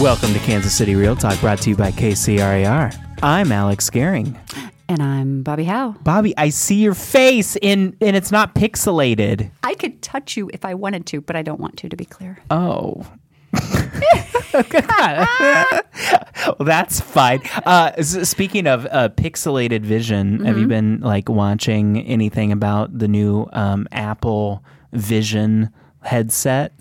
Welcome 0.00 0.32
to 0.32 0.38
Kansas 0.38 0.72
City 0.74 0.94
Real 0.94 1.16
Talk, 1.16 1.40
brought 1.40 1.58
to 1.62 1.70
you 1.70 1.76
by 1.76 1.90
KCRAR. 1.90 2.94
I'm 3.20 3.50
Alex 3.50 3.90
Gehring. 3.90 4.38
And 4.88 5.02
I'm 5.02 5.42
Bobbi 5.42 5.64
Howe. 5.64 5.96
Bobbi, 6.04 6.34
I 6.36 6.50
see 6.50 6.76
your 6.76 6.94
face 6.94 7.56
in, 7.56 7.96
and 8.00 8.14
it's 8.14 8.30
not 8.30 8.54
pixelated. 8.54 9.50
I 9.64 9.74
could 9.74 10.00
touch 10.00 10.36
you 10.36 10.48
if 10.54 10.64
I 10.64 10.74
wanted 10.74 11.04
to, 11.06 11.20
but 11.20 11.34
I 11.34 11.42
don't 11.42 11.58
want 11.58 11.78
to, 11.78 11.88
to 11.88 11.96
be 11.96 12.04
clear. 12.04 12.38
Oh. 12.48 13.04
well, 13.52 13.66
that's 16.60 17.00
fine. 17.00 17.40
Uh, 17.66 17.90
s- 17.96 18.28
speaking 18.28 18.68
of 18.68 18.86
uh, 18.92 19.08
pixelated 19.08 19.80
vision, 19.82 20.44
have 20.44 20.58
you 20.58 20.68
been 20.68 21.00
like 21.00 21.28
watching 21.28 21.98
anything 22.06 22.52
about 22.52 22.96
the 22.96 23.08
new 23.08 23.48
um, 23.52 23.88
Apple 23.90 24.62
Vision 24.92 25.70
headset? 26.02 26.72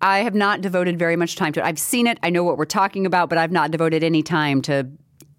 I 0.00 0.18
have 0.20 0.34
not 0.34 0.60
devoted 0.60 0.98
very 0.98 1.16
much 1.16 1.36
time 1.36 1.52
to 1.54 1.60
it. 1.60 1.64
I've 1.66 1.78
seen 1.78 2.06
it. 2.06 2.18
I 2.22 2.30
know 2.30 2.44
what 2.44 2.56
we're 2.58 2.64
talking 2.64 3.04
about, 3.06 3.28
but 3.28 3.38
I've 3.38 3.50
not 3.52 3.70
devoted 3.70 4.04
any 4.04 4.22
time 4.22 4.62
to 4.62 4.86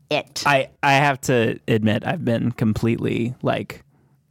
it. 0.09 0.43
I 0.45 0.69
I 0.83 0.93
have 0.93 1.21
to 1.21 1.59
admit 1.67 2.05
I've 2.05 2.25
been 2.25 2.51
completely 2.51 3.35
like 3.41 3.83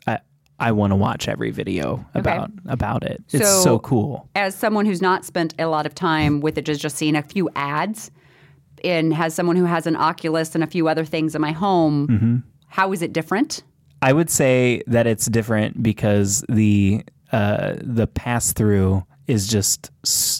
I 0.06 0.18
I 0.58 0.72
want 0.72 0.90
to 0.90 0.96
watch 0.96 1.28
every 1.28 1.50
video 1.50 2.04
about 2.14 2.50
about 2.66 3.04
it. 3.04 3.22
It's 3.30 3.48
so, 3.48 3.62
So- 3.62 3.78
cool. 3.78 4.28
As 4.34 4.54
someone 4.54 4.86
who's 4.86 5.00
not 5.02 5.24
spent 5.24 5.54
a 5.58 5.66
lot 5.66 5.86
of 5.86 5.94
time 5.94 6.40
with 6.40 6.58
it, 6.58 6.64
just 6.66 6.80
just 6.80 6.96
seeing 6.96 7.16
a 7.16 7.22
few 7.22 7.48
ads, 7.56 8.10
and 8.84 9.14
has 9.14 9.34
someone 9.34 9.56
who 9.56 9.64
has 9.64 9.86
an 9.86 9.96
Oculus 9.96 10.54
and 10.54 10.62
a 10.62 10.66
few 10.66 10.88
other 10.88 11.04
things 11.04 11.34
in 11.34 11.40
my 11.40 11.52
home, 11.52 12.42
how 12.66 12.92
is 12.92 13.00
it 13.02 13.12
different? 13.12 13.62
I 14.02 14.12
would 14.12 14.30
say 14.30 14.82
that 14.86 15.06
it's 15.06 15.26
different 15.26 15.82
because 15.82 16.44
the 16.48 17.02
uh, 17.32 17.76
the 17.80 18.06
pass 18.06 18.52
through 18.52 19.04
is 19.28 19.46
just 19.46 19.90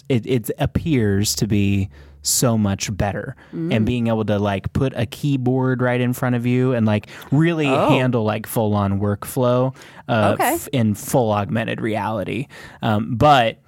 it, 0.09 0.25
it 0.25 0.51
appears 0.59 1.35
to 1.35 1.47
be 1.47 1.89
so 2.21 2.57
much 2.57 2.95
better. 2.97 3.35
And 3.53 3.85
being 3.85 4.07
able 4.07 4.25
to 4.25 4.37
like 4.39 4.73
put 4.73 4.91
a 4.95 5.05
keyboard 5.05 5.81
right 5.81 6.01
in 6.01 6.11
front 6.11 6.35
of 6.35 6.45
you 6.45 6.73
and 6.73 6.85
like 6.85 7.07
really 7.31 7.65
handle 7.65 8.23
like 8.25 8.45
full 8.45 8.73
on 8.75 8.99
workflow 8.99 9.73
uh, 10.09 10.31
Okay. 10.33 10.55
f- 10.55 10.67
in 10.73 10.95
full 10.95 11.31
augmented 11.31 11.79
reality. 11.79 12.47
Um, 12.81 13.15
but 13.15 13.59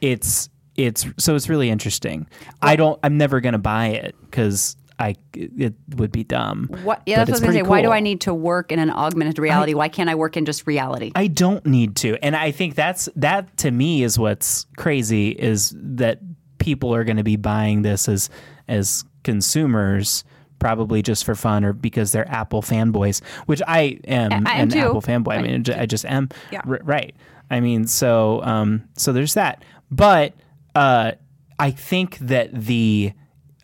it's 0.00 0.48
it's 0.76 1.04
so 1.18 1.34
it's 1.34 1.48
really 1.48 1.68
interesting. 1.70 2.28
I 2.62 2.76
don't 2.76 3.00
i'm 3.02 3.16
never 3.18 3.40
gonna 3.40 3.58
buy 3.58 3.86
it 3.88 4.14
because 4.22 4.76
i 4.98 5.14
it 5.34 5.74
would 5.96 6.10
be 6.10 6.24
dumb 6.24 6.68
What? 6.82 7.02
Yeah, 7.06 7.16
that's 7.16 7.28
what 7.28 7.28
I 7.28 7.32
was 7.32 7.40
going 7.40 7.52
to 7.52 7.56
say. 7.58 7.60
pretty 7.60 7.68
Why 7.70 7.82
do. 7.82 7.90
I 7.92 8.00
need 8.00 8.22
to 8.22 8.32
work 8.34 8.72
in 8.72 8.78
an 8.78 8.90
augmented 8.90 9.38
reality? 9.38 9.74
Why 9.74 9.88
can't 9.88 10.08
I 10.08 10.14
work 10.14 10.36
in 10.36 10.44
just 10.46 10.66
reality? 10.66 11.12
I 11.14 11.26
don't 11.26 11.64
need 11.66 11.96
to. 11.96 12.16
And 12.24 12.34
I 12.34 12.50
think 12.50 12.74
that's 12.74 13.08
that 13.16 13.56
to 13.58 13.70
me 13.70 14.02
is 14.02 14.18
what's 14.18 14.66
crazy 14.76 15.30
is 15.30 15.74
that 15.76 16.20
people 16.58 16.94
are 16.94 17.04
going 17.04 17.18
to 17.18 17.22
be 17.24 17.36
buying 17.36 17.82
this 17.82 18.08
as 18.08 18.30
as 18.68 19.04
consumers 19.22 20.24
probably 20.58 21.02
just 21.02 21.24
for 21.26 21.34
fun 21.34 21.64
or 21.64 21.74
because 21.74 22.12
they're 22.12 22.28
Apple 22.30 22.62
fanboys, 22.62 23.22
which 23.44 23.60
I 23.68 23.98
am 24.08 24.46
I 24.46 24.54
am 24.54 24.62
an 24.62 24.70
too. 24.70 24.78
Apple 24.78 25.02
fanboy. 25.02 25.36
I 25.38 25.42
mean, 25.42 25.64
I 25.76 25.84
just 25.84 26.06
am. 26.06 26.30
Yeah. 26.50 26.62
R- 26.66 26.80
right. 26.82 27.14
I 27.50 27.60
mean, 27.60 27.86
so 27.86 28.40
um 28.42 28.84
so 28.96 29.12
there's 29.12 29.34
that. 29.34 29.62
But 29.90 30.32
uh 30.74 31.12
I 31.58 31.70
think 31.70 32.16
that 32.18 32.54
the 32.54 33.12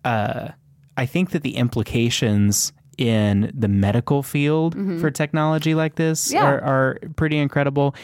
uh 0.04 0.48
I 0.96 1.06
think 1.06 1.30
that 1.30 1.42
the 1.42 1.56
implications 1.56 2.72
in 2.98 3.50
the 3.54 3.68
medical 3.68 4.22
field 4.22 4.74
for 5.00 5.10
technology 5.10 5.74
like 5.74 5.94
this 5.94 6.28
Mm-hmm. 6.28 6.34
Yeah. 6.36 6.44
are, 6.44 6.60
are 6.62 6.98
pretty 7.16 7.38
incredible. 7.38 7.94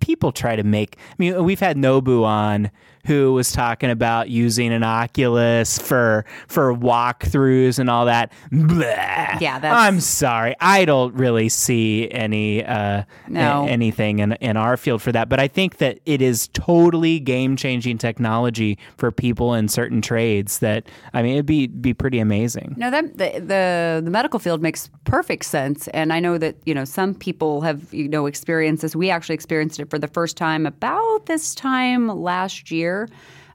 People 0.00 0.32
try 0.32 0.54
to 0.56 0.62
make. 0.62 0.96
I 1.10 1.14
mean, 1.18 1.42
we've 1.44 1.60
had 1.60 1.76
Nobu 1.76 2.24
on 2.24 2.70
who 3.06 3.32
was 3.32 3.50
talking 3.52 3.90
about 3.90 4.28
using 4.28 4.72
an 4.72 4.82
Oculus 4.84 5.78
for 5.78 6.24
for 6.46 6.72
walkthroughs 6.74 7.78
and 7.78 7.90
all 7.90 8.06
that. 8.06 8.32
Blah. 8.50 9.38
Yeah, 9.40 9.58
that's- 9.58 9.74
I'm 9.74 10.00
sorry, 10.00 10.54
I 10.60 10.84
don't 10.84 11.14
really 11.14 11.48
see 11.48 12.08
any 12.10 12.64
uh, 12.64 13.02
No. 13.28 13.64
a- 13.64 13.68
anything 13.68 14.18
in 14.20 14.32
in 14.34 14.56
our 14.56 14.76
field 14.76 15.02
for 15.02 15.12
that. 15.12 15.28
But 15.28 15.40
I 15.40 15.48
think 15.48 15.78
that 15.78 15.98
it 16.06 16.22
is 16.22 16.48
totally 16.48 17.18
game 17.20 17.56
changing 17.56 17.98
technology 17.98 18.78
for 18.96 19.10
people 19.10 19.54
in 19.54 19.68
certain 19.68 20.00
trades. 20.00 20.60
That 20.60 20.84
I 21.12 21.22
mean, 21.22 21.32
it'd 21.34 21.46
be 21.46 21.66
be 21.66 21.94
pretty 21.94 22.18
amazing. 22.18 22.74
No, 22.76 22.90
that 22.90 23.18
the, 23.18 23.30
the 23.40 24.00
the 24.04 24.10
medical 24.10 24.38
field 24.38 24.62
makes 24.62 24.90
perfect 25.04 25.44
sense, 25.44 25.88
and 25.88 26.12
I 26.12 26.20
know 26.20 26.38
that 26.38 26.56
you 26.64 26.74
know 26.74 26.84
some 26.84 27.14
people 27.14 27.62
have 27.62 27.92
you 27.92 28.08
know 28.08 28.26
experienced 28.26 28.82
this. 28.82 28.94
We 28.94 29.10
actually 29.10 29.34
experienced 29.34 29.80
it 29.80 29.90
for 29.90 29.98
the 29.98 30.08
first 30.08 30.36
time 30.36 30.66
about 30.66 31.26
this 31.26 31.54
time 31.54 32.08
last 32.08 32.70
year. 32.70 32.91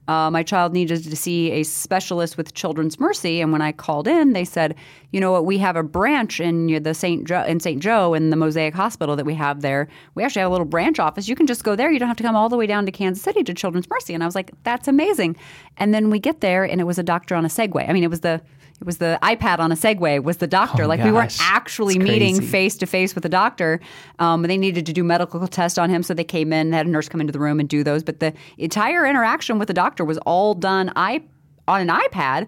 Uh, 0.08 0.30
my 0.30 0.42
child 0.42 0.72
needed 0.72 1.04
to 1.04 1.16
see 1.16 1.50
a 1.50 1.62
specialist 1.62 2.38
with 2.38 2.54
Children's 2.54 2.98
Mercy, 2.98 3.42
and 3.42 3.52
when 3.52 3.60
I 3.60 3.72
called 3.72 4.08
in, 4.08 4.32
they 4.32 4.44
said, 4.44 4.74
"You 5.12 5.20
know 5.20 5.32
what? 5.32 5.44
We 5.44 5.58
have 5.58 5.76
a 5.76 5.82
branch 5.82 6.40
in 6.40 6.82
the 6.82 6.94
Saint 6.94 7.26
Joe 7.28 7.42
in 7.42 7.60
Saint 7.60 7.82
Joe 7.82 8.14
in 8.14 8.30
the 8.30 8.36
Mosaic 8.36 8.74
Hospital 8.74 9.16
that 9.16 9.26
we 9.26 9.34
have 9.34 9.60
there. 9.60 9.86
We 10.14 10.24
actually 10.24 10.40
have 10.40 10.50
a 10.50 10.54
little 10.56 10.72
branch 10.76 10.98
office. 10.98 11.28
You 11.28 11.36
can 11.36 11.46
just 11.46 11.62
go 11.62 11.76
there. 11.76 11.90
You 11.90 11.98
don't 11.98 12.08
have 12.08 12.16
to 12.16 12.22
come 12.22 12.36
all 12.36 12.48
the 12.48 12.56
way 12.56 12.66
down 12.66 12.86
to 12.86 12.92
Kansas 12.92 13.22
City 13.22 13.44
to 13.44 13.52
Children's 13.52 13.90
Mercy." 13.90 14.14
And 14.14 14.22
I 14.22 14.26
was 14.26 14.34
like, 14.34 14.50
"That's 14.64 14.88
amazing." 14.88 15.36
And 15.76 15.92
then 15.92 16.08
we 16.08 16.18
get 16.18 16.40
there, 16.40 16.64
and 16.64 16.80
it 16.80 16.84
was 16.84 16.98
a 16.98 17.02
doctor 17.02 17.34
on 17.34 17.44
a 17.44 17.48
Segway. 17.48 17.86
I 17.86 17.92
mean, 17.92 18.02
it 18.02 18.10
was 18.10 18.20
the 18.20 18.40
it 18.80 18.86
was 18.86 18.98
the 18.98 19.18
iPad 19.22 19.58
on 19.58 19.72
a 19.72 19.74
Segway 19.74 20.22
was 20.22 20.36
the 20.36 20.46
doctor. 20.46 20.84
Oh, 20.84 20.86
like 20.86 21.02
we 21.02 21.10
weren't 21.10 21.36
actually 21.40 21.98
meeting 21.98 22.40
face 22.40 22.76
to 22.76 22.86
face 22.86 23.14
with 23.14 23.22
the 23.22 23.28
doctor. 23.28 23.80
Um, 24.20 24.42
they 24.42 24.56
needed 24.56 24.86
to 24.86 24.92
do 24.92 25.02
medical 25.02 25.46
tests 25.48 25.78
on 25.78 25.90
him, 25.90 26.02
so 26.02 26.14
they 26.14 26.24
came 26.24 26.52
in, 26.52 26.72
had 26.72 26.86
a 26.86 26.90
nurse 26.90 27.08
come 27.08 27.20
into 27.20 27.32
the 27.32 27.40
room 27.40 27.58
and 27.60 27.68
do 27.68 27.82
those. 27.82 28.02
But 28.04 28.20
the 28.20 28.32
entire 28.56 29.04
interaction 29.04 29.58
with 29.58 29.68
the 29.68 29.74
doctor 29.74 30.04
was 30.04 30.18
all 30.18 30.54
done 30.54 30.92
I, 30.94 31.22
on 31.66 31.80
an 31.80 31.88
iPad, 31.88 32.46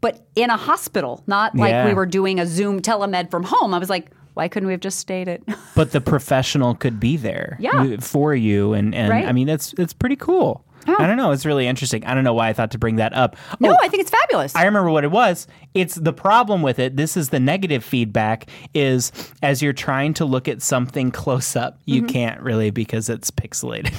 but 0.00 0.26
in 0.34 0.48
a 0.50 0.56
hospital, 0.56 1.22
not 1.26 1.54
like 1.54 1.70
Yeah. 1.70 1.86
we 1.86 1.94
were 1.94 2.06
doing 2.06 2.40
a 2.40 2.46
Zoom 2.46 2.80
telemed 2.80 3.30
from 3.30 3.42
home. 3.44 3.74
I 3.74 3.78
was 3.78 3.90
like, 3.90 4.10
why 4.34 4.48
couldn't 4.48 4.66
we 4.66 4.72
have 4.72 4.80
just 4.80 4.98
stayed 4.98 5.28
at? 5.28 5.42
But 5.74 5.92
the 5.92 6.00
professional 6.00 6.74
could 6.74 6.98
be 7.00 7.16
there 7.16 7.56
Yeah. 7.60 7.96
for 8.00 8.34
you, 8.34 8.72
and 8.72 8.94
and 8.94 9.10
Right. 9.10 9.26
I 9.26 9.32
mean, 9.32 9.48
it's 9.48 9.74
it's 9.78 9.92
pretty 9.92 10.16
cool. 10.16 10.64
I 10.86 11.06
don't 11.06 11.16
know. 11.16 11.30
It's 11.32 11.44
really 11.46 11.66
interesting. 11.66 12.04
I 12.04 12.14
don't 12.14 12.24
know 12.24 12.34
why 12.34 12.48
I 12.48 12.52
thought 12.52 12.70
to 12.72 12.78
bring 12.78 12.96
that 12.96 13.12
up. 13.14 13.36
no, 13.60 13.70
Oh, 13.72 13.76
I 13.80 13.88
think 13.88 14.00
it's 14.02 14.10
fabulous. 14.10 14.54
I 14.56 14.64
remember 14.64 14.90
what 14.90 15.04
it 15.04 15.10
was. 15.10 15.46
It's 15.74 15.94
the 15.94 16.12
problem 16.12 16.62
with 16.62 16.78
it. 16.78 16.96
This 16.96 17.16
is 17.16 17.28
the 17.30 17.40
negative 17.40 17.84
feedback 17.84 18.48
is 18.74 19.12
as 19.42 19.62
you're 19.62 19.72
trying 19.72 20.14
to 20.14 20.24
look 20.24 20.48
at 20.48 20.62
something 20.62 21.10
close 21.10 21.54
up, 21.56 21.74
Mm-hmm. 21.80 21.92
you 21.92 22.02
can't 22.04 22.40
really 22.40 22.70
because 22.70 23.08
it's 23.08 23.30
pixelated. 23.30 23.94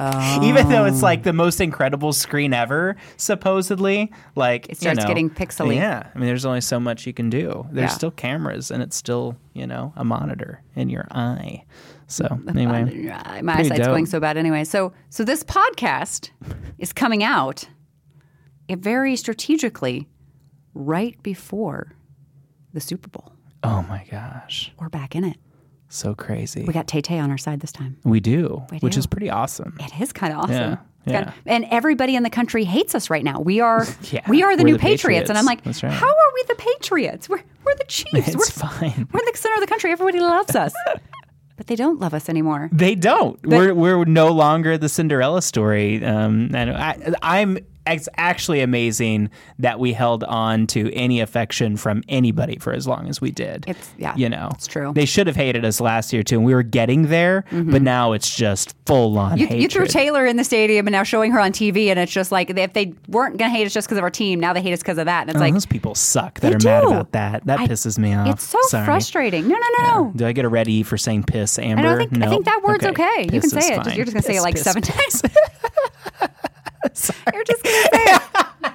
Even 0.42 0.70
though 0.70 0.86
it's 0.86 1.02
like 1.02 1.24
the 1.24 1.32
most 1.34 1.60
incredible 1.60 2.14
screen 2.14 2.54
ever, 2.54 2.96
supposedly, 3.18 4.10
like 4.34 4.68
It 4.70 4.78
starts 4.78 4.98
you 4.98 5.02
know, 5.02 5.08
getting 5.08 5.28
pixely. 5.30 5.76
Yeah, 5.76 6.06
I 6.14 6.18
mean, 6.18 6.26
there's 6.26 6.46
only 6.46 6.62
so 6.62 6.80
much 6.80 7.06
you 7.06 7.12
can 7.12 7.28
do. 7.30 7.66
There's 7.70 7.90
Yeah. 7.90 7.96
still 7.96 8.10
cameras, 8.10 8.70
and 8.70 8.82
it's 8.82 8.96
still 8.96 9.36
you 9.52 9.66
know 9.66 9.92
a 9.96 10.04
monitor 10.04 10.62
in 10.74 10.88
your 10.88 11.06
eye. 11.10 11.64
So 12.10 12.40
anyway, 12.48 13.08
Uh, 13.08 13.42
my 13.42 13.54
eyesight's 13.58 13.80
dope. 13.80 13.88
going 13.88 14.06
so 14.06 14.18
bad 14.20 14.36
anyway. 14.36 14.64
So 14.64 14.92
so 15.10 15.24
this 15.24 15.44
podcast 15.44 16.30
is 16.78 16.92
coming 16.92 17.22
out 17.22 17.68
eh, 18.68 18.76
very 18.78 19.14
strategically 19.16 20.08
right 20.74 21.20
before 21.22 21.92
the 22.72 22.80
Super 22.80 23.08
Bowl. 23.08 23.32
oh 23.62 23.82
my 23.88 24.04
gosh, 24.10 24.72
We're 24.78 24.88
back 24.88 25.14
in 25.14 25.24
it. 25.24 25.36
so 25.88 26.14
crazy. 26.14 26.64
We 26.64 26.72
got 26.72 26.86
Tay 26.88 27.00
Tay 27.00 27.18
on 27.20 27.30
our 27.30 27.38
side 27.38 27.60
this 27.60 27.72
time. 27.72 27.96
We 28.04 28.18
do, 28.20 28.62
which 28.80 28.94
do. 28.94 28.98
is 28.98 29.06
pretty 29.06 29.30
awesome. 29.30 29.76
It 29.80 30.00
is 30.00 30.12
kind 30.12 30.32
of 30.32 30.40
awesome. 30.40 30.54
Yeah, 30.54 30.76
kinda- 31.06 31.34
yeah. 31.46 31.52
and 31.54 31.64
everybody 31.70 32.14
in 32.16 32.22
the 32.24 32.30
country 32.30 32.64
hates 32.64 32.94
us 32.94 33.08
right 33.10 33.24
now. 33.24 33.40
We 33.40 33.60
are 33.60 33.86
Yeah, 34.10 34.22
we 34.28 34.42
are 34.42 34.56
the 34.56 34.64
new 34.64 34.74
the 34.74 34.78
Patriots. 34.80 35.30
And 35.30 35.38
I'm 35.38 35.44
like, 35.46 35.64
right. 35.64 35.76
how 35.84 36.08
are 36.08 36.30
we 36.34 36.42
the 36.48 36.54
Patriots? 36.56 37.28
We're 37.28 37.42
we're 37.64 37.74
the 37.76 37.84
Chiefs. 37.88 38.28
It's 38.28 38.36
we're, 38.36 38.44
fine. 38.68 39.08
we're 39.12 39.20
in 39.20 39.26
the 39.30 39.36
center 39.36 39.54
of 39.54 39.60
the 39.60 39.66
country. 39.68 39.92
Everybody 39.92 40.18
loves 40.20 40.56
us. 40.56 40.72
but 41.60 41.66
they 41.66 41.76
don't 41.76 42.00
love 42.00 42.14
us 42.14 42.30
anymore. 42.30 42.70
They 42.72 42.94
don't. 42.94 43.38
we're 43.46 43.74
we're 43.74 44.06
no 44.06 44.32
longer 44.32 44.78
the 44.78 44.88
Cinderella 44.88 45.42
story. 45.42 46.02
Um, 46.02 46.54
and 46.54 46.70
I, 46.70 47.12
I'm. 47.20 47.58
It's 47.86 48.08
actually 48.16 48.60
amazing 48.60 49.30
that 49.58 49.80
we 49.80 49.92
held 49.94 50.22
on 50.24 50.66
to 50.68 50.92
any 50.94 51.20
affection 51.20 51.76
from 51.76 52.02
anybody 52.08 52.56
for 52.58 52.72
as 52.72 52.86
long 52.86 53.08
as 53.08 53.20
we 53.20 53.30
did. 53.30 53.64
It's- 53.68 53.92
yeah, 53.96 54.14
you 54.16 54.28
know, 54.28 54.50
it's 54.54 54.66
true. 54.66 54.84
Mm-hmm. 54.88 54.92
They 54.92 55.06
should 55.06 55.26
have 55.26 55.34
hated 55.36 55.64
us 55.64 55.80
last 55.80 56.12
year 56.12 56.22
too, 56.22 56.36
and 56.36 56.44
we 56.44 56.54
were 56.54 56.62
getting 56.62 57.08
there. 57.08 57.44
But 57.50 57.82
now 57.82 58.12
it's 58.12 58.34
just 58.34 58.74
full 58.86 59.18
on 59.18 59.38
You, 59.38 59.46
you 59.48 59.66
threw 59.68 59.86
Taylor 59.86 60.26
in 60.26 60.36
the 60.36 60.44
stadium 60.44 60.86
and 60.86 60.92
now 60.92 61.02
showing 61.02 61.32
her 61.32 61.40
on 61.40 61.52
TV, 61.52 61.86
and 61.88 61.98
it's 61.98 62.12
just 62.12 62.30
like 62.30 62.50
if 62.50 62.72
they 62.74 62.92
weren't 63.08 63.38
going 63.38 63.50
to 63.50 63.56
hate 63.56 63.64
us 63.66 63.72
just 63.72 63.88
because 63.88 63.98
of 63.98 64.04
our 64.04 64.10
team, 64.10 64.38
now 64.40 64.52
they 64.52 64.60
hate 64.62 64.72
us 64.72 64.80
because 64.80 64.98
of 64.98 65.06
that. 65.06 65.22
And 65.22 65.30
it's 65.30 65.36
Oh, 65.38 65.40
like 65.40 65.54
those 65.54 65.66
people 65.66 65.94
suck 65.94 66.38
that 66.40 66.54
are 66.54 66.58
mad 66.64 66.84
about 66.84 67.12
that. 67.12 67.44
That 67.46 67.60
I- 67.60 67.66
pisses 67.66 67.98
me 67.98 68.14
off. 68.14 68.28
it's 68.28 68.44
so 68.46 68.58
Sorry. 68.68 68.84
frustrating. 68.84 69.48
No, 69.48 69.54
no, 69.56 69.66
no, 69.78 70.04
no. 70.04 70.12
Do 70.14 70.26
I 70.26 70.32
get 70.32 70.44
a 70.44 70.48
red 70.48 70.68
E 70.68 70.82
for 70.82 70.98
saying 70.98 71.24
piss, 71.24 71.58
Amber? 71.58 71.88
I 71.88 71.96
think 72.06 72.22
I 72.22 72.28
think 72.28 72.44
that 72.44 72.60
word's 72.62 72.84
okay. 72.84 73.28
You 73.32 73.40
can 73.40 73.48
say 73.50 73.74
it. 73.74 73.82
Just, 73.84 73.96
you're 73.96 74.04
just 74.04 74.14
going 74.14 74.22
to 74.22 74.28
say 74.28 74.36
it 74.36 74.42
like 74.42 74.54
piss, 74.54 74.64
seven 74.64 74.82
piss. 74.82 75.22
times. 75.22 75.34
you're 77.34 77.44
just 77.44 77.62
going 77.62 77.82
to 77.84 77.88
say 77.92 78.04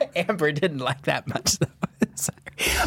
it. 0.10 0.12
Amber 0.30 0.52
didn't 0.52 0.80
like 0.80 1.04
that 1.04 1.28
much 1.28 1.60
though. 1.60 1.68
Sorry. 2.16 2.38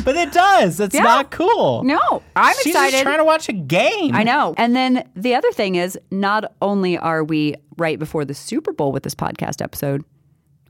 But 0.04 0.16
it 0.16 0.32
does. 0.32 0.80
It's 0.80 0.94
Yeah. 0.94 1.02
not 1.02 1.30
cool. 1.30 1.82
No, 1.84 2.22
I'm 2.34 2.54
She's 2.56 2.68
excited. 2.68 2.92
just 2.92 3.02
trying 3.02 3.18
to 3.18 3.24
watch 3.24 3.48
a 3.48 3.52
game. 3.52 4.14
I 4.14 4.22
know. 4.24 4.54
And 4.56 4.74
then 4.74 5.06
the 5.14 5.34
other 5.34 5.52
thing 5.52 5.74
is, 5.74 5.98
not 6.10 6.52
only 6.62 6.96
are 6.96 7.22
we 7.22 7.54
right 7.76 7.98
before 7.98 8.24
the 8.24 8.34
Super 8.34 8.72
Bowl 8.72 8.92
with 8.92 9.02
this 9.02 9.14
podcast 9.14 9.62
episode, 9.62 10.04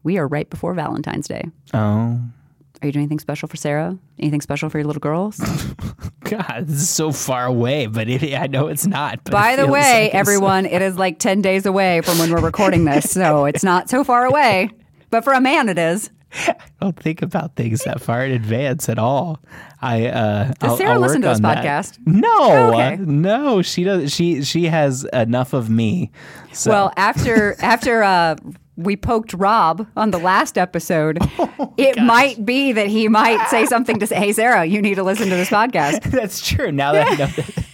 we 0.02 0.18
are 0.18 0.26
right 0.26 0.48
before 0.50 0.74
Valentine's 0.74 1.28
Day. 1.28 1.44
Oh 1.74 1.78
Are 1.78 2.86
you 2.86 2.92
doing 2.92 3.04
anything 3.04 3.20
special 3.20 3.46
for 3.48 3.56
Sarah? 3.56 3.96
Anything 4.18 4.40
special 4.40 4.68
for 4.68 4.78
your 4.78 4.86
little 4.86 5.00
girls? 5.00 5.38
God, 6.24 6.64
this 6.66 6.76
is 6.82 6.90
so 6.90 7.10
far 7.12 7.46
away, 7.46 7.86
but 7.86 8.08
it, 8.08 8.34
I 8.38 8.48
know 8.48 8.66
it's 8.68 8.86
not. 8.86 9.22
but 9.24 9.30
it 9.30 9.32
By 9.32 9.56
the 9.56 9.66
way, 9.66 9.80
like 9.80 10.08
it's- 10.08 10.14
everyone, 10.14 10.66
it 10.66 10.82
is 10.82 10.96
like 10.96 11.18
10 11.18 11.40
days 11.40 11.64
away 11.66 12.00
from 12.02 12.18
when 12.18 12.30
we're 12.32 12.40
recording 12.40 12.84
this, 12.84 13.10
so 13.10 13.44
it's 13.46 13.64
not 13.64 13.88
so 13.88 14.02
far 14.04 14.24
away. 14.26 14.70
But 15.10 15.24
for 15.24 15.32
a 15.32 15.40
man, 15.40 15.68
it 15.68 15.78
is. 15.78 16.10
I 16.46 16.54
don't 16.82 16.96
think 16.98 17.22
about 17.22 17.56
things 17.56 17.84
that 17.84 18.02
far 18.02 18.24
in 18.24 18.32
advance 18.32 18.88
at 18.90 18.98
all. 18.98 19.40
I 19.80 20.06
uh, 20.08 20.44
Does 20.48 20.54
I'll- 20.60 20.76
Sarah 20.76 20.92
I'll 20.94 21.00
listen 21.00 21.22
to 21.22 21.28
this 21.28 21.40
that. 21.40 21.64
podcast? 21.64 21.98
No, 22.06 22.72
Okay. 22.74 22.96
no, 23.00 23.62
she 23.62 23.84
does. 23.84 24.12
She 24.14 24.42
she 24.42 24.64
has 24.66 25.04
enough 25.12 25.52
of 25.54 25.70
me. 25.70 26.10
So. 26.52 26.70
Well, 26.70 26.92
after 26.98 27.56
after 27.62 28.02
uh, 28.02 28.36
we 28.76 28.94
poked 28.96 29.32
Rob 29.32 29.86
on 29.96 30.10
the 30.10 30.18
last 30.18 30.58
episode, 30.58 31.18
it 31.78 31.98
might 32.02 32.44
be 32.44 32.72
that 32.72 32.88
he 32.88 33.08
might 33.08 33.48
say 33.48 33.64
something 33.64 33.98
to 33.98 34.06
say, 34.06 34.16
"Hey, 34.16 34.32
Sarah, 34.32 34.66
you 34.66 34.82
need 34.82 34.96
to 34.96 35.02
listen 35.04 35.30
to 35.30 35.34
this 35.34 35.48
podcast." 35.48 36.02
That's 36.10 36.46
true. 36.46 36.70
Now 36.70 36.92
that 36.92 37.06
I 37.06 37.10
know 37.14 37.26
that. 37.26 37.64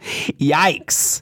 Yikes! 0.38 1.20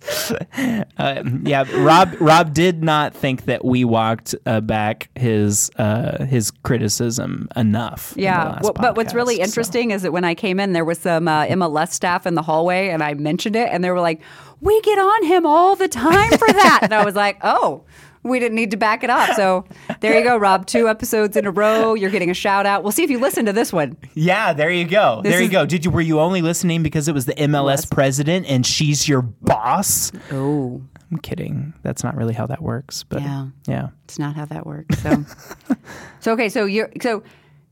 Um, 0.99 1.43
yeah, 1.47 1.65
Rob. 1.83 2.15
Rob 2.21 2.55
did 2.55 2.83
not 2.83 3.13
think 3.15 3.47
that 3.47 3.65
we 3.65 3.85
walked 3.85 4.35
uh, 4.47 4.61
back 4.61 5.11
his 5.17 5.71
uh, 5.77 6.25
his 6.25 6.51
criticism 6.51 7.49
enough. 7.57 8.15
Yeah, 8.17 8.61
well, 8.63 8.73
but 8.73 8.97
what's 8.97 9.15
really 9.15 9.37
podcast, 9.37 9.39
so. 9.39 9.45
interesting 9.45 9.91
is 9.91 10.03
that 10.03 10.13
when 10.13 10.25
I 10.25 10.35
came 10.35 10.61
in, 10.61 10.75
there 10.75 10.85
was 10.85 10.99
some 10.99 11.27
uh, 11.27 11.47
MLS 11.47 11.91
staff 11.91 12.27
in 12.27 12.35
the 12.35 12.43
hallway, 12.43 12.89
and 12.89 13.03
I 13.03 13.15
mentioned 13.15 13.57
it, 13.57 13.69
and 13.73 13.83
they 13.83 13.91
were 13.91 14.01
like, 14.01 14.21
"We 14.61 14.81
get 14.83 14.99
on 14.99 15.25
him 15.25 15.45
all 15.45 15.75
the 15.75 15.89
time 15.89 16.31
for 16.31 16.47
that," 16.47 16.81
and 16.83 16.95
I 16.95 17.05
was 17.05 17.17
like, 17.17 17.39
"Oh." 17.43 17.85
We 18.29 18.39
didn't 18.39 18.57
need 18.57 18.71
to 18.73 18.77
back 18.77 19.03
it 19.03 19.11
up. 19.11 19.35
So 19.35 19.65
there 20.01 20.17
you 20.19 20.25
go, 20.25 20.37
Rob. 20.37 20.67
Two 20.67 20.89
episodes 20.89 21.37
in 21.37 21.47
a 21.47 21.51
row. 21.51 21.95
You're 21.95 22.11
getting 22.11 22.31
a 22.31 22.35
shout 22.35 22.67
out. 22.67 22.83
We'll 22.83 22.93
see 22.93 23.03
if 23.05 23.11
you 23.11 23.19
listen 23.19 23.47
to 23.47 23.53
this 23.53 23.73
one. 23.73 23.97
Yeah, 24.15 24.53
there 24.53 24.71
you 24.71 24.85
go. 24.85 25.21
there 25.23 25.39
you 25.41 25.47
is- 25.47 25.51
go. 25.53 25.67
Did 25.67 25.85
you 25.85 25.91
were 25.91 26.01
you 26.01 26.21
only 26.21 26.43
listening 26.43 26.83
because 26.83 27.09
it 27.09 27.15
was 27.15 27.27
the 27.27 27.35
MLS 27.35 27.91
president 27.91 28.47
and 28.49 28.65
she's 28.67 29.09
your 29.09 29.23
boss? 29.23 30.13
Oh, 30.31 30.81
I'm 31.11 31.19
kidding. 31.19 31.73
That's 31.83 32.05
not 32.05 32.15
really 32.17 32.35
how 32.35 32.47
that 32.47 32.61
works. 32.63 33.03
But 33.03 33.23
Yeah. 33.23 33.47
yeah. 33.67 33.89
It's 34.05 34.19
not 34.19 34.37
how 34.37 34.45
that 34.45 34.67
works. 34.67 34.99
So, 35.03 35.25
so 36.21 36.33
okay. 36.33 36.49
So 36.49 36.65
you're 36.67 36.91
so 37.01 37.23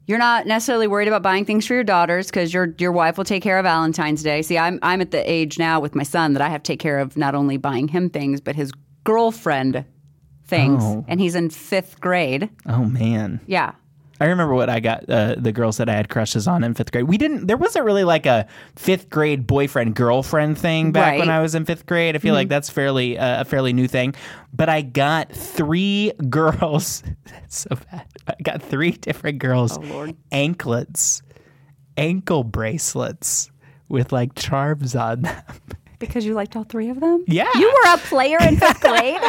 you're 0.06 0.18
not 0.18 0.46
necessarily 0.46 0.86
worried 0.86 1.08
about 1.08 1.22
buying 1.22 1.44
things 1.44 1.66
for 1.66 1.74
your 1.74 1.84
daughters 1.84 2.28
because 2.28 2.54
your 2.54 2.74
your 2.78 2.92
wife 2.92 3.18
will 3.18 3.24
take 3.24 3.42
care 3.42 3.58
of 3.58 3.64
Valentine's 3.64 4.22
Day. 4.22 4.40
See, 4.42 4.56
I'm 4.56 4.78
I'm 4.82 5.00
at 5.00 5.10
the 5.10 5.30
age 5.30 5.58
now 5.58 5.80
with 5.80 5.94
my 5.94 6.02
son 6.04 6.32
that 6.34 6.40
I 6.42 6.48
have 6.48 6.62
to 6.62 6.72
take 6.72 6.78
care 6.80 6.98
of 7.00 7.16
not 7.16 7.34
only 7.34 7.56
buying 7.56 7.88
him 7.88 8.08
things 8.08 8.40
but 8.40 8.54
his 8.56 8.72
girlfriend 9.04 9.84
things, 10.46 10.82
Oh. 10.84 11.04
and 11.08 11.20
he's 11.20 11.34
in 11.34 11.50
fifth 11.50 12.00
grade. 12.00 12.50
Oh 12.66 12.84
man. 12.84 13.40
Yeah. 13.46 13.72
I 14.18 14.24
remember 14.28 14.54
what 14.54 14.70
I 14.70 14.80
got 14.80 15.10
uh, 15.10 15.34
the 15.36 15.52
girls 15.52 15.76
that 15.76 15.90
I 15.90 15.92
had 15.94 16.08
crushes 16.08 16.48
on 16.48 16.64
in 16.64 16.72
fifth 16.72 16.90
grade. 16.90 17.04
We 17.04 17.18
didn't. 17.18 17.48
There 17.48 17.58
wasn't 17.58 17.84
really 17.84 18.04
like 18.04 18.24
a 18.24 18.46
fifth 18.74 19.10
grade 19.10 19.46
boyfriend 19.46 19.94
girlfriend 19.94 20.56
thing 20.56 20.90
back 20.90 21.12
when 21.12 21.18
Right. 21.18 21.20
Mm-hmm. 21.28 21.30
I 21.38 21.42
was 21.42 21.54
in 21.54 21.66
fifth 21.66 21.84
grade. 21.84 22.16
I 22.16 22.18
feel 22.18 22.32
like 22.32 22.48
that's 22.48 22.70
fairly 22.70 23.18
uh, 23.18 23.42
a 23.42 23.44
fairly 23.44 23.74
new 23.74 23.86
thing. 23.86 24.14
But 24.54 24.70
I 24.70 24.80
got 24.80 25.32
three 25.32 26.12
girls. 26.30 27.02
That's 27.26 27.58
so 27.58 27.76
bad. 27.90 28.06
I 28.26 28.34
got 28.42 28.62
three 28.62 28.92
different 28.92 29.38
girls. 29.38 29.76
Oh. 29.76 30.10
Anklets, 30.32 31.20
ankle 31.98 32.42
bracelets 32.42 33.50
with 33.90 34.12
like 34.12 34.34
charms 34.34 34.96
on 34.96 35.22
them. 35.22 35.42
Because 35.98 36.24
you 36.24 36.34
liked 36.34 36.56
all 36.56 36.64
three 36.64 36.90
of 36.90 37.00
them? 37.00 37.24
Yeah. 37.26 37.48
You 37.54 37.68
were 37.68 37.94
a 37.94 37.98
player 37.98 38.38
in 38.40 38.56
fifth 38.56 38.80
grade? 38.82 39.20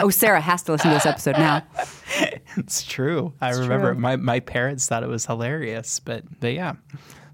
oh, 0.00 0.10
Sarah 0.10 0.40
has 0.40 0.62
to 0.64 0.72
listen 0.72 0.90
to 0.90 0.94
this 0.96 1.06
episode 1.06 1.36
now. 1.36 1.62
It's 2.56 2.82
true. 2.82 3.32
I 3.40 3.50
remember 3.50 3.92
true. 3.92 4.00
my 4.00 4.16
my 4.16 4.40
parents 4.40 4.86
thought 4.86 5.02
it 5.02 5.08
was 5.08 5.26
hilarious, 5.26 6.00
but 6.00 6.24
but 6.40 6.54
yeah. 6.54 6.74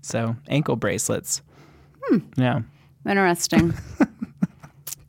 So 0.01 0.37
ankle 0.49 0.77
bracelets. 0.77 1.43
Hmm. 2.05 2.19
Yeah. 2.37 2.61
Interesting. 3.09 3.75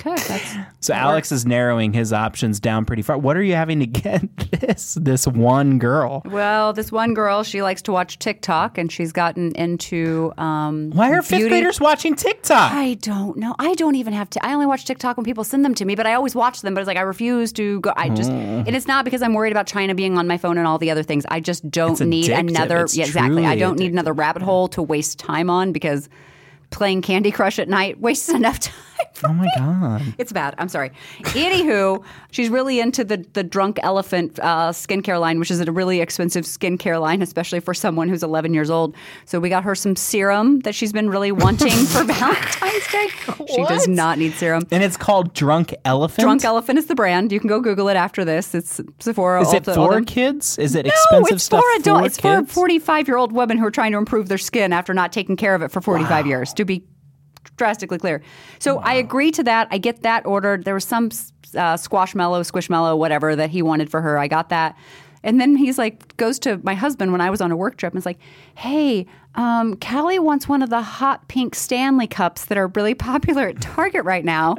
Okay, 0.06 0.22
that's 0.28 0.56
So 0.82 0.94
Alex 0.94 1.32
is 1.32 1.46
narrowing 1.46 1.94
his 1.94 2.12
options 2.12 2.60
down 2.60 2.84
pretty 2.86 3.02
far. 3.02 3.18
What 3.18 3.38
are 3.38 3.42
you 3.44 3.54
having 3.56 3.80
to 3.80 3.86
get 4.02 4.22
this 4.52 4.96
this 5.00 5.26
one 5.26 5.80
girl? 5.80 6.22
Well, 6.26 6.74
this 6.74 6.92
one 6.92 7.14
girl, 7.14 7.44
she 7.44 7.62
likes 7.62 7.82
to 7.84 7.92
watch 7.92 8.20
TikTok, 8.20 8.78
and 8.78 8.92
she's 8.92 9.12
gotten 9.14 9.54
into 9.56 10.34
um, 10.38 10.92
Why 10.92 11.12
are 11.12 11.22
fifth 11.22 11.48
graders 11.48 11.80
watching 11.80 12.16
TikTok? 12.16 12.72
I 12.74 12.96
don't 12.96 13.38
know. 13.38 13.56
I 13.60 13.76
don't 13.76 13.96
even 13.96 14.14
have 14.14 14.30
to. 14.32 14.46
I 14.46 14.54
only 14.54 14.66
watch 14.66 14.86
TikTok 14.86 15.16
when 15.18 15.24
people 15.26 15.44
send 15.44 15.64
them 15.64 15.74
to 15.76 15.86
me, 15.86 15.96
but 15.96 16.06
I 16.06 16.14
always 16.16 16.36
watch 16.36 16.62
them. 16.62 16.74
But 16.74 16.82
it's 16.82 16.88
like 16.88 16.98
I 16.98 17.02
refuse 17.02 17.54
to 17.54 17.80
go. 17.80 17.94
I 17.96 18.10
just, 18.10 18.32
Mm. 18.32 18.68
and 18.68 18.76
it's 18.76 18.88
not 18.88 19.06
because 19.06 19.22
I'm 19.22 19.34
worried 19.34 19.52
about 19.52 19.68
China 19.68 19.96
being 19.96 20.18
on 20.18 20.28
my 20.28 20.38
phone 20.38 20.58
and 20.58 20.68
all 20.68 20.78
the 20.78 20.92
other 20.92 21.04
things. 21.04 21.26
I 21.30 21.40
just 21.40 21.70
don't 21.72 22.00
need 22.02 22.26
addictive. 22.30 22.50
another. 22.50 22.88
Yeah, 22.92 23.06
exactly. 23.06 23.46
I 23.46 23.56
don't 23.58 23.80
need 23.80 23.92
another 23.92 24.12
rabbit 24.14 24.42
hole 24.42 24.68
to 24.70 24.82
waste 24.82 25.20
time 25.20 25.50
on 25.50 25.72
because 25.72 26.10
playing 26.72 27.02
Candy 27.04 27.32
Crush 27.32 27.60
at 27.60 27.70
night 27.70 28.00
wastes 28.02 28.30
enough 28.30 28.60
time. 28.60 28.74
Oh 29.24 29.34
my 29.34 29.48
god. 29.58 30.02
it's 30.18 30.32
bad. 30.32 30.56
I'm 30.58 30.70
sorry. 30.70 30.92
Anywho, 31.22 32.04
she's 32.32 32.50
really 32.50 32.80
into 32.80 33.04
the 33.04 33.26
the 33.34 33.44
Drunk 33.44 33.80
Elephant 33.84 34.40
uh, 34.42 34.72
skincare 34.72 35.20
line, 35.20 35.40
which 35.40 35.52
is 35.52 35.60
a 35.60 35.72
really 35.72 36.02
expensive 36.02 36.46
skincare 36.46 37.00
line, 37.02 37.22
especially 37.22 37.60
for 37.60 37.74
someone 37.74 38.10
who's 38.10 38.24
11 38.24 38.54
years 38.54 38.70
old. 38.70 38.96
So 39.26 39.40
we 39.40 39.50
got 39.50 39.64
her 39.64 39.76
some 39.76 39.96
serum 39.96 40.60
that 40.62 40.76
she's 40.76 40.94
been 40.94 41.10
really 41.10 41.32
wanting 41.32 41.72
for 41.72 42.04
Valentine's 42.04 42.88
Day. 42.92 43.08
She 43.54 43.64
does 43.66 43.88
not 43.88 44.18
need 44.18 44.34
serum. 44.34 44.64
And 44.72 44.84
it's 44.84 44.98
called 44.98 45.34
Drunk 45.34 45.74
Elephant. 45.86 46.24
Drunk 46.24 46.44
Elephant 46.46 46.80
is 46.80 46.88
the 46.88 46.96
brand. 46.96 47.32
You 47.32 47.40
can 47.40 47.48
go 47.50 47.60
Google 47.60 47.90
it 47.90 47.96
after 47.96 48.24
this. 48.26 48.54
It's 48.56 48.80
Sephora. 49.00 49.42
Is 49.42 49.54
it 49.54 49.64
Ulta, 49.64 49.76
for 49.76 50.02
kids? 50.02 50.58
Is 50.58 50.76
it 50.76 50.86
No, 50.86 50.92
expensive 50.92 51.36
it's 51.36 51.44
stuff 51.44 51.62
for 51.62 51.80
adults? 51.82 52.20
for 52.20 52.40
it's 52.40 52.48
for 52.50 52.54
45 52.54 53.08
year 53.08 53.18
old 53.18 53.32
women 53.32 53.58
who 53.58 53.66
are 53.66 53.72
trying 53.72 53.92
to 53.94 53.98
improve 53.98 54.28
their 54.30 54.38
skin 54.38 54.74
after 54.74 54.94
not 54.94 55.12
taking 55.12 55.36
care 55.36 55.56
of 55.56 55.62
it 55.62 55.72
for 55.72 55.82
45 55.82 56.28
years. 56.28 56.54
To 56.54 56.66
be 56.66 56.84
drastically 57.64 57.98
clear. 57.98 58.22
So 58.60 58.80
I 58.80 58.96
agree 58.96 59.32
to 59.32 59.44
that. 59.44 59.70
I 59.72 59.78
get 59.78 60.02
that 60.02 60.26
ordered. 60.26 60.66
There 60.66 60.74
was 60.74 60.84
some 60.84 61.12
uh, 61.56 61.78
squashmallow, 61.78 62.42
squishmallow, 62.42 62.98
whatever 62.98 63.38
that 63.38 63.52
he 63.52 63.62
wanted 63.62 63.90
for 63.90 64.02
her. 64.02 64.20
I 64.20 64.28
got 64.28 64.50
that. 64.50 64.76
And 65.24 65.40
then 65.40 65.56
he's 65.56 65.78
like, 65.78 66.18
goes 66.18 66.40
to 66.40 66.60
my 66.64 66.74
husband 66.74 67.14
when 67.14 67.22
I 67.22 67.30
was 67.30 67.40
on 67.40 67.52
a 67.52 67.56
work 67.56 67.78
trip 67.78 67.94
and 67.94 67.98
is 67.98 68.06
like, 68.06 68.20
hey, 68.56 69.06
um, 69.36 69.78
Callie 69.78 70.20
wants 70.20 70.46
one 70.50 70.62
of 70.62 70.70
the 70.70 70.82
hot 70.82 71.26
pink 71.30 71.56
Stanley 71.56 72.06
cups 72.06 72.44
that 72.46 72.58
are 72.58 72.68
really 72.68 72.94
popular 73.12 73.48
at 73.48 73.62
Target 73.62 74.04
right 74.04 74.26
now. 74.26 74.58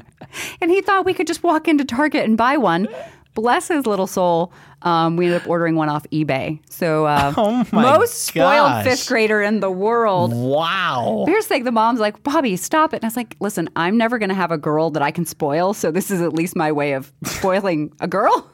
And 0.63 0.71
he 0.71 0.81
thought 0.81 1.05
we 1.05 1.13
could 1.13 1.27
just 1.27 1.43
walk 1.43 1.69
into 1.69 1.85
Target 1.85 2.25
and 2.25 2.39
buy 2.39 2.57
one. 2.57 2.89
Bless 3.35 3.69
his 3.69 3.87
little 3.87 4.07
soul. 4.07 4.51
Um, 4.85 5.17
we 5.17 5.27
ended 5.27 5.43
up 5.43 5.49
ordering 5.49 5.77
one 5.77 5.89
off 5.89 6.07
eBay. 6.11 6.61
So, 6.71 7.07
uh, 7.07 7.33
Oh 7.37 7.67
most 7.73 8.25
spoiled 8.25 8.85
fifth 8.85 9.09
grader 9.09 9.43
in 9.43 9.61
the 9.61 9.71
world. 9.71 10.33
Wow. 10.33 11.25
Here's 11.27 11.47
the 11.47 11.49
thing: 11.49 11.65
the 11.65 11.73
mom's 11.73 12.01
like, 12.01 12.23
"Bobbi, 12.23 12.59
stop 12.59 12.93
it!" 12.93 12.97
And 12.97 13.05
I 13.05 13.09
was 13.09 13.17
like, 13.17 13.35
"Listen, 13.41 13.69
I'm 13.77 13.97
never 13.97 14.19
going 14.19 14.29
to 14.29 14.35
have 14.35 14.51
a 14.51 14.59
girl 14.59 14.91
that 14.91 15.03
I 15.03 15.11
can 15.11 15.25
spoil, 15.25 15.75
so 15.75 15.91
this 15.91 16.11
is 16.11 16.21
at 16.21 16.35
least 16.35 16.55
my 16.55 16.71
way 16.71 16.93
of 16.93 17.13
spoiling 17.25 17.93
a 18.01 18.07
girl." 18.07 18.51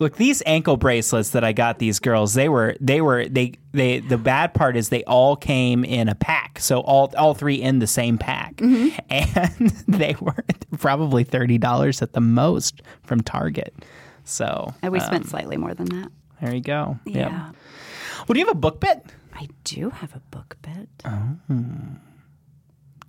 Look, 0.00 0.16
these 0.16 0.42
ankle 0.46 0.78
bracelets 0.78 1.30
that 1.30 1.44
I 1.44 1.52
got 1.52 1.78
these 1.78 1.98
girls, 1.98 2.32
they 2.32 2.48
were 2.48 2.74
they 2.80 3.02
were 3.02 3.28
they 3.28 3.52
they 3.72 4.00
the 4.00 4.16
bad 4.16 4.54
part 4.54 4.74
is 4.76 4.88
they 4.88 5.04
all 5.04 5.36
came 5.36 5.84
in 5.84 6.08
a 6.08 6.14
pack. 6.14 6.58
So 6.58 6.80
all 6.80 7.12
all 7.18 7.34
three 7.34 7.56
in 7.56 7.80
the 7.80 7.86
same 7.86 8.16
pack. 8.16 8.56
Mm-hmm. 8.56 8.98
And 9.10 9.70
they 9.86 10.16
were 10.20 10.44
probably 10.78 11.24
$30 11.24 12.00
at 12.00 12.12
the 12.12 12.20
most 12.20 12.80
from 13.02 13.20
Target. 13.20 13.74
So, 14.30 14.72
And 14.82 14.92
we 14.92 15.00
spent 15.00 15.24
um, 15.24 15.30
slightly 15.30 15.56
more 15.56 15.74
than 15.74 15.86
that. 15.86 16.10
there 16.40 16.54
you 16.54 16.60
go. 16.60 16.98
Yeah, 17.04 17.50
Well, 18.26 18.34
do 18.34 18.38
you 18.38 18.46
have 18.46 18.54
a 18.54 18.58
book 18.58 18.80
bit? 18.80 19.04
I 19.34 19.48
do 19.64 19.90
have 19.90 20.14
a 20.14 20.20
book 20.30 20.56
bit. 20.62 20.88
Oh. 21.04 21.36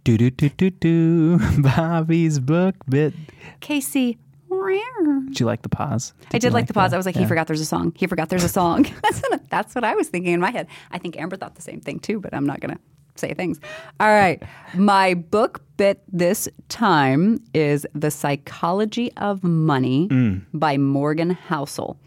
Do 0.03 0.17
do 0.17 0.31
do 0.31 0.49
do 0.49 0.69
do. 0.71 1.37
Bobbi's 1.61 2.39
book 2.39 2.75
bit. 2.89 3.13
Casey, 3.59 4.17
rare. 4.49 5.19
Did 5.27 5.39
you 5.39 5.45
like 5.45 5.61
the 5.61 5.69
pause? 5.69 6.13
I 6.27 6.29
did 6.39 6.43
you 6.45 6.49
like 6.49 6.67
the 6.67 6.73
pause. 6.73 6.93
I 6.93 6.97
was 6.97 7.05
like, 7.05 7.15
Yeah. 7.15 7.21
he 7.21 7.27
forgot 7.27 7.45
there's 7.47 7.61
a 7.61 7.65
song. 7.65 7.93
He 7.95 8.07
forgot 8.07 8.29
there's 8.29 8.43
a 8.43 8.49
song. 8.49 8.87
that's, 9.03 9.19
what, 9.29 9.49
that's 9.49 9.75
what 9.75 9.83
I 9.83 9.93
was 9.95 10.07
thinking 10.09 10.33
in 10.33 10.39
my 10.39 10.49
head. 10.51 10.67
I 10.89 10.97
think 10.97 11.17
Amber 11.19 11.37
thought 11.37 11.53
the 11.55 11.61
same 11.61 11.81
thing 11.81 11.99
too, 11.99 12.19
but 12.19 12.33
I'm 12.33 12.45
not 12.47 12.59
going 12.61 12.73
to 12.75 12.81
say 13.15 13.33
things. 13.33 13.59
All 13.99 14.09
right. 14.09 14.41
My 14.73 15.13
book 15.13 15.61
bit 15.77 16.01
this 16.11 16.47
time 16.69 17.43
is 17.53 17.87
The 17.93 18.11
Psychology 18.11 19.11
of 19.17 19.43
Money 19.43 20.07
mm. 20.09 20.45
by 20.53 20.77
Morgan 20.77 21.35
Housel. 21.49 21.97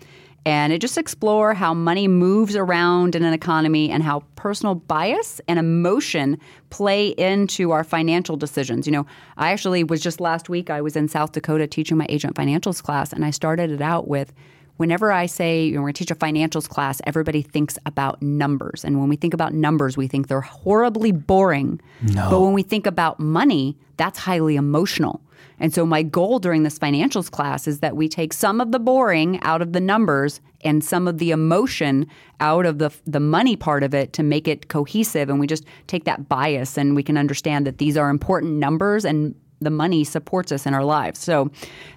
And 0.47 0.73
it 0.75 0.81
just 0.81 0.99
explore 0.99 1.55
how 1.55 1.73
money 1.73 2.07
moves 2.07 2.55
around 2.55 3.15
in 3.15 3.25
an 3.25 3.33
economy 3.33 3.91
and 3.91 4.03
how 4.03 4.25
personal 4.37 4.75
bias 4.75 5.41
and 5.49 5.59
emotion 5.59 6.39
play 6.69 7.09
into 7.09 7.71
our 7.71 7.83
financial 7.83 8.37
decisions. 8.37 8.87
You 8.87 8.93
know, 8.93 9.07
I 9.39 9.53
actually 9.53 9.85
was 9.85 10.03
just 10.03 10.21
last 10.21 10.51
week 10.51 10.69
I 10.69 10.83
was 10.83 10.97
in 10.97 11.09
South 11.09 11.33
Dakota 11.33 11.67
teaching 11.67 11.97
my 11.97 12.07
agent 12.11 12.37
financials 12.37 12.83
class 12.83 13.13
and 13.13 13.25
I 13.25 13.31
started 13.31 13.71
it 13.71 13.81
out 13.81 14.07
with 14.07 14.35
whenever 14.77 15.13
I 15.13 15.27
say 15.27 15.65
you 15.65 15.73
know, 15.73 15.81
we're 15.81 15.87
going 15.87 15.95
to 15.95 16.05
teach 16.05 16.11
a 16.11 16.15
financials 16.15 16.69
class, 16.69 17.01
everybody 17.05 17.43
thinks 17.43 17.79
about 17.87 18.21
numbers. 18.23 18.85
And 18.85 18.99
when 19.01 19.09
we 19.09 19.17
think 19.17 19.35
about 19.35 19.55
numbers, 19.55 19.97
we 19.97 20.09
think 20.09 20.29
they're 20.29 20.41
horribly 20.41 21.13
boring. 21.13 21.81
No. 22.03 22.31
But 22.31 22.41
when 22.41 22.53
we 22.53 22.63
think 22.63 22.87
about 22.87 23.21
money, 23.21 23.77
that's 23.97 24.19
highly 24.19 24.57
emotional. 24.57 25.21
And 25.61 25.73
so 25.73 25.87
my 25.87 26.03
goal 26.03 26.39
during 26.39 26.65
this 26.65 26.79
financials 26.79 27.31
class 27.31 27.69
is 27.69 27.81
that 27.81 27.97
we 27.97 28.09
take 28.09 28.33
some 28.33 28.61
of 28.61 28.73
the 28.73 28.79
boring 28.79 29.41
out 29.43 29.63
of 29.63 29.73
the 29.73 29.81
numbers 29.81 30.41
and 30.65 30.83
some 30.83 31.07
of 31.07 31.19
the 31.19 31.31
emotion 31.31 32.07
out 32.41 32.67
of 32.67 32.79
the 32.79 32.91
the 33.07 33.21
money 33.21 33.55
part 33.55 33.83
of 33.83 33.95
it 33.95 34.13
to 34.15 34.23
make 34.23 34.49
it 34.49 34.69
cohesive 34.69 35.29
and 35.29 35.39
we 35.39 35.47
just 35.47 35.65
take 35.87 36.05
that 36.05 36.29
bias 36.29 36.77
and 36.77 36.97
we 36.97 37.03
can 37.03 37.17
understand 37.17 37.67
that 37.67 37.79
these 37.79 37.97
are 37.97 38.11
important 38.11 38.55
numbers 38.55 39.05
and 39.05 39.35
the 39.65 39.71
money 39.71 40.05
supports 40.05 40.53
us 40.53 40.67
in 40.67 40.75
our 40.75 40.85
lives. 40.85 41.19
So 41.21 41.51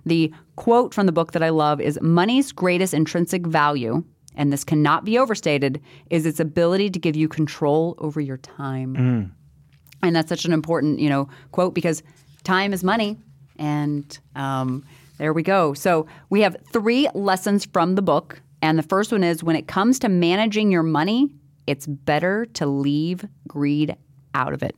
the 0.06 0.34
quote 0.56 0.94
from 0.94 1.06
the 1.06 1.12
book 1.12 1.34
that 1.34 1.44
I 1.44 1.50
love 1.50 1.80
is 1.80 2.00
money's 2.02 2.52
greatest 2.52 2.94
intrinsic 2.94 3.46
value 3.46 4.04
and 4.38 4.54
this 4.54 4.64
cannot 4.64 5.04
be 5.04 5.18
overstated 5.18 5.82
is 6.10 6.26
its 6.26 6.40
ability 6.40 6.92
to 6.92 7.00
give 7.00 7.16
you 7.16 7.28
control 7.28 7.96
over 7.98 8.22
your 8.22 8.38
time. 8.38 8.96
And 10.04 10.16
that's 10.16 10.30
such 10.30 10.46
an 10.46 10.54
important, 10.54 11.00
you 11.00 11.10
know, 11.10 11.28
quote 11.52 11.74
because 11.74 12.04
time 12.44 12.72
is 12.72 12.84
money 12.84 13.18
and 13.58 14.18
um, 14.36 14.86
there 15.18 15.34
we 15.34 15.42
go. 15.42 15.74
So 15.74 16.06
we 16.30 16.42
have 16.42 16.56
three 16.72 17.10
lessons 17.16 17.66
from 17.66 17.96
the 17.96 18.04
book. 18.04 18.40
And 18.62 18.78
the 18.78 18.84
first 18.84 19.12
one 19.12 19.24
is 19.24 19.44
when 19.44 19.56
it 19.56 19.68
comes 19.68 20.00
to 20.00 20.10
managing 20.10 20.72
your 20.72 20.84
money, 20.84 21.30
it's 21.66 21.88
better 21.88 22.46
to 22.54 22.66
leave 22.68 23.26
greed 23.48 23.96
out 24.36 24.54
of 24.54 24.62
it. 24.62 24.76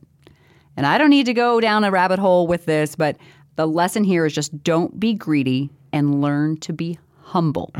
And 0.80 0.86
I 0.86 0.96
don't 0.96 1.10
need 1.10 1.26
to 1.26 1.34
go 1.34 1.60
down 1.60 1.84
a 1.84 1.90
rabbit 1.90 2.18
hole 2.18 2.46
with 2.46 2.64
this, 2.64 2.96
but 2.96 3.18
the 3.56 3.68
lesson 3.68 4.02
here 4.02 4.24
is 4.24 4.32
just 4.32 4.64
don't 4.64 4.98
be 4.98 5.12
greedy 5.12 5.68
and 5.92 6.22
learn 6.22 6.56
to 6.60 6.72
be 6.72 6.98
humble. 7.20 7.70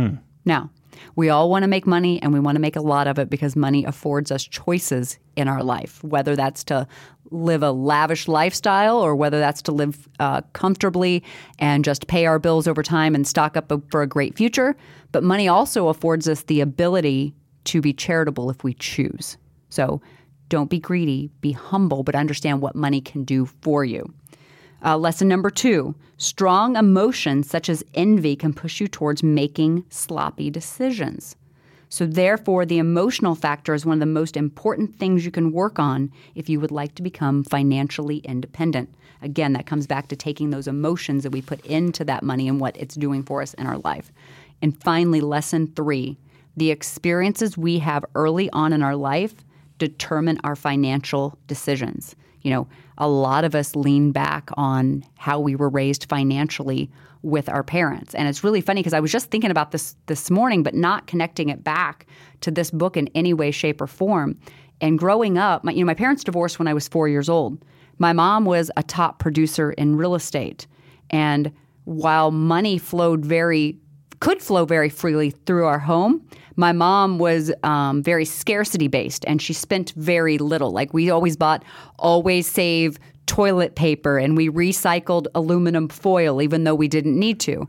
Now, 0.44 0.68
we 1.16 1.30
all 1.30 1.48
want 1.48 1.62
to 1.62 1.66
make 1.66 1.86
money 1.86 2.20
and 2.20 2.30
we 2.30 2.40
want 2.40 2.56
to 2.56 2.60
make 2.60 2.76
a 2.76 2.82
lot 2.82 3.06
of 3.06 3.18
it 3.18 3.30
because 3.30 3.56
money 3.56 3.86
affords 3.86 4.30
us 4.30 4.44
choices 4.44 5.18
in 5.34 5.48
our 5.48 5.64
life, 5.64 6.04
whether 6.04 6.36
that's 6.36 6.62
to 6.64 6.86
live 7.30 7.62
a 7.62 7.70
lavish 7.70 8.28
lifestyle 8.28 8.98
or 8.98 9.16
whether 9.16 9.38
that's 9.38 9.62
to 9.62 9.72
live 9.72 10.06
uh, 10.18 10.42
comfortably 10.52 11.24
and 11.58 11.86
just 11.86 12.06
pay 12.06 12.26
our 12.26 12.38
bills 12.38 12.68
over 12.68 12.82
time 12.82 13.14
and 13.14 13.26
stock 13.26 13.56
up 13.56 13.72
for 13.90 14.02
a 14.02 14.06
great 14.06 14.36
future. 14.36 14.76
But 15.10 15.24
money 15.24 15.48
also 15.48 15.88
affords 15.88 16.28
us 16.28 16.42
the 16.42 16.60
ability 16.60 17.34
to 17.64 17.80
be 17.80 17.94
charitable 17.94 18.50
if 18.50 18.62
we 18.62 18.74
choose. 18.74 19.38
So 19.70 20.02
don't 20.50 20.68
be 20.68 20.78
greedy, 20.78 21.30
be 21.40 21.52
humble, 21.52 22.02
but 22.02 22.14
understand 22.14 22.60
what 22.60 22.76
money 22.76 23.00
can 23.00 23.24
do 23.24 23.46
for 23.46 23.84
you. 23.84 24.12
Uh, 24.84 24.98
lesson 24.98 25.28
number 25.28 25.50
two 25.50 25.94
strong 26.18 26.76
emotions 26.76 27.48
such 27.48 27.70
as 27.70 27.84
envy 27.94 28.36
can 28.36 28.52
push 28.52 28.80
you 28.80 28.88
towards 28.88 29.22
making 29.22 29.84
sloppy 29.88 30.50
decisions. 30.50 31.36
So, 31.88 32.06
therefore, 32.06 32.64
the 32.64 32.78
emotional 32.78 33.34
factor 33.34 33.74
is 33.74 33.84
one 33.84 33.94
of 33.94 34.00
the 34.00 34.06
most 34.06 34.36
important 34.36 34.96
things 34.96 35.24
you 35.24 35.32
can 35.32 35.50
work 35.50 35.78
on 35.78 36.12
if 36.34 36.48
you 36.48 36.60
would 36.60 36.70
like 36.70 36.94
to 36.96 37.02
become 37.02 37.42
financially 37.42 38.18
independent. 38.18 38.94
Again, 39.22 39.54
that 39.54 39.66
comes 39.66 39.86
back 39.86 40.08
to 40.08 40.16
taking 40.16 40.50
those 40.50 40.68
emotions 40.68 41.24
that 41.24 41.32
we 41.32 41.42
put 41.42 41.64
into 41.66 42.04
that 42.04 42.22
money 42.22 42.48
and 42.48 42.60
what 42.60 42.76
it's 42.76 42.94
doing 42.94 43.22
for 43.22 43.42
us 43.42 43.54
in 43.54 43.66
our 43.66 43.78
life. 43.78 44.12
And 44.62 44.80
finally, 44.80 45.20
lesson 45.20 45.72
three 45.74 46.16
the 46.56 46.70
experiences 46.70 47.56
we 47.56 47.78
have 47.78 48.04
early 48.14 48.50
on 48.50 48.72
in 48.72 48.82
our 48.82 48.96
life 48.96 49.34
determine 49.80 50.38
our 50.44 50.54
financial 50.54 51.36
decisions. 51.48 52.14
You 52.42 52.52
know, 52.52 52.68
a 52.98 53.08
lot 53.08 53.44
of 53.44 53.54
us 53.54 53.74
lean 53.74 54.12
back 54.12 54.50
on 54.54 55.04
how 55.16 55.40
we 55.40 55.56
were 55.56 55.68
raised 55.68 56.08
financially 56.08 56.90
with 57.22 57.48
our 57.48 57.62
parents. 57.62 58.14
And 58.14 58.28
it's 58.28 58.44
really 58.44 58.60
funny 58.60 58.80
because 58.80 58.94
I 58.94 59.00
was 59.00 59.12
just 59.12 59.30
thinking 59.30 59.50
about 59.50 59.72
this 59.72 59.96
this 60.06 60.30
morning, 60.30 60.62
but 60.62 60.74
not 60.74 61.06
connecting 61.06 61.48
it 61.48 61.64
back 61.64 62.06
to 62.42 62.50
this 62.50 62.70
book 62.70 62.96
in 62.96 63.08
any 63.14 63.34
way, 63.34 63.50
shape, 63.50 63.80
or 63.80 63.86
form. 63.86 64.38
And 64.80 64.98
growing 64.98 65.36
up, 65.36 65.64
my, 65.64 65.72
you 65.72 65.80
know, 65.80 65.86
my 65.86 65.94
parents 65.94 66.24
divorced 66.24 66.58
when 66.58 66.68
I 66.68 66.72
was 66.72 66.88
four 66.88 67.08
years 67.08 67.28
old. 67.28 67.62
My 67.98 68.14
mom 68.14 68.46
was 68.46 68.70
a 68.76 68.82
top 68.82 69.18
producer 69.18 69.72
in 69.72 69.96
real 69.96 70.14
estate. 70.14 70.66
And 71.10 71.52
while 71.84 72.30
money 72.30 72.78
flowed 72.78 73.24
very 73.24 73.78
could 74.20 74.42
flow 74.42 74.64
very 74.66 74.90
freely 74.90 75.30
through 75.30 75.64
our 75.64 75.78
home. 75.78 76.26
My 76.60 76.72
mom 76.72 77.18
was 77.18 77.50
um, 77.62 78.02
very 78.02 78.26
scarcity 78.26 78.86
based 78.86 79.24
and 79.26 79.40
she 79.40 79.54
spent 79.54 79.94
very 79.96 80.36
little. 80.36 80.70
Like 80.70 80.92
we 80.92 81.08
always 81.08 81.34
bought 81.34 81.64
always 81.98 82.46
save 82.46 82.98
toilet 83.24 83.76
paper 83.76 84.18
and 84.18 84.36
we 84.36 84.50
recycled 84.50 85.26
aluminum 85.34 85.88
foil 85.88 86.42
even 86.42 86.64
though 86.64 86.74
we 86.74 86.86
didn't 86.86 87.18
need 87.18 87.40
to. 87.40 87.66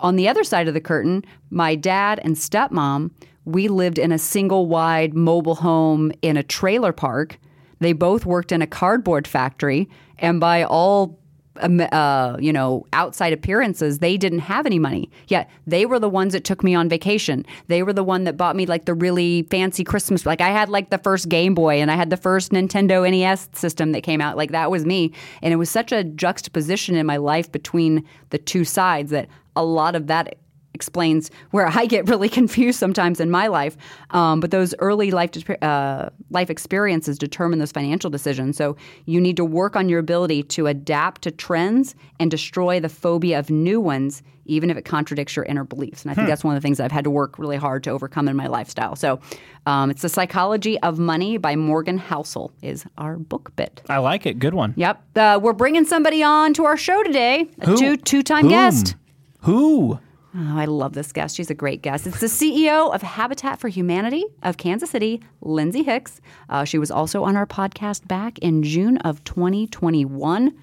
On 0.00 0.16
the 0.16 0.26
other 0.26 0.42
side 0.42 0.66
of 0.66 0.74
the 0.74 0.80
curtain, 0.80 1.24
my 1.50 1.76
dad 1.76 2.20
and 2.24 2.34
stepmom, 2.34 3.12
we 3.44 3.68
lived 3.68 3.96
in 3.96 4.10
a 4.10 4.18
single 4.18 4.66
wide 4.66 5.14
mobile 5.14 5.54
home 5.54 6.10
in 6.20 6.36
a 6.36 6.42
trailer 6.42 6.92
park. 6.92 7.38
They 7.78 7.92
both 7.92 8.26
worked 8.26 8.50
in 8.50 8.60
a 8.60 8.66
cardboard 8.66 9.28
factory, 9.28 9.88
and 10.18 10.40
by 10.40 10.64
all 10.64 11.21
uh, 11.60 12.36
you 12.40 12.52
know, 12.52 12.86
outside 12.92 13.32
appearances, 13.32 13.98
they 13.98 14.16
didn't 14.16 14.40
have 14.40 14.66
any 14.66 14.78
money. 14.78 15.10
Yet 15.28 15.50
they 15.66 15.86
were 15.86 15.98
the 15.98 16.08
ones 16.08 16.32
that 16.32 16.44
took 16.44 16.64
me 16.64 16.74
on 16.74 16.88
vacation. 16.88 17.44
They 17.68 17.82
were 17.82 17.92
the 17.92 18.04
one 18.04 18.24
that 18.24 18.36
bought 18.36 18.56
me 18.56 18.66
like 18.66 18.86
the 18.86 18.94
really 18.94 19.42
fancy 19.44 19.84
Christmas. 19.84 20.24
Like 20.24 20.40
I 20.40 20.48
had 20.48 20.68
like 20.68 20.90
the 20.90 20.98
first 20.98 21.28
Game 21.28 21.54
Boy 21.54 21.80
and 21.80 21.90
I 21.90 21.96
had 21.96 22.10
the 22.10 22.16
first 22.16 22.52
Nintendo 22.52 23.08
NES 23.10 23.50
system 23.52 23.92
that 23.92 24.02
came 24.02 24.20
out. 24.20 24.36
Like 24.36 24.52
that 24.52 24.70
was 24.70 24.86
me. 24.86 25.12
And 25.42 25.52
it 25.52 25.56
was 25.56 25.70
such 25.70 25.92
a 25.92 26.04
juxtaposition 26.04 26.96
in 26.96 27.06
my 27.06 27.18
life 27.18 27.50
between 27.52 28.04
the 28.30 28.38
two 28.38 28.64
sides 28.64 29.10
that 29.10 29.28
a 29.54 29.64
lot 29.64 29.94
of 29.94 30.06
that 30.06 30.36
explains 30.74 31.30
where 31.50 31.66
I 31.66 31.86
get 31.86 32.08
really 32.08 32.28
confused 32.40 32.78
sometimes 32.78 33.20
in 33.20 33.30
my 33.30 33.46
life. 33.46 33.76
Um, 34.10 34.40
but 34.40 34.50
those 34.50 34.74
early 34.78 35.10
life 35.10 35.30
uh, 35.62 36.10
life 36.30 36.50
experiences 36.50 37.18
determine 37.18 37.58
those 37.58 37.72
financial 37.72 38.10
decisions. 38.10 38.56
So 38.56 38.76
you 39.06 39.20
need 39.20 39.36
to 39.36 39.44
work 39.44 39.76
on 39.76 39.88
your 39.88 39.98
ability 39.98 40.44
to 40.44 40.66
adapt 40.66 41.22
to 41.22 41.30
trends 41.30 41.94
and 42.18 42.30
destroy 42.30 42.80
the 42.80 42.88
phobia 42.88 43.38
of 43.38 43.50
new 43.50 43.80
ones, 43.80 44.22
even 44.44 44.70
if 44.70 44.76
it 44.76 44.84
contradicts 44.84 45.36
your 45.36 45.44
inner 45.44 45.64
beliefs. 45.64 46.02
And 46.02 46.10
I 46.10 46.14
think 46.14 46.28
that's 46.28 46.44
one 46.44 46.56
of 46.56 46.62
the 46.62 46.66
things 46.66 46.80
I've 46.80 46.92
had 46.92 47.04
to 47.04 47.10
work 47.10 47.38
really 47.38 47.56
hard 47.56 47.84
to 47.84 47.90
overcome 47.90 48.28
in 48.28 48.36
my 48.36 48.46
lifestyle. 48.46 48.96
So 48.96 49.20
um, 49.66 49.90
it's 49.90 50.02
the 50.02 50.08
Psychology 50.08 50.78
of 50.80 50.98
Money 50.98 51.36
by 51.36 51.56
Morgan 51.56 51.98
Housel 51.98 52.52
is 52.62 52.84
our 52.98 53.16
book 53.16 53.54
bit. 53.56 53.82
I 53.88 53.98
like 53.98 54.26
it. 54.26 54.38
Good 54.38 54.54
one. 54.54 54.74
Yep, 54.76 55.16
uh, 55.16 55.40
we're 55.42 55.52
bringing 55.52 55.84
somebody 55.84 56.22
on 56.22 56.54
to 56.54 56.64
our 56.64 56.76
show 56.76 57.02
today, 57.02 57.48
a 57.60 57.66
Who? 57.66 57.76
two 57.76 57.96
two 57.96 58.22
time 58.22 58.48
guest. 58.48 58.96
Who? 59.42 59.98
Oh, 60.34 60.58
I 60.58 60.64
love 60.64 60.94
this 60.94 61.12
guest. 61.12 61.36
She's 61.36 61.50
a 61.50 61.54
great 61.54 61.82
guest. 61.82 62.06
It's 62.06 62.20
the 62.20 62.26
CEO 62.26 62.94
of 62.94 63.02
Habitat 63.02 63.60
for 63.60 63.68
Humanity 63.68 64.24
of 64.42 64.56
Kansas 64.56 64.88
City, 64.90 65.20
Lindsay 65.42 65.82
Hicks. 65.82 66.20
Uh, 66.48 66.64
she 66.64 66.78
was 66.78 66.90
also 66.90 67.22
on 67.24 67.36
our 67.36 67.46
podcast 67.46 68.08
back 68.08 68.38
in 68.38 68.62
June 68.62 68.96
of 68.98 69.22
2021, 69.24 70.54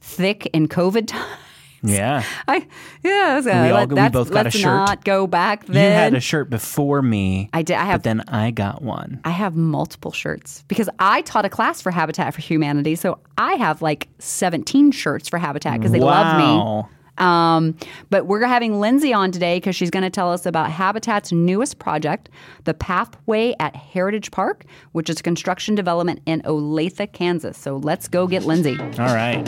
thick 0.00 0.46
in 0.52 0.68
COVID 0.68 1.06
time. 1.08 1.38
Yeah. 1.82 2.24
I 2.48 2.66
yeah, 3.04 3.40
uh, 3.46 3.62
We 3.64 3.70
all- 3.70 3.86
we 3.86 4.08
both 4.08 4.28
got 4.30 4.40
a 4.40 4.44
let's 4.44 4.56
shirt. 4.56 4.64
not 4.64 5.04
go 5.04 5.26
back 5.26 5.66
Then 5.66 5.74
You 5.92 5.96
had 5.96 6.14
a 6.14 6.20
shirt 6.20 6.50
before 6.50 7.00
me. 7.00 7.48
I 7.52 7.62
did. 7.62 7.76
I 7.76 7.84
have 7.84 8.00
But 8.02 8.04
then 8.04 8.24
I 8.28 8.50
got 8.50 8.82
one. 8.82 9.20
I 9.24 9.30
have 9.30 9.54
multiple 9.54 10.10
shirts 10.10 10.64
because 10.68 10.88
I 10.98 11.20
taught 11.22 11.44
a 11.44 11.48
class 11.48 11.80
for 11.80 11.90
Habitat 11.92 12.34
for 12.34 12.40
Humanity. 12.40 12.96
So 12.96 13.18
I 13.38 13.52
have 13.54 13.82
like 13.82 14.08
17 14.18 14.90
shirts 14.90 15.28
for 15.28 15.38
Habitat 15.38 15.78
because 15.78 15.92
they 15.92 16.00
love 16.00 16.36
me. 16.38 16.88
Um, 17.18 17.76
but 18.10 18.26
we're 18.26 18.44
having 18.44 18.80
Lindsay 18.80 19.12
on 19.12 19.32
today 19.32 19.56
because 19.56 19.76
she's 19.76 19.90
going 19.90 20.02
to 20.02 20.10
tell 20.10 20.32
us 20.32 20.46
about 20.46 20.70
Habitat's 20.70 21.32
newest 21.32 21.78
project, 21.78 22.28
the 22.64 22.74
Pathway 22.74 23.54
at 23.58 23.74
Heritage 23.74 24.30
Park, 24.30 24.64
which 24.92 25.10
is 25.10 25.22
construction 25.22 25.74
development 25.74 26.20
in 26.26 26.42
Olathe, 26.42 27.12
Kansas. 27.12 27.58
So 27.58 27.76
let's 27.76 28.08
go 28.08 28.26
get 28.26 28.44
Lindsay. 28.44 28.78
All 28.78 29.14
right. 29.14 29.44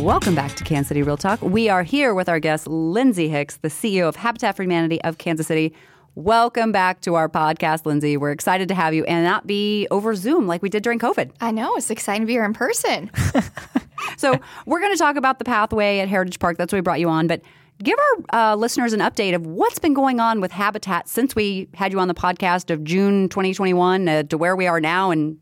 Welcome 0.00 0.36
back 0.36 0.54
to 0.54 0.62
Kansas 0.62 0.88
City 0.88 1.02
Real 1.02 1.16
Talk. 1.16 1.42
We 1.42 1.68
are 1.68 1.82
here 1.82 2.14
with 2.14 2.28
our 2.28 2.38
guest, 2.38 2.68
Lindsay 2.68 3.28
Hicks, 3.28 3.56
the 3.56 3.68
CEO 3.68 4.08
of 4.08 4.14
Habitat 4.14 4.54
for 4.56 4.62
Humanity 4.62 5.02
of 5.02 5.18
Kansas 5.18 5.48
City. 5.48 5.74
Welcome 6.16 6.72
back 6.72 7.02
to 7.02 7.14
our 7.14 7.28
podcast, 7.28 7.84
Lindsay. 7.84 8.16
We're 8.16 8.30
excited 8.30 8.68
to 8.68 8.74
have 8.74 8.94
you 8.94 9.04
and 9.04 9.22
not 9.22 9.46
be 9.46 9.86
over 9.90 10.14
Zoom 10.14 10.46
like 10.46 10.62
we 10.62 10.70
did 10.70 10.82
during 10.82 10.98
COVID. 10.98 11.30
I 11.42 11.50
know. 11.50 11.76
It's 11.76 11.90
exciting 11.90 12.22
to 12.22 12.26
be 12.26 12.32
here 12.32 12.44
in 12.44 12.54
person. 12.54 13.10
So 14.18 14.38
we're 14.66 14.80
going 14.80 14.92
to 14.92 14.98
talk 14.98 15.16
about 15.16 15.38
the 15.38 15.44
pathway 15.44 15.98
at 15.98 16.08
Heritage 16.08 16.38
Park. 16.38 16.56
That's 16.56 16.72
why 16.72 16.78
we 16.78 16.80
brought 16.82 17.00
you 17.00 17.08
on. 17.08 17.26
But 17.26 17.42
give 17.82 17.98
our 18.32 18.52
uh, 18.52 18.56
listeners 18.56 18.92
an 18.92 19.00
update 19.00 19.34
of 19.34 19.46
what's 19.46 19.78
been 19.78 19.94
going 19.94 20.20
on 20.20 20.40
with 20.40 20.52
Habitat 20.52 21.08
since 21.08 21.34
we 21.34 21.68
had 21.74 21.92
you 21.92 22.00
on 22.00 22.08
the 22.08 22.14
podcast 22.14 22.70
of 22.70 22.84
June 22.84 23.28
2021 23.28 24.08
uh, 24.08 24.22
to 24.24 24.38
where 24.38 24.54
we 24.56 24.66
are 24.66 24.80
now 24.80 25.10
in 25.10 25.38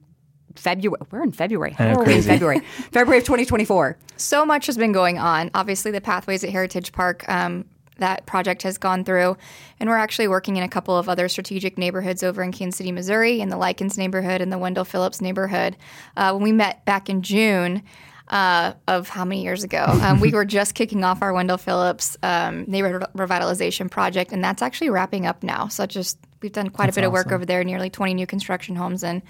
February. 0.56 1.00
We're 1.10 1.22
in 1.22 1.32
February. 1.32 1.72
How 1.72 1.94
are 1.94 2.04
we 2.04 2.14
in. 2.14 2.22
February? 2.22 2.60
February 2.90 3.18
of 3.18 3.24
2024. 3.24 3.98
so 4.16 4.46
much 4.46 4.66
has 4.66 4.76
been 4.76 4.92
going 4.92 5.18
on. 5.18 5.50
Obviously, 5.54 5.90
the 5.90 6.00
Pathways 6.00 6.42
at 6.42 6.50
Heritage 6.50 6.92
Park, 6.92 7.28
um, 7.28 7.64
that 7.96 8.26
project 8.26 8.62
has 8.62 8.78
gone 8.78 9.04
through. 9.04 9.36
And 9.80 9.88
we're 9.88 9.96
actually 9.96 10.28
working 10.28 10.56
in 10.56 10.62
a 10.62 10.68
couple 10.68 10.96
of 10.96 11.08
other 11.08 11.28
strategic 11.28 11.78
neighborhoods 11.78 12.22
over 12.22 12.42
in 12.42 12.52
Kansas 12.52 12.78
City, 12.78 12.92
Missouri, 12.92 13.40
in 13.40 13.48
the 13.48 13.56
Lykins 13.56 13.98
neighborhood 13.98 14.40
and 14.40 14.52
the 14.52 14.58
Wendell 14.58 14.84
Phillips 14.84 15.20
neighborhood. 15.20 15.76
Uh, 16.16 16.32
when 16.32 16.42
we 16.42 16.52
met 16.52 16.84
back 16.84 17.08
in 17.08 17.22
June, 17.22 17.82
uh, 18.28 18.72
of 18.88 19.08
how 19.08 19.24
many 19.24 19.42
years 19.42 19.64
ago. 19.64 19.84
Um, 20.04 20.20
we 20.20 20.32
were 20.32 20.44
just 20.44 20.74
kicking 20.74 21.02
off 21.02 21.22
our 21.22 21.32
Wendell 21.32 21.56
Phillips 21.56 22.16
um, 22.22 22.64
neighborhood 22.66 23.06
revitalization 23.16 23.90
project, 23.90 24.32
and 24.32 24.44
that's 24.44 24.60
actually 24.60 24.90
wrapping 24.90 25.24
up 25.24 25.42
now. 25.42 25.68
So 25.68 25.86
just 25.86 26.18
we've 26.42 26.52
done 26.52 26.68
quite 26.68 26.86
that's 26.86 26.98
a 26.98 27.00
bit 27.00 27.06
awesome. 27.06 27.16
of 27.16 27.24
work 27.24 27.32
over 27.32 27.46
there, 27.46 27.64
nearly 27.64 27.88
20 27.88 28.12
new 28.12 28.26
construction 28.26 28.76
homes 28.76 29.02
and 29.02 29.22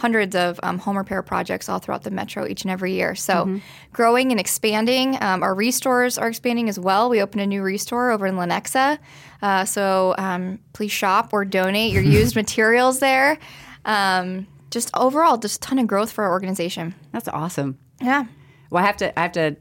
hundreds 0.00 0.34
of 0.34 0.58
um, 0.62 0.78
home 0.78 0.96
repair 0.96 1.22
projects 1.22 1.68
all 1.68 1.78
throughout 1.78 2.04
the 2.04 2.10
metro 2.10 2.46
each 2.46 2.62
and 2.62 2.70
every 2.70 2.94
year. 2.94 3.14
So 3.14 3.34
mm-hmm. 3.34 3.58
growing 3.92 4.30
and 4.30 4.40
expanding. 4.40 5.22
Um, 5.22 5.42
our 5.42 5.54
restores 5.54 6.16
are 6.16 6.28
expanding 6.28 6.70
as 6.70 6.78
well. 6.78 7.10
We 7.10 7.20
opened 7.20 7.42
a 7.42 7.46
new 7.46 7.60
restore 7.62 8.10
over 8.10 8.26
in 8.26 8.36
Lenexa. 8.36 8.98
Uh, 9.42 9.66
so 9.66 10.14
um, 10.16 10.58
please 10.72 10.90
shop 10.90 11.34
or 11.34 11.44
donate 11.44 11.92
your 11.92 12.02
used 12.18 12.34
materials 12.34 13.00
there. 13.00 13.38
Um, 13.84 14.46
just 14.70 14.90
overall, 14.96 15.36
just 15.36 15.56
a 15.56 15.60
ton 15.60 15.78
of 15.78 15.86
growth 15.86 16.10
for 16.10 16.24
our 16.24 16.30
organization. 16.30 16.94
That's 17.12 17.28
awesome. 17.28 17.78
Yeah. 18.00 18.24
Well, 18.70 18.82
I 18.82 18.86
have 18.86 18.96
to, 18.98 19.18
I 19.18 19.22
have 19.22 19.32
to, 19.32 19.56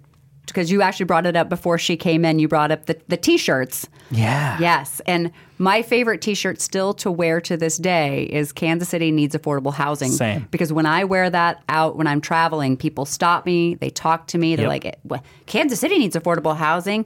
because 0.50 0.72
you 0.72 0.82
actually 0.82 1.06
brought 1.06 1.26
it 1.26 1.36
up 1.36 1.50
before 1.50 1.78
she 1.78 1.96
came 1.96 2.26
in. 2.26 2.40
You 2.40 2.48
brought 2.48 2.72
up 2.72 2.86
the, 2.86 3.00
the 3.08 3.18
t-shirts. 3.18 3.88
Yeah. 4.12 4.58
Yes. 4.60 5.02
And 5.06 5.32
my 5.58 5.82
favorite 5.82 6.22
t-shirt 6.22 6.60
still 6.62 6.94
to 6.96 7.12
wear 7.12 7.40
to 7.42 7.58
this 7.58 7.78
day 7.78 8.24
is 8.24 8.52
Kansas 8.52 8.90
City 8.90 9.12
needs 9.12 9.36
affordable 9.36 9.74
housing. 9.74 10.10
Same. 10.10 10.48
Because 10.52 10.74
when 10.74 10.86
I 10.86 11.04
wear 11.04 11.30
that 11.30 11.64
out 11.70 11.96
when 11.96 12.08
I'm 12.08 12.22
traveling, 12.22 12.78
people 12.78 13.06
stop 13.06 13.46
me, 13.46 13.76
they 13.76 13.90
talk 13.90 14.28
to 14.28 14.38
me, 14.38 14.56
they're 14.56 14.74
yep. 14.74 15.00
like, 15.06 15.22
Kansas 15.46 15.80
City 15.80 15.98
needs 15.98 16.16
affordable 16.16 16.56
housing. 16.56 17.06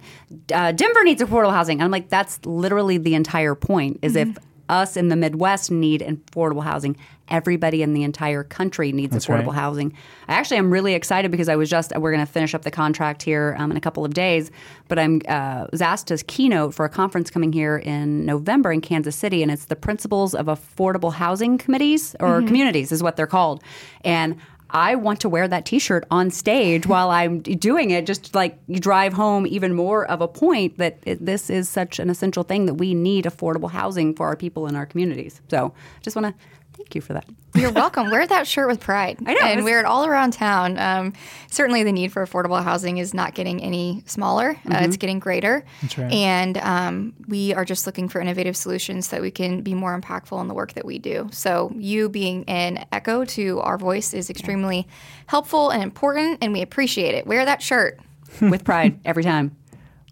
Uh, 0.53 0.71
Denver 0.71 1.03
needs 1.03 1.21
affordable 1.21 1.51
housing. 1.51 1.79
And 1.79 1.83
I'm 1.83 1.91
like, 1.91 2.09
that's 2.09 2.45
literally 2.45 2.97
the 2.97 3.15
entire 3.15 3.55
point 3.55 4.00
is 4.01 4.13
mm-hmm. 4.15 4.31
if 4.31 4.38
us 4.69 4.95
in 4.95 5.09
the 5.09 5.15
Midwest 5.15 5.71
need 5.71 6.01
affordable 6.01 6.63
housing. 6.63 6.95
Everybody 7.33 7.81
in 7.81 7.95
the 7.95 8.03
entire 8.03 8.43
country 8.43 8.91
needs 8.91 9.11
That's 9.11 9.25
affordable 9.25 9.47
right. 9.47 9.55
housing. 9.55 9.97
I 10.27 10.35
actually 10.35 10.57
am 10.57 10.71
really 10.71 10.93
excited 10.93 11.31
because 11.31 11.49
I 11.49 11.55
was 11.55 11.67
just 11.67 11.91
we're 11.97 12.11
going 12.11 12.23
to 12.25 12.31
finish 12.31 12.53
up 12.53 12.61
the 12.61 12.69
contract 12.69 13.23
here 13.23 13.55
um, 13.57 13.71
in 13.71 13.75
a 13.75 13.81
couple 13.81 14.05
of 14.05 14.13
days, 14.13 14.51
but 14.87 14.99
I'm 14.99 15.19
uh, 15.27 15.65
was 15.71 15.81
asked 15.81 16.07
to 16.07 16.17
keynote 16.17 16.75
for 16.75 16.85
a 16.85 16.89
conference 16.89 17.31
coming 17.31 17.51
here 17.51 17.77
in 17.77 18.23
November 18.23 18.71
in 18.71 18.81
Kansas 18.81 19.15
City, 19.15 19.41
and 19.41 19.51
it's 19.51 19.65
the 19.65 19.75
principles 19.75 20.35
of 20.35 20.45
affordable 20.45 21.11
housing 21.11 21.57
committees 21.57 22.15
or 22.19 22.37
mm-hmm. 22.37 22.47
communities 22.47 22.91
is 22.91 23.01
what 23.01 23.15
they're 23.15 23.25
called, 23.25 23.63
and 24.05 24.37
I 24.73 24.95
want 24.95 25.19
to 25.21 25.29
wear 25.29 25.47
that 25.47 25.65
T-shirt 25.65 26.03
on 26.09 26.31
stage 26.31 26.87
while 26.87 27.11
I'm 27.11 27.41
doing 27.41 27.91
it, 27.91 28.07
just 28.07 28.33
like 28.33 28.59
you 28.67 28.79
drive 28.79 29.13
home 29.13 29.45
even 29.45 29.75
more 29.75 30.05
of 30.05 30.19
a 30.19 30.27
point 30.27 30.79
that 30.79 30.97
it, 31.05 31.23
this 31.23 31.51
is 31.51 31.69
such 31.69 31.99
an 31.99 32.09
essential 32.09 32.43
thing 32.43 32.65
that 32.65 32.73
we 32.73 32.95
need 32.95 33.25
affordable 33.25 33.69
housing 33.69 34.15
for 34.15 34.25
our 34.25 34.35
people 34.35 34.65
in 34.65 34.75
our 34.75 34.87
communities. 34.87 35.41
So, 35.49 35.73
I 35.75 36.01
just 36.01 36.15
want 36.15 36.35
to 36.35 36.43
Thank 36.83 36.95
you 36.95 37.01
for 37.01 37.13
that. 37.13 37.25
You're 37.55 37.71
welcome. 37.71 38.09
wear 38.09 38.27
that 38.27 38.45
shirt 38.45 38.67
with 38.67 38.81
pride. 38.81 39.19
I 39.25 39.33
know. 39.35 39.41
And 39.41 39.63
wear 39.63 39.79
it 39.79 39.85
all 39.85 40.05
around 40.05 40.33
town. 40.33 40.77
Um, 40.77 41.13
certainly, 41.49 41.83
the 41.83 41.93
need 41.93 42.11
for 42.11 42.25
affordable 42.25 42.61
housing 42.61 42.97
is 42.97 43.13
not 43.13 43.35
getting 43.35 43.63
any 43.63 44.03
smaller, 44.05 44.55
mm-hmm. 44.55 44.73
uh, 44.73 44.79
it's 44.81 44.97
getting 44.97 45.19
greater. 45.19 45.63
That's 45.81 45.97
right. 45.97 46.11
And 46.11 46.57
um, 46.57 47.13
we 47.27 47.53
are 47.53 47.63
just 47.63 47.85
looking 47.85 48.09
for 48.09 48.19
innovative 48.19 48.57
solutions 48.57 49.07
so 49.07 49.15
that 49.15 49.21
we 49.21 49.31
can 49.31 49.61
be 49.61 49.73
more 49.73 49.97
impactful 49.99 50.39
in 50.41 50.49
the 50.49 50.53
work 50.53 50.73
that 50.73 50.83
we 50.83 50.99
do. 50.99 51.29
So, 51.31 51.71
you 51.75 52.09
being 52.09 52.43
an 52.49 52.85
echo 52.91 53.23
to 53.23 53.61
our 53.61 53.77
voice 53.77 54.13
is 54.13 54.29
extremely 54.29 54.77
yeah. 54.77 54.93
helpful 55.27 55.69
and 55.69 55.81
important, 55.81 56.39
and 56.41 56.51
we 56.51 56.61
appreciate 56.61 57.15
it. 57.15 57.25
Wear 57.25 57.45
that 57.45 57.61
shirt 57.61 57.97
with 58.41 58.65
pride 58.65 58.99
every 59.05 59.23
time. 59.23 59.55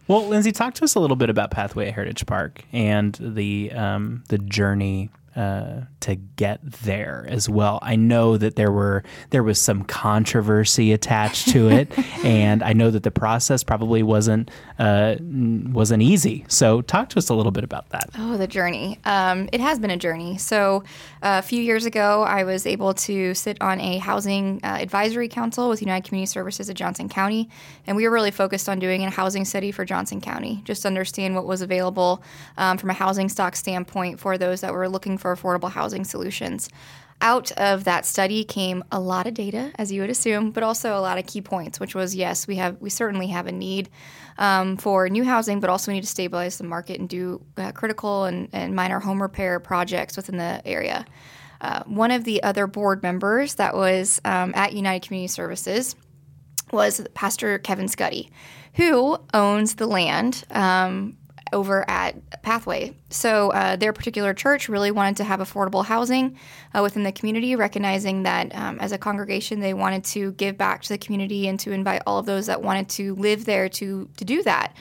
Well, 0.08 0.28
Lindsay, 0.28 0.52
talk 0.52 0.74
to 0.76 0.84
us 0.84 0.96
a 0.96 1.00
little 1.00 1.16
bit 1.16 1.30
about 1.30 1.52
Pathway 1.52 1.92
Heritage 1.92 2.26
Park 2.26 2.64
and 2.72 3.18
the 3.20 3.72
um, 3.74 4.24
the 4.30 4.38
journey 4.38 5.10
uh, 5.36 5.82
to 6.02 6.16
get 6.16 6.60
there 6.64 7.26
as 7.30 7.48
well. 7.48 7.80
I 7.82 7.96
know 7.96 8.38
that 8.38 8.56
there 8.56 8.72
were 8.72 9.04
there 9.30 9.44
was 9.44 9.60
some 9.60 9.84
controversy 9.84 10.92
attached 10.92 11.50
to 11.50 11.70
it, 11.70 11.98
and 12.26 12.62
I 12.62 12.74
know 12.74 12.92
that 12.92 13.04
the 13.04 13.12
process 13.12 13.64
probably 13.64 14.04
wasn't 14.04 14.52
uh, 14.78 15.16
wasn't 15.22 16.04
easy. 16.04 16.46
So, 16.48 16.82
talk 16.82 17.10
to 17.10 17.18
us 17.18 17.30
a 17.30 17.34
little 17.34 17.52
bit 17.52 17.64
about 17.64 17.90
that. 17.90 18.10
Oh, 18.18 18.36
the 18.36 18.48
journey. 18.48 19.00
Um, 19.06 19.48
it 19.54 19.62
has 19.62 19.80
been 19.80 19.92
a 19.92 19.98
journey. 19.98 20.38
So, 20.38 20.84
uh, 21.24 21.40
a 21.40 21.42
few 21.42 21.62
years 21.62 21.86
ago, 21.86 22.24
I 22.24 22.44
was 22.44 22.66
able 22.66 22.94
to 22.96 23.34
sit 23.34 23.62
on 23.62 23.80
a 23.80 24.00
housing 24.00 24.60
uh, 24.64 24.78
advisory 24.82 25.30
council 25.30 25.70
with 25.70 25.82
United 25.82 26.08
Community 26.08 26.30
Services 26.30 26.68
of 26.68 26.76
Johnson 26.76 27.08
County, 27.08 27.50
and 27.88 27.96
we 27.96 28.08
were 28.08 28.14
really 28.14 28.32
focused 28.32 28.68
on 28.68 28.80
doing 28.80 29.04
a 29.04 29.10
housing 29.10 29.46
study 29.46 29.72
for 29.72 29.86
Johnson 29.86 30.20
County, 30.20 30.62
just 30.66 30.86
understand 30.86 31.36
what 31.36 31.46
was 31.46 31.62
available 31.62 32.22
um, 32.58 32.78
from 32.78 32.90
a 32.90 32.94
housing 32.94 33.30
stock 33.30 33.56
standpoint 33.56 34.20
for 34.20 34.38
those 34.38 34.62
that 34.62 34.74
were 34.74 34.90
looking 34.90 35.18
for 35.22 35.36
affordable 35.36 35.72
housing 35.72 36.04
solutions. 36.04 36.70
Out 37.22 37.52
of 37.52 37.84
that 37.84 38.06
study 38.08 38.44
came 38.44 38.84
a 38.92 39.00
lot 39.00 39.28
of 39.28 39.36
data, 39.36 39.72
as 39.76 39.92
you 39.92 40.02
would 40.02 40.10
assume, 40.10 40.50
but 40.50 40.64
also 40.64 40.98
a 40.98 41.00
lot 41.00 41.20
of 41.20 41.28
key 41.28 41.42
points, 41.42 41.80
which 41.80 41.94
was 41.94 42.16
yes, 42.16 42.48
we 42.48 42.56
have 42.56 42.82
we 42.82 42.90
certainly 42.90 43.28
have 43.28 43.46
a 43.46 43.52
need 43.52 43.90
um, 44.40 44.76
for 44.76 45.08
new 45.08 45.24
housing, 45.24 45.60
but 45.60 45.70
also 45.70 45.92
we 45.92 45.98
need 45.98 46.02
to 46.02 46.08
stabilize 46.08 46.58
the 46.58 46.64
market 46.64 47.00
and 47.00 47.08
do 47.08 47.40
uh, 47.58 47.72
critical 47.74 48.26
and, 48.26 48.50
and 48.54 48.76
minor 48.76 49.00
home 49.00 49.22
repair 49.22 49.60
projects 49.60 50.18
within 50.18 50.38
the 50.38 50.62
area. 50.66 51.06
Uh, 51.62 51.84
one 51.86 52.10
of 52.10 52.24
the 52.24 52.42
other 52.42 52.66
board 52.66 53.04
members 53.04 53.56
that 53.56 53.76
was 53.76 54.20
um, 54.26 54.52
at 54.56 54.74
United 54.74 55.08
Community 55.08 55.28
Services 55.28 55.96
was 56.72 57.06
Pastor 57.14 57.60
Kevin 57.60 57.86
Scuddy, 57.86 58.30
who 58.74 59.18
owns 59.34 59.76
the 59.76 59.86
land 59.86 60.44
um, 60.50 61.18
over 61.54 61.90
at 61.90 62.42
Pathway. 62.42 62.96
So 63.10 63.52
uh, 63.52 63.76
their 63.76 63.94
particular 63.94 64.34
church 64.34 64.70
really 64.70 64.92
wanted 64.92 65.18
to 65.18 65.24
have 65.24 65.40
affordable 65.40 65.86
housing 65.86 66.38
uh, 66.74 66.82
within 66.82 67.04
the 67.04 67.12
community, 67.12 67.56
recognizing 67.56 68.24
that 68.24 68.54
um, 68.56 68.80
as 68.80 68.92
a 68.92 68.98
congregation 68.98 69.60
they 69.60 69.74
wanted 69.74 70.04
to 70.06 70.32
give 70.34 70.58
back 70.58 70.82
to 70.84 70.90
the 70.90 70.98
community 70.98 71.48
and 71.48 71.60
to 71.60 71.72
invite 71.72 72.02
all 72.06 72.20
of 72.20 72.26
those 72.26 72.46
that 72.48 72.62
wanted 72.62 72.90
to 72.90 73.16
live 73.16 73.46
there 73.46 73.70
to 73.70 74.10
to 74.18 74.26
do 74.26 74.44
that. 74.44 74.76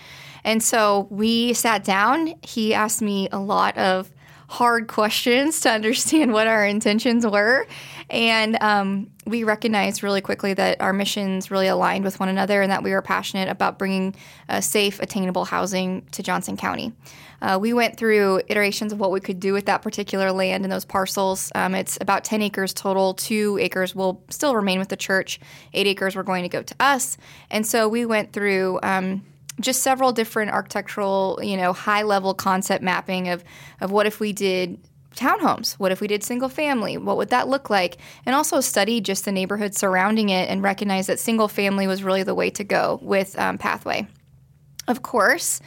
And 0.44 0.62
so 0.62 1.06
we 1.10 1.52
sat 1.52 1.84
down. 1.84 2.34
He 2.42 2.72
asked 2.72 3.02
me 3.02 3.28
a 3.30 3.38
lot 3.38 3.76
of 3.76 4.10
hard 4.50 4.88
questions 4.88 5.60
to 5.60 5.70
understand 5.70 6.32
what 6.34 6.48
our 6.48 6.66
intentions 6.66 7.24
were. 7.24 7.66
And 8.10 8.60
um, 8.60 9.10
we 9.24 9.44
recognized 9.44 10.02
really 10.02 10.20
quickly 10.20 10.52
that 10.54 10.80
our 10.80 10.92
missions 10.92 11.52
really 11.52 11.68
aligned 11.68 12.04
with 12.04 12.18
one 12.18 12.28
another 12.28 12.60
and 12.60 12.72
that 12.72 12.82
we 12.82 12.90
were 12.90 13.00
passionate 13.00 13.48
about 13.48 13.78
bringing 13.78 14.16
uh, 14.48 14.60
safe, 14.60 14.98
attainable 14.98 15.44
housing 15.44 16.02
to 16.10 16.22
Johnson 16.24 16.56
County. 16.56 16.92
Uh, 17.40 17.58
we 17.60 17.72
went 17.72 17.96
through 17.96 18.42
iterations 18.48 18.92
of 18.92 18.98
what 18.98 19.12
we 19.12 19.20
could 19.20 19.38
do 19.38 19.52
with 19.52 19.66
that 19.66 19.82
particular 19.82 20.32
land 20.32 20.64
and 20.64 20.72
those 20.72 20.84
parcels. 20.84 21.52
Um, 21.54 21.76
it's 21.76 21.96
about 22.00 22.24
10 22.24 22.42
acres 22.42 22.74
total. 22.74 23.14
Two 23.14 23.56
acres 23.60 23.94
will 23.94 24.20
still 24.30 24.56
remain 24.56 24.80
with 24.80 24.88
the 24.88 24.96
church, 24.96 25.38
eight 25.72 25.86
acres 25.86 26.16
were 26.16 26.24
going 26.24 26.42
to 26.42 26.48
go 26.48 26.62
to 26.62 26.74
us. 26.80 27.16
And 27.50 27.64
so 27.64 27.88
we 27.88 28.04
went 28.04 28.32
through. 28.32 28.80
Um, 28.82 29.22
just 29.60 29.82
several 29.82 30.12
different 30.12 30.50
architectural, 30.50 31.38
you 31.42 31.56
know, 31.56 31.72
high 31.72 32.02
level 32.02 32.34
concept 32.34 32.82
mapping 32.82 33.28
of, 33.28 33.44
of 33.80 33.90
what 33.90 34.06
if 34.06 34.20
we 34.20 34.32
did 34.32 34.78
townhomes? 35.16 35.74
What 35.74 35.92
if 35.92 36.00
we 36.00 36.06
did 36.06 36.22
single 36.22 36.48
family? 36.48 36.96
What 36.96 37.16
would 37.16 37.30
that 37.30 37.48
look 37.48 37.70
like? 37.70 37.98
And 38.26 38.34
also 38.34 38.60
study 38.60 39.00
just 39.00 39.24
the 39.24 39.32
neighborhood 39.32 39.74
surrounding 39.74 40.28
it 40.28 40.48
and 40.48 40.62
recognize 40.62 41.06
that 41.08 41.18
single 41.18 41.48
family 41.48 41.86
was 41.86 42.02
really 42.02 42.22
the 42.22 42.34
way 42.34 42.50
to 42.50 42.64
go 42.64 42.98
with 43.02 43.38
um, 43.38 43.58
Pathway. 43.58 44.06
Of 44.88 45.02
course, 45.02 45.60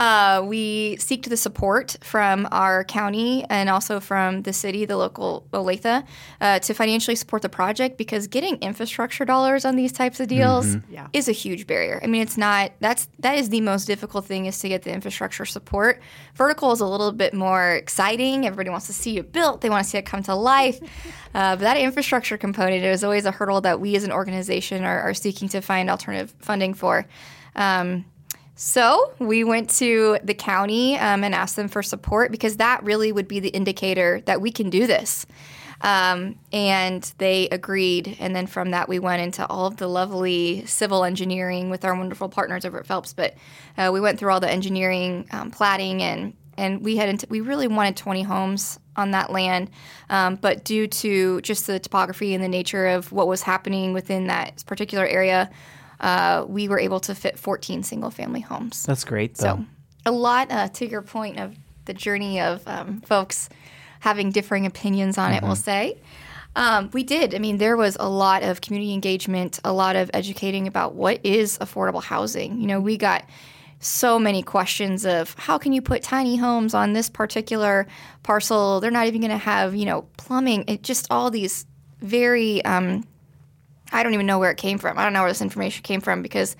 uh, 0.00 0.42
we 0.42 0.96
seek 0.96 1.28
the 1.28 1.36
support 1.36 1.94
from 2.02 2.48
our 2.50 2.84
county 2.84 3.44
and 3.50 3.68
also 3.68 4.00
from 4.00 4.40
the 4.42 4.52
city, 4.52 4.86
the 4.86 4.96
local 4.96 5.46
Olathe, 5.52 6.06
uh, 6.40 6.58
to 6.58 6.72
financially 6.72 7.14
support 7.14 7.42
the 7.42 7.50
project 7.50 7.98
because 7.98 8.26
getting 8.26 8.56
infrastructure 8.62 9.26
dollars 9.26 9.66
on 9.66 9.76
these 9.76 9.92
types 9.92 10.18
of 10.18 10.26
deals 10.26 10.68
mm-hmm. 10.68 10.94
yeah. 10.94 11.08
is 11.12 11.28
a 11.28 11.32
huge 11.32 11.66
barrier. 11.66 12.00
I 12.02 12.06
mean, 12.06 12.22
it's 12.22 12.38
not 12.38 12.72
that's 12.80 13.08
that 13.18 13.36
is 13.36 13.50
the 13.50 13.60
most 13.60 13.84
difficult 13.84 14.24
thing 14.24 14.46
is 14.46 14.58
to 14.60 14.70
get 14.70 14.84
the 14.84 14.90
infrastructure 14.90 15.44
support. 15.44 16.00
Vertical 16.34 16.72
is 16.72 16.80
a 16.80 16.86
little 16.86 17.12
bit 17.12 17.34
more 17.34 17.74
exciting. 17.74 18.46
Everybody 18.46 18.70
wants 18.70 18.86
to 18.86 18.94
see 18.94 19.18
it 19.18 19.32
built. 19.32 19.60
They 19.60 19.68
want 19.68 19.84
to 19.84 19.90
see 19.90 19.98
it 19.98 20.06
come 20.06 20.22
to 20.24 20.34
life. 20.34 20.80
Uh, 21.32 21.54
but 21.54 21.60
that 21.60 21.76
infrastructure 21.76 22.36
component 22.36 22.82
is 22.82 23.04
always 23.04 23.24
a 23.24 23.30
hurdle 23.30 23.60
that 23.60 23.78
we 23.78 23.94
as 23.94 24.02
an 24.02 24.10
organization 24.10 24.82
are, 24.82 25.00
are 25.00 25.14
seeking 25.14 25.48
to 25.48 25.60
find 25.60 25.88
alternative 25.88 26.34
funding 26.40 26.74
for. 26.74 27.06
Um, 27.54 28.04
so 28.62 29.14
we 29.18 29.42
went 29.42 29.70
to 29.76 30.18
the 30.22 30.34
county 30.34 30.98
um, 30.98 31.24
and 31.24 31.34
asked 31.34 31.56
them 31.56 31.66
for 31.66 31.82
support 31.82 32.30
because 32.30 32.58
that 32.58 32.84
really 32.84 33.10
would 33.10 33.26
be 33.26 33.40
the 33.40 33.48
indicator 33.48 34.20
that 34.26 34.42
we 34.42 34.52
can 34.52 34.68
do 34.68 34.86
this. 34.86 35.24
Um, 35.80 36.38
and 36.52 37.02
they 37.16 37.48
agreed. 37.48 38.18
And 38.20 38.36
then 38.36 38.46
from 38.46 38.72
that, 38.72 38.86
we 38.86 38.98
went 38.98 39.22
into 39.22 39.46
all 39.46 39.64
of 39.64 39.78
the 39.78 39.88
lovely 39.88 40.66
civil 40.66 41.04
engineering 41.04 41.70
with 41.70 41.86
our 41.86 41.94
wonderful 41.94 42.28
partners 42.28 42.66
over 42.66 42.78
at 42.78 42.86
Phelps. 42.86 43.14
But 43.14 43.34
uh, 43.78 43.88
we 43.94 43.98
went 43.98 44.18
through 44.18 44.30
all 44.30 44.40
the 44.40 44.50
engineering, 44.50 45.26
um, 45.32 45.50
platting, 45.50 46.02
and 46.02 46.34
and 46.58 46.84
we 46.84 46.98
had 46.98 47.24
we 47.30 47.40
really 47.40 47.66
wanted 47.66 47.96
20 47.96 48.24
homes 48.24 48.78
on 48.94 49.12
that 49.12 49.32
land, 49.32 49.70
um, 50.10 50.34
but 50.34 50.64
due 50.64 50.86
to 50.86 51.40
just 51.40 51.66
the 51.66 51.78
topography 51.78 52.34
and 52.34 52.44
the 52.44 52.48
nature 52.48 52.88
of 52.88 53.10
what 53.10 53.26
was 53.26 53.40
happening 53.40 53.94
within 53.94 54.26
that 54.26 54.62
particular 54.66 55.06
area, 55.06 55.48
uh, 56.00 56.44
we 56.48 56.68
were 56.68 56.78
able 56.78 57.00
to 57.00 57.14
fit 57.14 57.38
14 57.38 57.82
single 57.82 58.10
family 58.10 58.40
homes. 58.40 58.84
That's 58.84 59.04
great. 59.04 59.34
Though. 59.34 59.56
So, 59.56 59.64
a 60.06 60.10
lot 60.12 60.50
uh, 60.50 60.68
to 60.68 60.88
your 60.88 61.02
point 61.02 61.38
of 61.38 61.54
the 61.84 61.92
journey 61.92 62.40
of 62.40 62.66
um, 62.66 63.00
folks 63.02 63.48
having 64.00 64.30
differing 64.30 64.66
opinions 64.66 65.18
on 65.18 65.32
mm-hmm. 65.32 65.44
it, 65.44 65.46
we'll 65.46 65.56
say. 65.56 66.00
Um, 66.56 66.90
we 66.92 67.04
did. 67.04 67.34
I 67.34 67.38
mean, 67.38 67.58
there 67.58 67.76
was 67.76 67.96
a 68.00 68.08
lot 68.08 68.42
of 68.42 68.60
community 68.60 68.92
engagement, 68.92 69.60
a 69.64 69.72
lot 69.72 69.94
of 69.94 70.10
educating 70.14 70.66
about 70.66 70.94
what 70.94 71.20
is 71.24 71.58
affordable 71.58 72.02
housing. 72.02 72.60
You 72.60 72.66
know, 72.66 72.80
we 72.80 72.96
got 72.96 73.24
so 73.78 74.18
many 74.18 74.42
questions 74.42 75.06
of 75.06 75.34
how 75.38 75.58
can 75.58 75.72
you 75.72 75.80
put 75.80 76.02
tiny 76.02 76.36
homes 76.36 76.74
on 76.74 76.92
this 76.92 77.08
particular 77.08 77.86
parcel? 78.22 78.80
They're 78.80 78.90
not 78.90 79.06
even 79.06 79.20
going 79.20 79.30
to 79.30 79.36
have, 79.36 79.74
you 79.76 79.84
know, 79.84 80.02
plumbing. 80.16 80.64
It 80.66 80.82
just 80.82 81.06
all 81.10 81.30
these 81.30 81.66
very, 82.00 82.64
um, 82.64 83.04
I 83.92 84.02
don't 84.02 84.14
even 84.14 84.26
know 84.26 84.38
where 84.38 84.50
it 84.50 84.56
came 84.56 84.78
from. 84.78 84.98
I 84.98 85.04
don't 85.04 85.12
know 85.12 85.20
where 85.20 85.30
this 85.30 85.42
information 85.42 85.82
came 85.82 86.00
from 86.00 86.22
because 86.22 86.56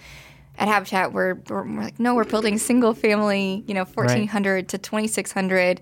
at 0.58 0.68
Habitat, 0.68 1.12
we're, 1.12 1.34
we're, 1.48 1.62
we're 1.62 1.82
like, 1.82 1.98
no, 1.98 2.14
we're 2.14 2.24
building 2.24 2.58
single 2.58 2.92
family, 2.92 3.64
you 3.66 3.74
know, 3.74 3.84
1,400 3.84 4.52
right. 4.52 4.68
to 4.68 4.78
2,600 4.78 5.80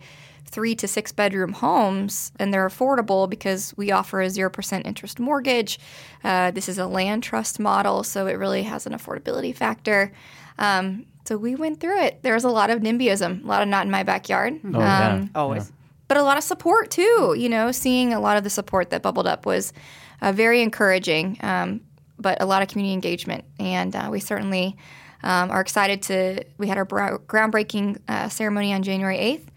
three 0.48 0.74
to 0.74 0.88
six 0.88 1.12
bedroom 1.12 1.52
homes, 1.52 2.32
and 2.38 2.52
they're 2.52 2.66
affordable 2.66 3.28
because 3.28 3.74
we 3.76 3.92
offer 3.92 4.20
a 4.22 4.26
0% 4.26 4.86
interest 4.86 5.20
mortgage. 5.20 5.78
Uh, 6.24 6.50
this 6.50 6.68
is 6.68 6.78
a 6.78 6.86
land 6.86 7.22
trust 7.22 7.60
model, 7.60 8.02
so 8.02 8.26
it 8.26 8.34
really 8.34 8.62
has 8.62 8.86
an 8.86 8.92
affordability 8.92 9.54
factor. 9.54 10.10
Um, 10.58 11.06
so 11.24 11.36
we 11.36 11.54
went 11.54 11.80
through 11.80 12.00
it. 12.02 12.22
There 12.22 12.34
was 12.34 12.44
a 12.44 12.48
lot 12.48 12.70
of 12.70 12.80
NIMBYism, 12.80 13.44
a 13.44 13.46
lot 13.46 13.62
of 13.62 13.68
not 13.68 13.84
in 13.84 13.90
my 13.90 14.02
backyard. 14.02 14.58
Oh, 14.64 14.68
um, 14.68 14.74
yeah. 14.80 15.26
Always. 15.34 15.72
But 16.08 16.16
a 16.16 16.22
lot 16.22 16.38
of 16.38 16.44
support 16.44 16.90
too. 16.90 17.34
You 17.36 17.50
know, 17.50 17.70
seeing 17.70 18.14
a 18.14 18.20
lot 18.20 18.38
of 18.38 18.44
the 18.44 18.50
support 18.50 18.88
that 18.90 19.02
bubbled 19.02 19.26
up 19.26 19.44
was 19.44 19.74
uh, 20.20 20.32
very 20.32 20.62
encouraging, 20.62 21.38
um, 21.42 21.80
but 22.18 22.40
a 22.42 22.46
lot 22.46 22.62
of 22.62 22.68
community 22.68 22.94
engagement. 22.94 23.44
And 23.58 23.94
uh, 23.94 24.08
we 24.10 24.20
certainly 24.20 24.76
um, 25.22 25.50
are 25.50 25.60
excited 25.60 26.02
to. 26.02 26.44
We 26.58 26.68
had 26.68 26.78
our 26.78 26.86
groundbreaking 26.86 27.98
uh, 28.08 28.28
ceremony 28.28 28.72
on 28.72 28.82
January 28.82 29.18
8th 29.18 29.48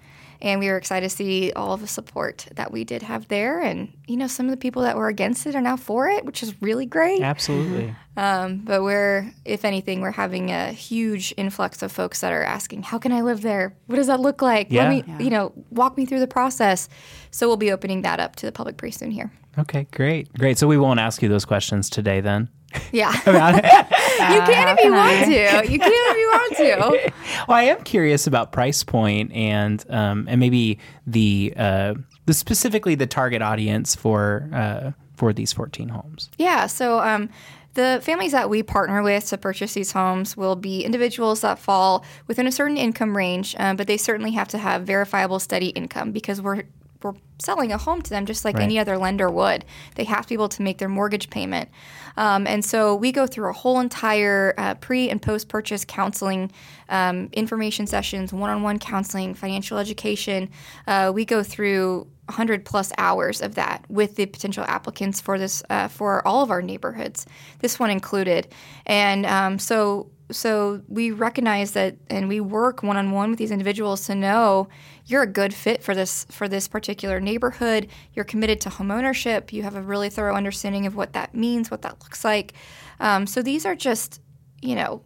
and 0.42 0.60
we 0.60 0.68
were 0.68 0.78
excited 0.78 1.10
to 1.10 1.16
see 1.16 1.52
all 1.56 1.74
of 1.74 1.82
the 1.82 1.88
support 1.88 2.48
that 2.56 2.72
we 2.72 2.84
did 2.84 3.04
have 3.04 3.28
there. 3.28 3.60
And 3.60 3.94
you 4.08 4.18
know, 4.18 4.28
some 4.28 4.48
of 4.48 4.52
the 4.52 4.58
people 4.58 4.82
that 4.82 4.98
were 4.98 5.08
against 5.08 5.46
it 5.46 5.56
are 5.56 5.62
now 5.62 5.78
for 5.78 6.10
it, 6.10 6.26
which 6.26 6.42
is 6.42 6.60
really 6.62 6.86
great. 6.86 7.22
Absolutely. 7.22 7.96
Um, 8.18 8.58
but 8.58 8.82
we're, 8.82 9.32
if 9.46 9.64
anything, 9.64 10.02
we're 10.02 10.12
having 10.12 10.52
a 10.52 10.72
huge 10.72 11.34
influx 11.38 11.82
of 11.82 11.92
folks 11.92 12.22
that 12.22 12.34
are 12.34 12.44
asking, 12.44 12.84
"How 12.84 12.98
can 12.98 13.12
I 13.12 13.22
live 13.22 13.42
there? 13.42 13.76
What 13.86 13.98
does 13.98 14.08
that 14.08 14.20
look 14.20 14.42
like? 14.42 14.68
Yeah. 14.72 14.84
Let 14.84 14.90
me, 14.90 15.04
yeah. 15.08 15.20
you 15.20 15.30
know, 15.30 15.54
walk 15.70 15.98
me 15.98 16.06
through 16.06 16.20
the 16.20 16.28
process." 16.28 16.90
So 17.30 17.48
we'll 17.48 17.58
be 17.58 17.72
opening 17.72 18.02
that 18.02 18.20
up 18.20 18.36
to 18.38 18.46
the 18.46 18.52
public 18.52 18.78
pretty 18.78 18.98
soon 18.98 19.12
here. 19.12 19.32
Okay, 19.58 19.88
great, 19.92 20.32
great. 20.34 20.58
So 20.58 20.68
we 20.68 20.78
won't 20.78 21.00
ask 21.00 21.22
you 21.22 21.30
those 21.30 21.46
questions 21.46 21.90
today, 21.90 22.22
then. 22.22 22.50
Yeah. 22.92 23.12
you 23.26 24.42
can 24.42 24.78
if 24.78 24.84
you 24.84 24.92
want 24.94 25.26
to. 25.26 25.72
You 25.72 25.80
can 25.80 25.92
if 25.92 26.18
you 26.18 26.28
want 26.28 26.58
to. 26.58 27.14
well, 27.48 27.58
I 27.58 27.64
am 27.64 27.84
curious 27.84 28.28
about 28.28 28.52
price 28.52 28.84
point 28.84 29.32
and 29.34 29.84
um, 29.90 30.26
and 30.30 30.40
maybe 30.40 30.80
the 31.06 31.54
uh, 31.58 31.96
the 32.26 32.34
specifically 32.34 32.96
the 32.96 33.08
target 33.08 33.42
audience 33.42 33.96
for 33.96 34.50
uh, 34.54 34.92
for 35.16 35.34
these 35.34 35.54
14 35.54 35.90
homes. 35.90 36.30
Yeah. 36.38 36.68
So. 36.68 37.00
Um, 37.00 37.30
the 37.74 38.02
families 38.04 38.34
that 38.34 38.50
we 38.50 38.64
partner 38.64 39.02
with 39.02 39.28
to 39.28 39.38
purchase 39.38 39.74
these 39.74 39.94
homes 39.94 40.36
will 40.36 40.58
be 40.58 40.84
individuals 40.84 41.40
that 41.40 41.58
fall 41.58 42.04
within 42.28 42.46
a 42.46 42.52
certain 42.52 42.76
income 42.76 43.16
range, 43.16 43.56
um, 43.60 43.78
but 43.78 43.88
they 43.88 43.96
certainly 43.96 44.32
have 44.32 44.50
to 44.50 44.58
have 44.58 44.82
verifiable 44.82 45.40
steady 45.40 45.68
income 45.68 46.12
because 46.12 46.42
we're 46.42 46.64
we're 47.04 47.14
selling 47.40 47.72
a 47.72 47.78
home 47.78 48.02
to 48.02 48.10
them 48.10 48.26
just 48.26 48.46
like 48.46 48.56
right. 48.56 48.64
any 48.64 48.78
other 48.80 48.98
lender 48.98 49.30
would. 49.30 49.66
They 49.96 50.04
have 50.06 50.24
to 50.24 50.30
be 50.30 50.34
able 50.36 50.50
to 50.50 50.62
make 50.62 50.78
their 50.78 50.90
mortgage 50.90 51.30
payment. 51.30 51.70
Um, 52.18 52.46
and 52.46 52.64
so 52.64 52.96
we 52.96 53.12
go 53.12 53.26
through 53.26 53.50
a 53.50 53.54
whole 53.54 53.80
entire 53.80 54.54
uh, 54.58 54.76
pre 54.76 55.10
and 55.10 55.22
post 55.22 55.48
purchase 55.48 55.86
counseling, 55.86 56.52
um, 56.90 57.30
information 57.34 57.88
sessions, 57.88 58.34
one 58.34 58.50
on 58.50 58.64
one 58.64 58.80
counseling, 58.80 59.34
financial 59.34 59.78
education. 59.78 60.50
Uh, 60.88 61.12
we 61.14 61.26
go 61.26 61.44
through 61.44 62.08
100 62.26 62.64
plus 62.66 62.92
hours 62.98 63.42
of 63.42 63.56
that 63.56 63.84
with 63.90 64.16
the 64.16 64.26
potential 64.26 64.64
applicants 64.68 65.20
for 65.20 65.38
this 65.38 65.64
uh, 65.70 65.88
for 65.88 66.26
all 66.26 66.44
of 66.44 66.52
our 66.52 66.62
neighborhoods, 66.62 67.26
this 67.60 67.80
one 67.80 67.90
included. 67.90 68.48
And 68.86 69.26
um, 69.26 69.60
so 69.60 70.10
so 70.32 70.82
we 70.88 71.12
recognize 71.12 71.72
that 71.72 71.96
and 72.10 72.28
we 72.28 72.40
work 72.40 72.84
one 72.84 72.98
on 72.98 73.12
one 73.12 73.30
with 73.30 73.40
these 73.40 73.52
individuals 73.52 74.06
to 74.08 74.16
know 74.16 74.68
you're 75.06 75.24
a 75.24 75.28
good 75.28 75.54
fit 75.54 75.84
for 75.84 75.94
this 75.94 76.26
for 76.30 76.48
this 76.48 76.68
particular 76.68 77.20
neighborhood. 77.20 77.88
You're 78.14 78.26
committed 78.26 78.62
to 78.62 78.70
homeownership. 78.70 79.52
You 79.52 79.64
have 79.64 79.76
a 79.76 79.82
really 79.82 80.10
thorough 80.10 80.36
understanding 80.36 80.86
of 80.86 80.96
what 80.96 81.14
that 81.14 81.36
means 81.36 81.70
what 81.70 81.82
that 81.84 82.02
looks 82.02 82.24
like. 82.24 82.54
Um, 83.00 83.28
so 83.28 83.42
these 83.42 83.66
are 83.66 83.76
just 83.76 84.22
you 84.62 84.76
know 84.76 85.04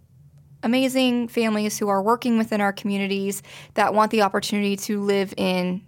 amazing 0.64 1.28
families 1.28 1.78
who 1.78 1.88
are 1.90 2.02
working 2.02 2.38
within 2.38 2.62
our 2.62 2.74
communities 2.74 3.44
that 3.76 3.94
want 3.94 4.12
the 4.12 4.24
opportunity 4.24 4.76
to 4.76 5.02
live 5.02 5.34
in 5.38 5.82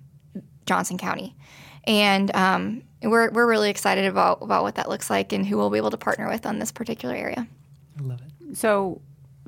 johnson 0.66 0.98
county. 0.98 1.36
And 1.86 2.36
um, 2.36 2.84
we're, 3.02 3.32
we're 3.32 3.48
really 3.48 3.70
excited 3.70 4.06
about, 4.06 4.42
about 4.42 4.64
what 4.64 4.76
that 4.76 4.90
looks 4.90 5.10
like 5.10 5.32
and 5.34 5.46
who 5.46 5.58
we'll 5.58 5.70
be 5.70 5.78
able 5.78 5.92
to 5.92 5.98
partner 5.98 6.28
with 6.28 6.46
on 6.46 6.60
this 6.60 6.72
particular 6.72 7.16
area. 7.16 7.48
I 7.98 8.04
love 8.04 8.22
it. 8.22 8.58
So 8.58 9.02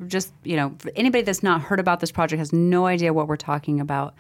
just 0.08 0.34
you 0.44 0.56
know 0.56 0.76
anybody 0.96 1.24
that's 1.24 1.44
not 1.44 1.62
heard 1.62 1.80
about 1.80 2.00
this 2.00 2.12
project 2.12 2.40
has 2.40 2.54
no 2.54 2.86
idea 2.86 3.14
what 3.14 3.28
we're 3.28 3.36
talking 3.38 3.80
about 3.80 4.16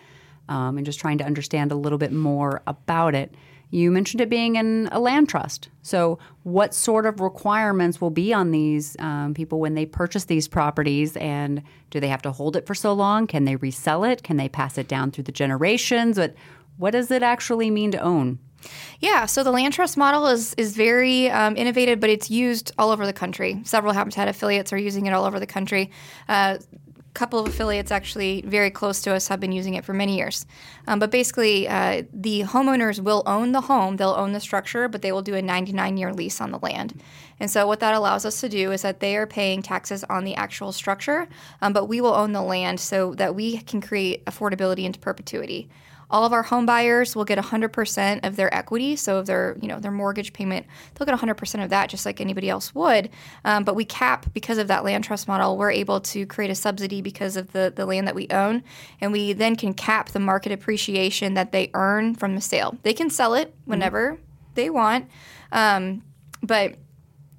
um, 0.49 0.77
and 0.77 0.85
just 0.85 0.99
trying 0.99 1.17
to 1.19 1.23
understand 1.23 1.71
a 1.71 1.75
little 1.75 1.97
bit 1.97 2.11
more 2.11 2.61
about 2.67 3.15
it. 3.15 3.33
You 3.71 3.91
mentioned 3.91 4.19
it 4.19 4.29
being 4.29 4.55
in 4.55 4.89
a 4.91 4.99
land 4.99 5.29
trust. 5.29 5.69
So 5.83 6.17
what 6.41 6.73
sort 6.73 7.05
of 7.05 7.19
requirements 7.19 8.01
will 8.01 8.09
be 8.09 8.33
on 8.33 8.49
these 8.49 8.95
um, 8.97 9.35
people 9.35 9.59
when 9.59 9.75
they 9.75 9.85
purchase 9.85 10.25
these 10.25 10.47
properties? 10.47 11.15
And 11.17 11.61
do 11.91 11.99
they 11.99 12.07
have 12.07 12.23
to 12.23 12.31
hold 12.31 12.55
it 12.55 12.65
for 12.65 12.73
so 12.73 12.93
long? 12.93 13.27
Can 13.27 13.45
they 13.45 13.57
resell 13.57 14.03
it? 14.03 14.23
Can 14.23 14.37
they 14.37 14.49
pass 14.49 14.79
it 14.79 14.87
down 14.87 15.11
through 15.11 15.25
the 15.25 15.31
generations? 15.31 16.17
But 16.17 16.33
what 16.77 16.91
does 16.91 17.11
it 17.11 17.21
actually 17.21 17.69
mean 17.69 17.91
to 17.91 17.99
own 17.99 18.39
yeah, 18.99 19.25
so 19.25 19.43
the 19.43 19.51
land 19.51 19.73
trust 19.73 19.95
model 19.95 20.27
is 20.27 20.53
is 20.55 20.75
very 20.75 21.29
um, 21.29 21.55
innovative, 21.55 21.99
but 21.99 22.09
it's 22.09 22.29
used 22.29 22.73
all 22.77 22.91
over 22.91 23.05
the 23.05 23.13
country. 23.13 23.61
Several 23.63 23.93
Habitat 23.93 24.27
affiliates 24.27 24.73
are 24.73 24.77
using 24.77 25.05
it 25.05 25.11
all 25.11 25.25
over 25.25 25.39
the 25.39 25.47
country. 25.47 25.89
Uh, 26.27 26.57
a 26.59 27.11
couple 27.13 27.39
of 27.39 27.47
affiliates 27.47 27.91
actually 27.91 28.43
very 28.45 28.69
close 28.69 29.01
to 29.01 29.13
us 29.13 29.29
have 29.29 29.39
been 29.39 29.53
using 29.53 29.73
it 29.75 29.85
for 29.85 29.93
many 29.93 30.17
years. 30.17 30.45
Um, 30.85 30.99
but 30.99 31.11
basically, 31.11 31.67
uh, 31.67 32.03
the 32.13 32.41
homeowners 32.41 32.99
will 32.99 33.23
own 33.25 33.53
the 33.53 33.61
home, 33.61 33.95
they'll 33.95 34.09
own 34.09 34.33
the 34.33 34.39
structure, 34.39 34.87
but 34.89 35.01
they 35.01 35.11
will 35.11 35.21
do 35.21 35.33
a 35.33 35.41
99 35.41 35.95
year 35.95 36.13
lease 36.13 36.41
on 36.41 36.51
the 36.51 36.59
land. 36.59 37.01
And 37.39 37.49
so, 37.49 37.65
what 37.65 37.79
that 37.79 37.93
allows 37.93 38.25
us 38.25 38.41
to 38.41 38.49
do 38.49 38.73
is 38.73 38.81
that 38.81 38.99
they 38.99 39.15
are 39.15 39.25
paying 39.25 39.61
taxes 39.61 40.03
on 40.03 40.25
the 40.25 40.35
actual 40.35 40.73
structure, 40.73 41.29
um, 41.61 41.71
but 41.71 41.85
we 41.85 42.01
will 42.01 42.13
own 42.13 42.33
the 42.33 42.41
land 42.41 42.81
so 42.81 43.15
that 43.15 43.33
we 43.33 43.59
can 43.59 43.79
create 43.79 44.25
affordability 44.25 44.83
into 44.83 44.99
perpetuity. 44.99 45.69
All 46.11 46.25
of 46.25 46.33
our 46.33 46.43
home 46.43 46.65
buyers 46.65 47.15
will 47.15 47.25
get 47.25 47.37
100% 47.37 48.25
of 48.25 48.35
their 48.35 48.53
equity, 48.53 48.95
so 48.95 49.21
their 49.21 49.57
you 49.61 49.67
know 49.67 49.79
their 49.79 49.91
mortgage 49.91 50.33
payment, 50.33 50.65
they'll 50.95 51.05
get 51.05 51.17
100% 51.17 51.63
of 51.63 51.69
that, 51.69 51.89
just 51.89 52.05
like 52.05 52.19
anybody 52.19 52.49
else 52.49 52.73
would. 52.73 53.09
Um, 53.45 53.63
but 53.63 53.75
we 53.75 53.85
cap 53.85 54.25
because 54.33 54.57
of 54.57 54.67
that 54.67 54.83
land 54.83 55.03
trust 55.03 55.27
model. 55.27 55.57
We're 55.57 55.71
able 55.71 56.01
to 56.01 56.25
create 56.25 56.51
a 56.51 56.55
subsidy 56.55 57.01
because 57.01 57.37
of 57.37 57.51
the 57.51 57.71
the 57.75 57.85
land 57.85 58.07
that 58.07 58.15
we 58.15 58.27
own, 58.31 58.63
and 59.01 59.11
we 59.11 59.33
then 59.33 59.55
can 59.55 59.73
cap 59.73 60.09
the 60.09 60.19
market 60.19 60.51
appreciation 60.51 61.35
that 61.35 61.51
they 61.51 61.69
earn 61.73 62.15
from 62.15 62.35
the 62.35 62.41
sale. 62.41 62.77
They 62.83 62.93
can 62.93 63.09
sell 63.09 63.33
it 63.33 63.53
whenever 63.65 64.13
mm-hmm. 64.13 64.23
they 64.55 64.69
want, 64.69 65.07
um, 65.51 66.03
but 66.41 66.75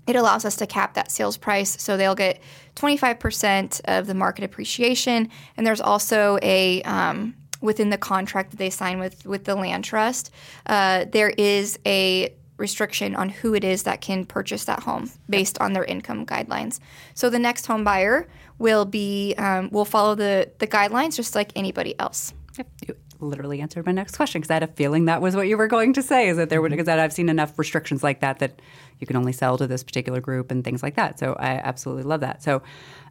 it 0.06 0.16
allows 0.16 0.44
us 0.44 0.56
to 0.56 0.66
cap 0.66 0.94
that 0.94 1.10
sales 1.10 1.36
price 1.36 1.80
so 1.80 1.96
they'll 1.96 2.14
get 2.14 2.40
25% 2.76 3.80
of 3.84 4.06
the 4.06 4.14
market 4.14 4.44
appreciation 4.44 5.28
and 5.56 5.66
there's 5.66 5.80
also 5.80 6.38
a 6.42 6.82
um, 6.82 7.34
within 7.60 7.90
the 7.90 7.98
contract 7.98 8.50
that 8.50 8.56
they 8.56 8.70
sign 8.70 8.98
with 8.98 9.26
with 9.26 9.44
the 9.44 9.54
land 9.54 9.84
trust, 9.84 10.30
uh, 10.66 11.04
there 11.10 11.30
is 11.30 11.78
a 11.86 12.34
restriction 12.56 13.16
on 13.16 13.30
who 13.30 13.54
it 13.54 13.64
is 13.64 13.84
that 13.84 14.00
can 14.00 14.24
purchase 14.24 14.64
that 14.66 14.82
home 14.82 15.10
based 15.28 15.58
on 15.58 15.72
their 15.72 15.84
income 15.84 16.26
guidelines. 16.26 16.78
So 17.14 17.30
the 17.30 17.38
next 17.38 17.66
home 17.66 17.82
buyer 17.82 18.28
will 18.58 18.84
be 18.84 19.34
um, 19.38 19.70
will 19.70 19.84
follow 19.84 20.14
the 20.14 20.50
the 20.58 20.66
guidelines 20.66 21.16
just 21.16 21.34
like 21.34 21.50
anybody 21.56 21.98
else. 21.98 22.32
Yep. 22.58 22.68
You 22.86 22.96
literally 23.20 23.60
answered 23.60 23.86
my 23.86 23.92
next 23.92 24.16
question 24.16 24.40
because 24.40 24.50
I 24.50 24.54
had 24.54 24.62
a 24.62 24.68
feeling 24.68 25.06
that 25.06 25.20
was 25.20 25.36
what 25.36 25.48
you 25.48 25.56
were 25.56 25.68
going 25.68 25.92
to 25.94 26.02
say. 26.02 26.28
Is 26.28 26.36
that 26.36 26.50
there 26.50 26.60
would 26.60 26.70
because 26.70 26.88
I've 26.88 27.12
seen 27.12 27.28
enough 27.28 27.58
restrictions 27.58 28.02
like 28.02 28.20
that 28.20 28.38
that 28.38 28.60
you 28.98 29.06
can 29.06 29.16
only 29.16 29.32
sell 29.32 29.56
to 29.58 29.66
this 29.66 29.82
particular 29.82 30.20
group 30.20 30.50
and 30.50 30.62
things 30.62 30.82
like 30.82 30.96
that. 30.96 31.18
So 31.18 31.34
I 31.38 31.52
absolutely 31.52 32.04
love 32.04 32.20
that. 32.20 32.42
So, 32.42 32.62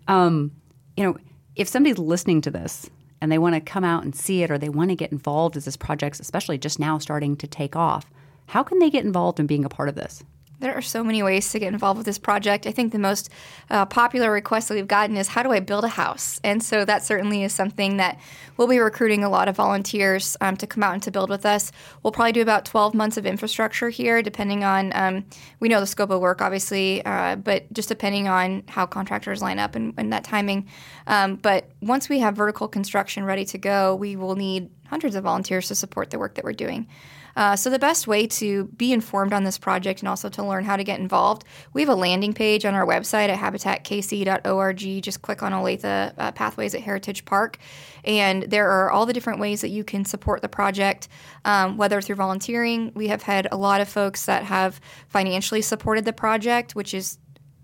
um, 0.07 0.51
you 0.95 1.03
know, 1.03 1.17
if 1.55 1.67
somebody's 1.67 1.97
listening 1.97 2.41
to 2.41 2.51
this 2.51 2.89
and 3.21 3.31
they 3.31 3.37
want 3.37 3.55
to 3.55 3.61
come 3.61 3.83
out 3.83 4.03
and 4.03 4.15
see 4.15 4.43
it 4.43 4.51
or 4.51 4.57
they 4.57 4.69
want 4.69 4.89
to 4.89 4.95
get 4.95 5.11
involved 5.11 5.57
as 5.57 5.65
this 5.65 5.77
project's 5.77 6.19
especially 6.19 6.57
just 6.57 6.79
now 6.79 6.97
starting 6.97 7.35
to 7.37 7.47
take 7.47 7.75
off, 7.75 8.09
how 8.47 8.63
can 8.63 8.79
they 8.79 8.89
get 8.89 9.05
involved 9.05 9.39
in 9.39 9.47
being 9.47 9.65
a 9.65 9.69
part 9.69 9.89
of 9.89 9.95
this? 9.95 10.23
There 10.59 10.75
are 10.75 10.81
so 10.81 11.05
many 11.05 11.23
ways 11.23 11.49
to 11.51 11.59
get 11.59 11.71
involved 11.71 11.97
with 11.97 12.05
this 12.05 12.17
project. 12.17 12.67
I 12.67 12.71
think 12.71 12.91
the 12.91 12.99
most 12.99 13.29
uh, 13.69 13.85
popular 13.85 14.29
request 14.29 14.67
that 14.67 14.75
we've 14.75 14.87
gotten 14.87 15.15
is 15.15 15.29
how 15.29 15.41
do 15.41 15.51
I 15.51 15.61
build 15.61 15.85
a 15.85 15.89
house? 15.89 16.41
And 16.43 16.61
so 16.61 16.83
that 16.83 17.03
certainly 17.03 17.43
is 17.43 17.53
something 17.53 17.95
that 17.97 18.19
we'll 18.57 18.67
be 18.67 18.79
recruiting 18.79 19.23
a 19.23 19.29
lot 19.29 19.47
of 19.47 19.55
volunteers 19.55 20.35
um, 20.41 20.57
to 20.57 20.67
come 20.67 20.83
out 20.83 20.93
and 20.93 21.03
to 21.03 21.11
build 21.11 21.29
with 21.29 21.45
us. 21.45 21.71
We'll 22.03 22.11
probably 22.11 22.33
do 22.33 22.41
about 22.41 22.65
12 22.65 22.93
months 22.93 23.15
of 23.15 23.25
infrastructure 23.25 23.89
here, 23.89 24.21
depending 24.21 24.65
on, 24.65 24.91
um, 24.95 25.25
we 25.61 25.69
know 25.69 25.79
the 25.79 25.87
scope 25.87 26.09
of 26.09 26.19
work, 26.19 26.41
obviously, 26.41 27.05
uh, 27.05 27.37
but 27.37 27.71
just 27.71 27.87
depending 27.87 28.27
on 28.27 28.63
how 28.67 28.85
contractors 28.85 29.41
line 29.41 29.59
up 29.59 29.75
and, 29.75 29.93
and 29.97 30.11
that 30.11 30.25
timing. 30.25 30.67
Um, 31.07 31.37
but 31.37 31.69
once 31.81 32.09
we 32.09 32.19
have 32.19 32.35
vertical 32.35 32.67
construction 32.67 33.23
ready 33.23 33.45
to 33.45 33.57
go, 33.57 33.95
we 33.95 34.17
will 34.17 34.35
need 34.35 34.69
hundreds 34.87 35.15
of 35.15 35.23
volunteers 35.23 35.69
to 35.69 35.75
support 35.75 36.09
the 36.09 36.19
work 36.19 36.35
that 36.35 36.43
we're 36.43 36.51
doing. 36.51 36.87
Uh, 37.35 37.55
so, 37.55 37.69
the 37.69 37.79
best 37.79 38.07
way 38.07 38.27
to 38.27 38.65
be 38.77 38.91
informed 38.91 39.33
on 39.33 39.43
this 39.43 39.57
project 39.57 40.01
and 40.01 40.09
also 40.09 40.29
to 40.29 40.43
learn 40.43 40.63
how 40.63 40.75
to 40.75 40.83
get 40.83 40.99
involved, 40.99 41.43
we 41.73 41.81
have 41.81 41.89
a 41.89 41.95
landing 41.95 42.33
page 42.33 42.65
on 42.65 42.73
our 42.73 42.85
website 42.85 43.29
at 43.29 43.39
habitatkc.org. 43.39 45.03
Just 45.03 45.21
click 45.21 45.43
on 45.43 45.51
Olathe 45.51 46.13
uh, 46.17 46.31
Pathways 46.31 46.75
at 46.75 46.81
Heritage 46.81 47.25
Park. 47.25 47.57
And 48.03 48.43
there 48.43 48.69
are 48.69 48.91
all 48.91 49.05
the 49.05 49.13
different 49.13 49.39
ways 49.39 49.61
that 49.61 49.69
you 49.69 49.83
can 49.83 50.05
support 50.05 50.41
the 50.41 50.49
project, 50.49 51.07
um, 51.45 51.77
whether 51.77 52.01
through 52.01 52.15
volunteering. 52.15 52.91
We 52.95 53.07
have 53.09 53.23
had 53.23 53.47
a 53.51 53.57
lot 53.57 53.81
of 53.81 53.89
folks 53.89 54.25
that 54.25 54.43
have 54.43 54.79
financially 55.07 55.61
supported 55.61 56.05
the 56.05 56.13
project, 56.13 56.75
which 56.75 56.93
is 56.93 57.17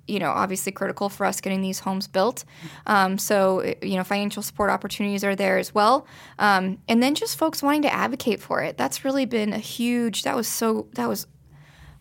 you 0.07 0.19
know, 0.19 0.29
obviously 0.29 0.71
critical 0.71 1.09
for 1.09 1.25
us 1.25 1.41
getting 1.41 1.61
these 1.61 1.79
homes 1.79 2.07
built. 2.07 2.45
Um, 2.85 3.17
so, 3.17 3.63
you 3.81 3.95
know, 3.95 4.03
financial 4.03 4.43
support 4.43 4.69
opportunities 4.69 5.23
are 5.23 5.35
there 5.35 5.57
as 5.57 5.73
well. 5.73 6.05
Um, 6.39 6.77
and 6.87 7.01
then 7.01 7.15
just 7.15 7.37
folks 7.37 7.63
wanting 7.63 7.81
to 7.83 7.93
advocate 7.93 8.39
for 8.39 8.61
it. 8.61 8.77
That's 8.77 9.03
really 9.03 9.25
been 9.25 9.53
a 9.53 9.59
huge, 9.59 10.23
that 10.23 10.35
was 10.35 10.47
so, 10.47 10.87
that 10.93 11.09
was 11.09 11.27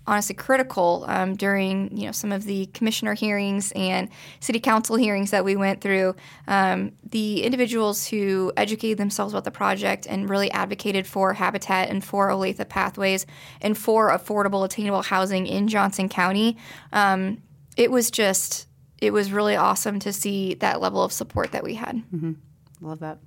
honestly 0.07 0.35
critical 0.35 1.05
um, 1.09 1.35
during, 1.35 1.97
you 1.97 2.07
know, 2.07 2.13
some 2.13 2.31
of 2.31 2.45
the 2.45 2.67
commissioner 2.67 3.15
hearings 3.15 3.73
and 3.73 4.09
city 4.41 4.61
council 4.61 4.97
hearings 4.97 5.31
that 5.31 5.45
we 5.45 5.57
went 5.57 5.81
through. 5.81 6.15
Um, 6.47 6.93
the 7.09 7.43
individuals 7.43 8.07
who 8.07 8.53
educated 8.57 8.99
themselves 8.99 9.33
about 9.33 9.45
the 9.45 9.51
project 9.51 10.07
and 10.07 10.29
really 10.29 10.51
advocated 10.51 11.07
for 11.07 11.33
habitat 11.33 11.89
and 11.89 12.05
for 12.05 12.29
Olathe 12.29 12.69
pathways 12.69 13.25
and 13.63 13.79
for 13.79 14.11
affordable, 14.11 14.65
attainable 14.65 15.03
housing 15.03 15.47
in 15.47 15.69
Johnson 15.69 16.09
County 16.09 16.59
um, 16.93 17.39
it 17.77 17.91
was 17.91 18.11
just 18.11 18.69
it 18.99 19.13
was 19.13 19.33
really 19.33 19.57
awesome 19.57 19.99
to 20.01 20.13
see 20.13 20.55
that 20.55 20.81
level 20.81 21.03
of 21.03 21.13
support 21.13 21.53
that 21.53 21.63
we 21.63 21.75
had. 21.75 21.97
Mm-hmm. 22.15 22.33
Love 22.81 23.01
that. 23.01 23.19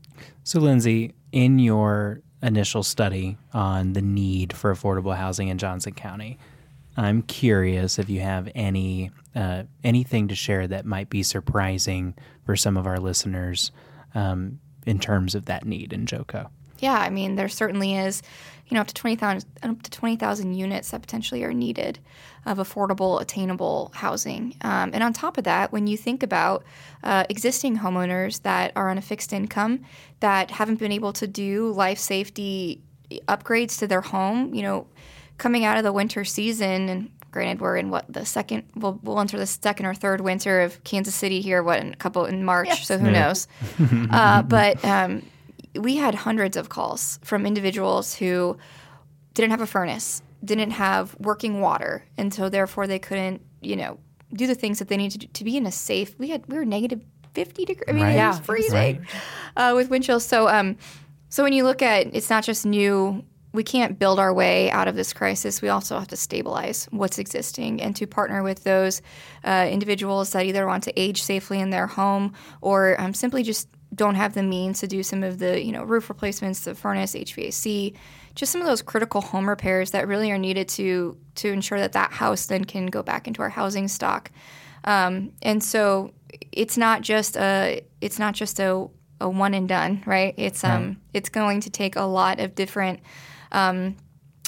So, 0.43 0.60
Lindsay, 0.60 1.13
in 1.31 1.60
your 1.60 2.21
initial 2.41 2.83
study 2.83 3.38
on 3.53 3.93
the 3.93 4.01
need 4.01 4.53
for 4.53 4.73
affordable 4.73 5.15
housing 5.15 5.49
in 5.49 5.57
Johnson 5.57 5.93
County, 5.93 6.38
I'm 6.95 7.21
curious 7.21 7.99
if 7.99 8.10
you 8.10 8.21
have 8.21 8.49
any 8.55 9.12
uh, 9.36 9.63
anything 9.83 10.29
to 10.29 10.36
share 10.36 10.67
that 10.67 10.86
might 10.86 11.10
be 11.10 11.21
surprising 11.21 12.15
for 12.45 12.55
some 12.55 12.75
of 12.75 12.88
our 12.88 12.99
listeners 12.99 13.71
um, 14.15 14.60
in 14.86 14.99
terms 14.99 15.36
of 15.36 15.45
that 15.45 15.65
need 15.65 15.93
in 15.93 16.05
JoCo. 16.05 16.49
Yeah, 16.79 16.97
I 16.97 17.09
mean, 17.09 17.35
there 17.35 17.49
certainly 17.49 17.95
is, 17.95 18.21
you 18.67 18.75
know, 18.75 18.81
up 18.81 18.87
to 18.87 18.93
20,000 18.93 19.49
up 19.63 19.81
to 19.81 19.91
20,000 19.91 20.53
units 20.53 20.91
that 20.91 21.01
potentially 21.01 21.43
are 21.43 21.53
needed 21.53 21.99
of 22.45 22.57
affordable, 22.57 23.21
attainable 23.21 23.91
housing. 23.93 24.55
Um, 24.61 24.91
and 24.93 25.03
on 25.03 25.13
top 25.13 25.37
of 25.37 25.43
that, 25.43 25.71
when 25.71 25.87
you 25.87 25.97
think 25.97 26.23
about 26.23 26.63
uh, 27.03 27.25
existing 27.29 27.77
homeowners 27.77 28.41
that 28.43 28.71
are 28.75 28.89
on 28.89 28.97
a 28.97 29.01
fixed 29.01 29.33
income 29.33 29.81
that 30.21 30.51
haven't 30.51 30.79
been 30.79 30.91
able 30.91 31.13
to 31.13 31.27
do 31.27 31.71
life 31.71 31.99
safety 31.99 32.81
upgrades 33.27 33.77
to 33.79 33.87
their 33.87 34.01
home, 34.01 34.53
you 34.53 34.61
know, 34.61 34.87
coming 35.37 35.65
out 35.65 35.77
of 35.77 35.83
the 35.83 35.93
winter 35.93 36.23
season 36.25 36.89
and 36.89 37.11
granted 37.31 37.61
we're 37.61 37.77
in 37.77 37.89
what 37.89 38.05
the 38.11 38.25
second 38.25 38.63
we'll, 38.75 38.99
we'll 39.03 39.19
enter 39.19 39.37
the 39.37 39.45
second 39.45 39.85
or 39.85 39.93
third 39.93 40.21
winter 40.21 40.61
of 40.61 40.83
kansas 40.83 41.13
city 41.13 41.41
here 41.41 41.61
what 41.61 41.79
in 41.79 41.93
a 41.93 41.95
couple 41.97 42.25
in 42.25 42.43
march 42.43 42.67
yes. 42.67 42.87
so 42.87 42.97
who 42.97 43.07
yeah. 43.07 43.11
knows 43.11 43.47
uh, 44.11 44.41
but 44.41 44.83
um, 44.83 45.21
we 45.79 45.95
had 45.95 46.15
hundreds 46.15 46.57
of 46.57 46.69
calls 46.69 47.19
from 47.23 47.45
individuals 47.45 48.15
who 48.15 48.57
didn't 49.33 49.51
have 49.51 49.61
a 49.61 49.67
furnace, 49.67 50.21
didn't 50.43 50.71
have 50.71 51.15
working 51.19 51.61
water, 51.61 52.03
and 52.17 52.33
so 52.33 52.49
therefore 52.49 52.87
they 52.87 52.99
couldn't, 52.99 53.41
you 53.61 53.75
know, 53.75 53.99
do 54.33 54.47
the 54.47 54.55
things 54.55 54.79
that 54.79 54.87
they 54.87 54.97
needed 54.97 55.21
to 55.21 55.27
do 55.27 55.33
to 55.33 55.43
be 55.43 55.57
in 55.57 55.65
a 55.65 55.71
safe. 55.71 56.17
We 56.17 56.29
had 56.29 56.45
we 56.47 56.57
were 56.57 56.65
negative 56.65 57.01
fifty 57.33 57.65
degrees. 57.65 57.85
I 57.87 57.91
mean, 57.91 58.03
right. 58.03 58.15
it 58.15 58.27
was 58.27 58.39
freezing 58.39 58.73
right. 58.73 59.01
uh, 59.55 59.73
with 59.75 59.89
wind 59.89 60.03
chills. 60.03 60.25
So, 60.25 60.47
um, 60.49 60.77
so 61.29 61.43
when 61.43 61.53
you 61.53 61.63
look 61.63 61.81
at 61.81 62.15
it's 62.15 62.29
not 62.29 62.43
just 62.43 62.65
new. 62.65 63.23
We 63.53 63.63
can't 63.63 63.97
build 63.97 64.19
our 64.19 64.33
way 64.33 64.69
out 64.69 64.87
of 64.87 64.95
this 64.95 65.13
crisis. 65.13 65.63
We 65.63 65.69
also 65.69 65.97
have 65.97 66.09
to 66.09 66.17
stabilize 66.17 66.87
what's 66.91 67.17
existing 67.17 67.81
and 67.81 67.95
to 67.95 68.05
partner 68.05 68.43
with 68.43 68.63
those 68.63 69.01
uh, 69.43 69.67
individuals 69.71 70.31
that 70.31 70.45
either 70.45 70.67
want 70.67 70.83
to 70.83 70.99
age 70.99 71.23
safely 71.23 71.59
in 71.59 71.71
their 71.71 71.87
home 71.87 72.33
or 72.61 72.99
um, 73.01 73.15
simply 73.15 73.41
just 73.41 73.67
don't 73.95 74.15
have 74.15 74.34
the 74.34 74.43
means 74.43 74.80
to 74.82 74.88
do 74.88 75.04
some 75.04 75.23
of 75.23 75.39
the 75.39 75.63
you 75.63 75.71
know 75.71 75.84
roof 75.84 76.10
replacements, 76.10 76.62
the 76.62 76.76
furnace, 76.76 77.13
HVAC, 77.13 77.95
just 78.36 78.52
some 78.52 78.62
of 78.62 78.67
those 78.67 78.82
critical 78.82 79.21
home 79.21 79.47
repairs 79.47 79.91
that 79.91 80.08
really 80.08 80.32
are 80.32 80.38
needed 80.38 80.67
to 80.69 81.17
to 81.36 81.52
ensure 81.52 81.80
that 81.80 81.93
that 81.93 82.12
house 82.12 82.45
then 82.45 82.65
can 82.65 82.88
go 82.88 83.02
back 83.02 83.28
into 83.28 83.41
our 83.41 83.50
housing 83.50 83.88
stock. 83.88 84.32
Um, 84.84 85.34
and 85.41 85.63
so 85.63 86.13
it's 86.52 86.78
not 86.78 87.02
just 87.02 87.38
a 87.38 87.82
it's 88.02 88.19
not 88.19 88.34
just 88.34 88.60
a, 88.60 88.88
a 89.21 89.30
one 89.30 89.54
and 89.54 89.67
done, 89.67 90.04
right? 90.06 90.34
It's 90.38 90.63
um 90.63 90.97
it's 91.13 91.30
going 91.30 91.62
to 91.62 91.69
take 91.69 91.95
a 91.95 92.04
lot 92.04 92.39
of 92.39 92.56
different 92.56 93.00
um, 93.52 93.95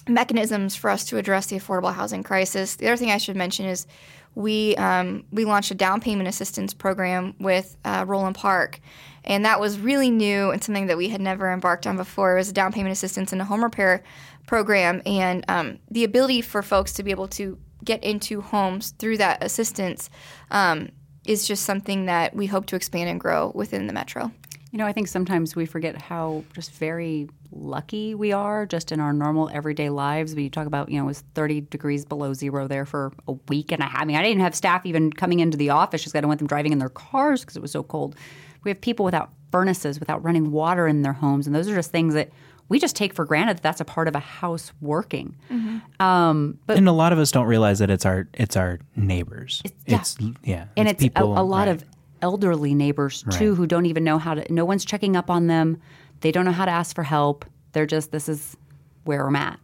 mechanisms 0.07 0.75
for 0.75 0.89
us 0.89 1.05
to 1.05 1.17
address 1.17 1.47
the 1.47 1.57
affordable 1.57 1.93
housing 1.93 2.23
crisis. 2.23 2.75
The 2.75 2.87
other 2.87 2.97
thing 2.97 3.11
I 3.11 3.17
should 3.17 3.35
mention 3.35 3.65
is 3.65 3.87
we 4.35 4.75
um, 4.77 5.25
we 5.31 5.45
launched 5.45 5.71
a 5.71 5.75
down 5.75 6.01
payment 6.01 6.27
assistance 6.27 6.73
program 6.73 7.35
with 7.39 7.75
uh, 7.85 8.05
Roeland 8.05 8.35
Park, 8.35 8.79
and 9.23 9.45
that 9.45 9.59
was 9.59 9.79
really 9.79 10.09
new 10.09 10.51
and 10.51 10.63
something 10.63 10.87
that 10.87 10.97
we 10.97 11.09
had 11.09 11.21
never 11.21 11.51
embarked 11.51 11.87
on 11.87 11.97
before. 11.97 12.35
It 12.35 12.39
was 12.39 12.49
a 12.49 12.53
down 12.53 12.71
payment 12.73 12.93
assistance 12.93 13.31
and 13.31 13.41
a 13.41 13.45
home 13.45 13.63
repair 13.63 14.03
program, 14.47 15.01
and 15.05 15.45
um, 15.47 15.79
the 15.91 16.03
ability 16.03 16.41
for 16.41 16.61
folks 16.61 16.93
to 16.93 17.03
be 17.03 17.11
able 17.11 17.27
to 17.29 17.57
get 17.83 18.03
into 18.03 18.41
homes 18.41 18.93
through 18.99 19.17
that 19.17 19.43
assistance 19.43 20.09
um, 20.51 20.89
is 21.25 21.47
just 21.47 21.63
something 21.63 22.05
that 22.05 22.35
we 22.35 22.45
hope 22.45 22.65
to 22.67 22.75
expand 22.75 23.09
and 23.09 23.19
grow 23.19 23.51
within 23.55 23.87
the 23.87 23.93
metro. 23.93 24.31
You 24.71 24.77
know, 24.77 24.85
I 24.85 24.93
think 24.93 25.07
sometimes 25.07 25.55
we 25.55 25.65
forget 25.65 25.99
how 25.99 26.43
just 26.53 26.71
very 26.73 27.27
lucky 27.51 28.13
we 28.13 28.31
are 28.31 28.67
just 28.67 28.91
in 28.91 28.99
our 28.99 29.13
normal 29.13 29.49
everyday 29.49 29.89
lives. 29.89 30.35
We 30.35 30.49
talk 30.49 30.67
about, 30.67 30.89
you 30.89 30.97
know, 30.97 31.05
it 31.05 31.07
was 31.07 31.23
30 31.33 31.61
degrees 31.61 32.05
below 32.05 32.33
zero 32.33 32.67
there 32.67 32.85
for 32.85 33.11
a 33.27 33.33
week 33.47 33.71
and 33.71 33.81
a 33.81 33.85
half. 33.85 34.01
I 34.01 34.05
mean, 34.05 34.15
I 34.15 34.21
didn't 34.21 34.41
have 34.41 34.53
staff 34.53 34.85
even 34.85 35.11
coming 35.11 35.39
into 35.39 35.57
the 35.57 35.71
office 35.71 36.03
just 36.03 36.13
because 36.13 36.17
I 36.17 36.21
didn't 36.21 36.27
want 36.29 36.39
them 36.39 36.47
driving 36.47 36.71
in 36.71 36.77
their 36.77 36.89
cars 36.89 37.41
because 37.41 37.55
it 37.55 37.61
was 37.61 37.71
so 37.71 37.81
cold. 37.81 38.15
We 38.63 38.71
have 38.71 38.81
people 38.81 39.05
without 39.05 39.31
furnaces, 39.51 39.99
without 39.99 40.23
running 40.23 40.51
water 40.51 40.87
in 40.87 41.01
their 41.01 41.13
homes. 41.13 41.47
And 41.47 41.55
those 41.55 41.67
are 41.69 41.75
just 41.75 41.91
things 41.91 42.13
that 42.13 42.29
we 42.69 42.79
just 42.79 42.95
take 42.95 43.13
for 43.13 43.25
granted 43.25 43.57
that 43.57 43.63
that's 43.63 43.81
a 43.81 43.85
part 43.85 44.07
of 44.07 44.15
a 44.15 44.19
house 44.19 44.71
working. 44.79 45.35
Mm-hmm. 45.51 46.05
Um, 46.05 46.59
but 46.67 46.77
and 46.77 46.87
a 46.87 46.93
lot 46.93 47.11
of 47.11 47.19
us 47.19 47.31
don't 47.31 47.47
realize 47.47 47.79
that 47.79 47.89
it's 47.89 48.05
our 48.05 48.27
it's 48.35 48.55
our 48.55 48.79
neighbors. 48.95 49.61
It's, 49.65 49.75
yeah, 49.85 49.99
it's, 49.99 50.17
yeah 50.43 50.65
and 50.77 50.87
it's, 50.87 51.03
it's 51.03 51.13
people, 51.13 51.35
a, 51.35 51.41
a, 51.41 51.43
lot 51.43 51.67
right. 51.67 51.69
of 51.69 51.83
elderly 52.21 52.75
neighbors 52.75 53.23
too 53.31 53.49
right. 53.49 53.57
who 53.57 53.65
don't 53.65 53.87
even 53.87 54.03
know 54.03 54.19
how 54.19 54.35
to. 54.35 54.53
No 54.53 54.65
one's 54.65 54.85
checking 54.85 55.15
up 55.15 55.29
on 55.29 55.47
them. 55.47 55.81
They 56.21 56.31
don't 56.31 56.45
know 56.45 56.51
how 56.51 56.65
to 56.65 56.71
ask 56.71 56.95
for 56.95 57.03
help. 57.03 57.43
They're 57.71 57.87
just 57.87 58.11
this 58.11 58.29
is 58.29 58.55
where 59.03 59.25
I'm 59.27 59.35
at. 59.35 59.59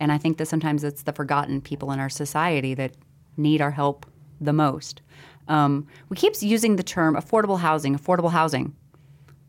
And 0.00 0.10
I 0.10 0.16
think 0.16 0.38
that 0.38 0.46
sometimes 0.46 0.82
it's 0.82 1.02
the 1.02 1.12
forgotten 1.12 1.60
people 1.60 1.92
in 1.92 2.00
our 2.00 2.08
society 2.08 2.72
that 2.74 2.92
need 3.36 3.60
our 3.60 3.70
help 3.70 4.06
the 4.40 4.54
most. 4.54 5.02
Um, 5.50 5.88
we 6.08 6.16
keep 6.16 6.34
using 6.40 6.76
the 6.76 6.82
term 6.82 7.16
affordable 7.16 7.58
housing, 7.58 7.98
affordable 7.98 8.30
housing. 8.30 8.74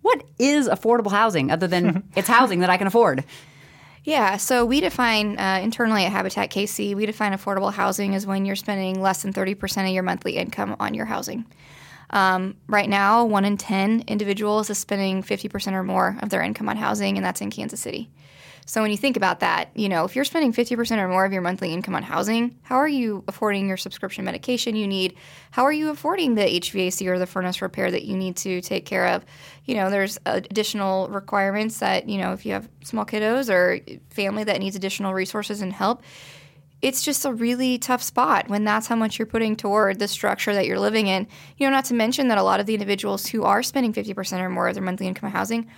What 0.01 0.23
is 0.39 0.67
affordable 0.67 1.11
housing 1.11 1.51
other 1.51 1.67
than 1.67 2.03
it's 2.15 2.27
housing 2.27 2.61
that 2.61 2.69
I 2.69 2.77
can 2.77 2.87
afford? 2.87 3.23
Yeah, 4.03 4.37
so 4.37 4.65
we 4.65 4.81
define 4.81 5.37
uh, 5.37 5.59
internally 5.61 6.05
at 6.05 6.11
Habitat 6.11 6.49
KC, 6.49 6.95
we 6.95 7.05
define 7.05 7.33
affordable 7.33 7.71
housing 7.71 8.15
as 8.15 8.25
when 8.25 8.45
you're 8.45 8.55
spending 8.55 8.99
less 8.99 9.21
than 9.21 9.31
30% 9.31 9.85
of 9.85 9.93
your 9.93 10.01
monthly 10.01 10.37
income 10.37 10.75
on 10.79 10.95
your 10.95 11.05
housing. 11.05 11.45
Um, 12.09 12.57
right 12.67 12.89
now, 12.89 13.23
one 13.23 13.45
in 13.45 13.57
10 13.57 14.05
individuals 14.07 14.71
is 14.71 14.79
spending 14.79 15.21
50% 15.21 15.73
or 15.73 15.83
more 15.83 16.17
of 16.21 16.29
their 16.29 16.41
income 16.41 16.67
on 16.67 16.77
housing, 16.77 17.15
and 17.15 17.23
that's 17.23 17.41
in 17.41 17.51
Kansas 17.51 17.79
City. 17.79 18.09
So 18.65 18.81
when 18.81 18.91
you 18.91 18.97
think 18.97 19.17
about 19.17 19.39
that, 19.39 19.69
you 19.75 19.89
know, 19.89 20.05
if 20.05 20.15
you're 20.15 20.25
spending 20.25 20.53
50% 20.53 20.97
or 20.97 21.07
more 21.07 21.25
of 21.25 21.33
your 21.33 21.41
monthly 21.41 21.73
income 21.73 21.95
on 21.95 22.03
housing, 22.03 22.57
how 22.63 22.77
are 22.77 22.87
you 22.87 23.23
affording 23.27 23.67
your 23.67 23.77
subscription 23.77 24.23
medication 24.23 24.75
you 24.75 24.87
need? 24.87 25.15
How 25.51 25.63
are 25.63 25.71
you 25.71 25.89
affording 25.89 26.35
the 26.35 26.43
HVAC 26.43 27.07
or 27.07 27.19
the 27.19 27.25
furnace 27.25 27.61
repair 27.61 27.91
that 27.91 28.03
you 28.03 28.15
need 28.15 28.37
to 28.37 28.61
take 28.61 28.85
care 28.85 29.07
of? 29.07 29.25
You 29.65 29.75
know, 29.75 29.89
there's 29.89 30.17
additional 30.25 31.07
requirements 31.09 31.79
that, 31.79 32.07
you 32.07 32.17
know, 32.17 32.33
if 32.33 32.45
you 32.45 32.53
have 32.53 32.69
small 32.83 33.05
kiddos 33.05 33.49
or 33.49 33.79
family 34.09 34.43
that 34.43 34.59
needs 34.59 34.75
additional 34.75 35.13
resources 35.13 35.61
and 35.61 35.73
help, 35.73 36.01
it's 36.81 37.03
just 37.03 37.25
a 37.25 37.33
really 37.33 37.77
tough 37.77 38.01
spot 38.01 38.49
when 38.49 38.63
that's 38.63 38.87
how 38.87 38.95
much 38.95 39.19
you're 39.19 39.27
putting 39.27 39.55
toward 39.55 39.99
the 39.99 40.07
structure 40.07 40.53
that 40.53 40.65
you're 40.65 40.79
living 40.79 41.07
in. 41.07 41.27
You 41.57 41.67
know, 41.67 41.71
not 41.71 41.85
to 41.85 41.93
mention 41.93 42.27
that 42.29 42.39
a 42.39 42.43
lot 42.43 42.59
of 42.59 42.65
the 42.65 42.73
individuals 42.73 43.27
who 43.27 43.43
are 43.43 43.61
spending 43.61 43.93
50% 43.93 44.39
or 44.39 44.49
more 44.49 44.67
of 44.67 44.73
their 44.73 44.83
monthly 44.83 45.07
income 45.07 45.27
on 45.27 45.33
housing 45.33 45.69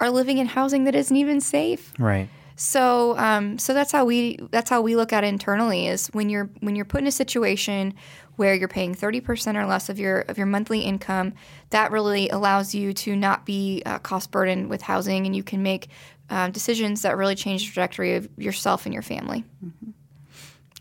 are 0.00 0.10
living 0.10 0.38
in 0.38 0.46
housing 0.46 0.84
that 0.84 0.94
isn't 0.94 1.16
even 1.16 1.40
safe. 1.40 1.92
Right. 1.98 2.28
So, 2.56 3.16
um, 3.18 3.56
so 3.58 3.72
that's 3.72 3.92
how 3.92 4.04
we 4.04 4.36
that's 4.50 4.68
how 4.68 4.80
we 4.80 4.96
look 4.96 5.12
at 5.12 5.22
it 5.22 5.28
internally 5.28 5.86
is 5.86 6.08
when 6.08 6.28
you're 6.28 6.50
when 6.60 6.74
you're 6.74 6.84
put 6.84 7.00
in 7.00 7.06
a 7.06 7.12
situation 7.12 7.94
where 8.34 8.54
you're 8.54 8.68
paying 8.68 8.94
30% 8.94 9.56
or 9.56 9.66
less 9.66 9.88
of 9.88 9.98
your 9.98 10.20
of 10.22 10.38
your 10.38 10.46
monthly 10.46 10.80
income, 10.80 11.34
that 11.70 11.92
really 11.92 12.28
allows 12.30 12.74
you 12.74 12.92
to 12.94 13.14
not 13.14 13.46
be 13.46 13.82
uh, 13.86 13.98
cost 13.98 14.32
burdened 14.32 14.70
with 14.70 14.82
housing, 14.82 15.24
and 15.24 15.36
you 15.36 15.44
can 15.44 15.62
make 15.62 15.88
uh, 16.30 16.48
decisions 16.48 17.02
that 17.02 17.16
really 17.16 17.36
change 17.36 17.62
the 17.62 17.66
trajectory 17.66 18.16
of 18.16 18.28
yourself 18.36 18.86
and 18.86 18.92
your 18.92 19.02
family. 19.02 19.44
Mm-hmm. 19.64 19.90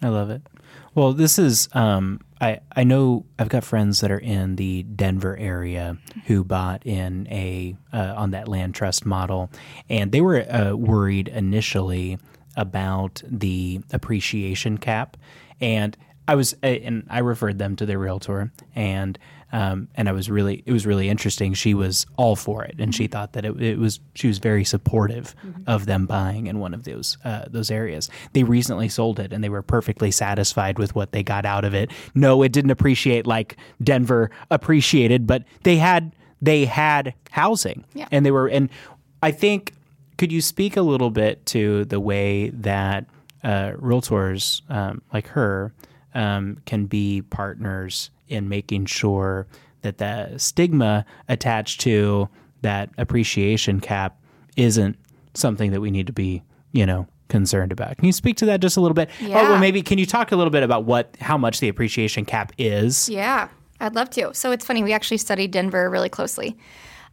I 0.05 0.09
love 0.09 0.29
it. 0.29 0.41
Well, 0.95 1.13
this 1.13 1.37
is 1.37 1.69
um, 1.73 2.21
I 2.39 2.59
I 2.75 2.83
know 2.83 3.25
I've 3.39 3.49
got 3.49 3.63
friends 3.63 4.01
that 4.01 4.11
are 4.11 4.19
in 4.19 4.55
the 4.55 4.83
Denver 4.83 5.35
area 5.37 5.97
who 6.25 6.43
bought 6.43 6.85
in 6.85 7.27
a 7.29 7.75
uh, 7.91 8.13
on 8.15 8.31
that 8.31 8.47
land 8.47 8.75
trust 8.75 9.05
model, 9.05 9.49
and 9.89 10.11
they 10.11 10.21
were 10.21 10.45
uh, 10.51 10.73
worried 10.75 11.27
initially 11.27 12.17
about 12.55 13.21
the 13.27 13.81
appreciation 13.91 14.77
cap, 14.77 15.17
and 15.59 15.97
I 16.27 16.35
was 16.35 16.55
and 16.61 17.05
I 17.09 17.19
referred 17.19 17.59
them 17.59 17.75
to 17.77 17.85
their 17.85 17.99
realtor, 17.99 18.51
and 18.75 19.17
um, 19.51 19.87
and 19.95 20.09
I 20.09 20.11
was 20.11 20.29
really 20.29 20.61
it 20.65 20.71
was 20.73 20.85
really 20.85 21.07
interesting. 21.09 21.53
She 21.53 21.73
was 21.73 22.05
all 22.17 22.35
for 22.35 22.63
it, 22.65 22.75
and 22.79 22.93
she 22.93 23.07
thought 23.07 23.33
that 23.33 23.45
it, 23.45 23.61
it 23.61 23.79
was 23.79 23.99
she 24.13 24.27
was 24.27 24.39
very 24.39 24.63
supportive 24.65 25.35
of 25.67 25.85
them 25.85 26.05
buying 26.05 26.47
in 26.47 26.59
one 26.59 26.73
of 26.73 26.83
those 26.83 27.17
uh, 27.23 27.45
those 27.49 27.71
areas. 27.71 28.09
They 28.33 28.43
recently 28.43 28.89
sold 28.89 29.19
it, 29.19 29.31
and 29.33 29.43
they 29.43 29.49
were 29.49 29.61
perfectly 29.61 30.11
satisfied 30.11 30.77
with 30.79 30.95
what 30.95 31.11
they 31.13 31.23
got 31.23 31.45
out 31.45 31.63
of 31.65 31.73
it. 31.73 31.91
No, 32.13 32.43
it 32.43 32.51
didn't 32.51 32.71
appreciate 32.71 33.25
like 33.25 33.55
Denver 33.81 34.31
appreciated, 34.51 35.25
but 35.27 35.43
they 35.63 35.77
had 35.77 36.13
they 36.41 36.65
had 36.65 37.13
housing, 37.31 37.85
Yeah. 37.93 38.07
and 38.11 38.25
they 38.25 38.31
were 38.31 38.47
and 38.47 38.69
I 39.23 39.31
think 39.31 39.73
could 40.17 40.31
you 40.31 40.41
speak 40.41 40.75
a 40.77 40.81
little 40.81 41.09
bit 41.11 41.45
to 41.47 41.85
the 41.85 41.99
way 41.99 42.49
that 42.49 43.05
uh, 43.43 43.71
realtors 43.79 44.61
um, 44.69 45.01
like 45.13 45.27
her 45.27 45.71
um, 46.13 46.57
can 46.65 46.85
be 46.85 47.21
partners 47.21 48.09
in 48.27 48.49
making 48.49 48.85
sure 48.85 49.47
that 49.81 49.97
the 49.97 50.37
stigma 50.37 51.05
attached 51.29 51.81
to 51.81 52.27
that 52.61 52.89
appreciation 52.97 53.79
cap 53.79 54.17
isn't 54.55 54.97
something 55.33 55.71
that 55.71 55.81
we 55.81 55.91
need 55.91 56.07
to 56.07 56.13
be, 56.13 56.43
you 56.71 56.85
know, 56.85 57.07
concerned 57.29 57.71
about. 57.71 57.97
Can 57.97 58.05
you 58.05 58.11
speak 58.13 58.37
to 58.37 58.45
that 58.47 58.59
just 58.61 58.77
a 58.77 58.81
little 58.81 58.95
bit? 58.95 59.09
Or 59.21 59.27
Yeah. 59.27 59.49
well, 59.49 59.59
maybe 59.59 59.81
can 59.81 59.97
you 59.97 60.05
talk 60.05 60.31
a 60.31 60.35
little 60.35 60.49
bit 60.51 60.63
about 60.63 60.85
what 60.85 61.15
how 61.21 61.37
much 61.37 61.59
the 61.59 61.67
appreciation 61.69 62.25
cap 62.25 62.51
is? 62.57 63.09
Yeah, 63.09 63.49
I'd 63.79 63.95
love 63.95 64.09
to. 64.11 64.33
So 64.33 64.51
it's 64.51 64.65
funny, 64.65 64.83
we 64.83 64.93
actually 64.93 65.17
studied 65.17 65.51
Denver 65.51 65.89
really 65.89 66.09
closely. 66.09 66.57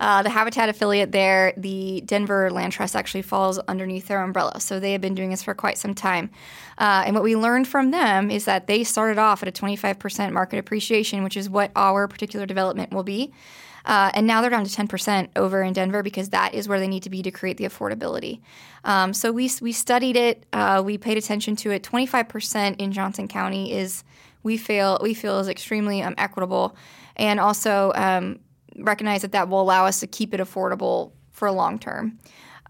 Uh, 0.01 0.23
the 0.23 0.31
Habitat 0.31 0.69
affiliate 0.69 1.13
there, 1.13 1.53
the 1.57 2.03
Denver 2.05 2.51
Land 2.51 2.73
Trust 2.73 2.97
actually 2.97 3.23
falls 3.23 3.59
underneath 3.61 4.09
their 4.09 4.23
umbrella. 4.23 4.61
So 4.61 4.81
they 4.81 4.93
have 4.93 5.01
been 5.01 5.15
doing 5.15 5.31
this 5.31 5.43
for 5.43 5.55
quite 5.55 5.79
some 5.79 5.95
time. 5.95 6.31
Uh, 6.79 7.05
and 7.07 7.15
what 7.15 7.23
we 7.23 7.37
learned 7.37 7.69
from 7.69 7.91
them 7.91 8.31
is 8.31 8.45
that 8.45 8.67
they 8.67 8.85
started 8.85 9.19
off 9.19 9.43
at 9.43 9.49
a 9.49 9.53
25% 9.53 10.33
market 10.33 10.59
appreciation, 10.59 11.23
which 11.23 11.37
is 11.37 11.49
what 11.49 11.71
our 11.77 12.09
particular 12.09 12.47
development 12.47 12.93
will 12.93 13.05
be. 13.05 13.33
Uh, 13.85 14.11
and 14.15 14.27
now 14.27 14.41
they're 14.41 14.51
down 14.51 14.65
to 14.65 14.71
10% 14.71 15.29
over 15.37 15.63
in 15.63 15.75
Denver 15.75 16.03
because 16.03 16.31
that 16.31 16.55
is 16.55 16.67
where 16.67 16.81
they 16.81 16.89
need 16.89 17.03
to 17.03 17.11
be 17.11 17.23
to 17.23 17.31
create 17.31 17.59
the 17.59 17.65
affordability. 17.65 18.41
Um, 18.85 19.13
so 19.13 19.31
we, 19.31 19.51
we 19.61 19.73
studied 19.73 20.17
it, 20.17 20.47
uh, 20.55 20.83
we 20.85 20.97
paid 20.97 21.19
attention 21.19 21.55
to 21.57 21.71
it. 21.71 21.83
25% 21.83 22.77
in 22.79 22.93
Johnson 22.93 23.29
County 23.29 23.73
is 23.73 24.03
we 24.43 24.57
feel 24.57 24.99
we 25.03 25.15
feel 25.15 25.41
is 25.41 25.49
extremely 25.49 26.03
um, 26.03 26.15
equitable, 26.19 26.77
and 27.17 27.41
also 27.41 27.93
um, 27.97 28.39
recognize 28.79 29.23
that 29.23 29.33
that 29.33 29.49
will 29.49 29.61
allow 29.61 29.87
us 29.87 30.01
to 30.01 30.07
keep 30.07 30.35
it 30.35 30.41
affordable 30.41 31.13
for 31.33 31.51
long 31.51 31.79
term. 31.79 32.19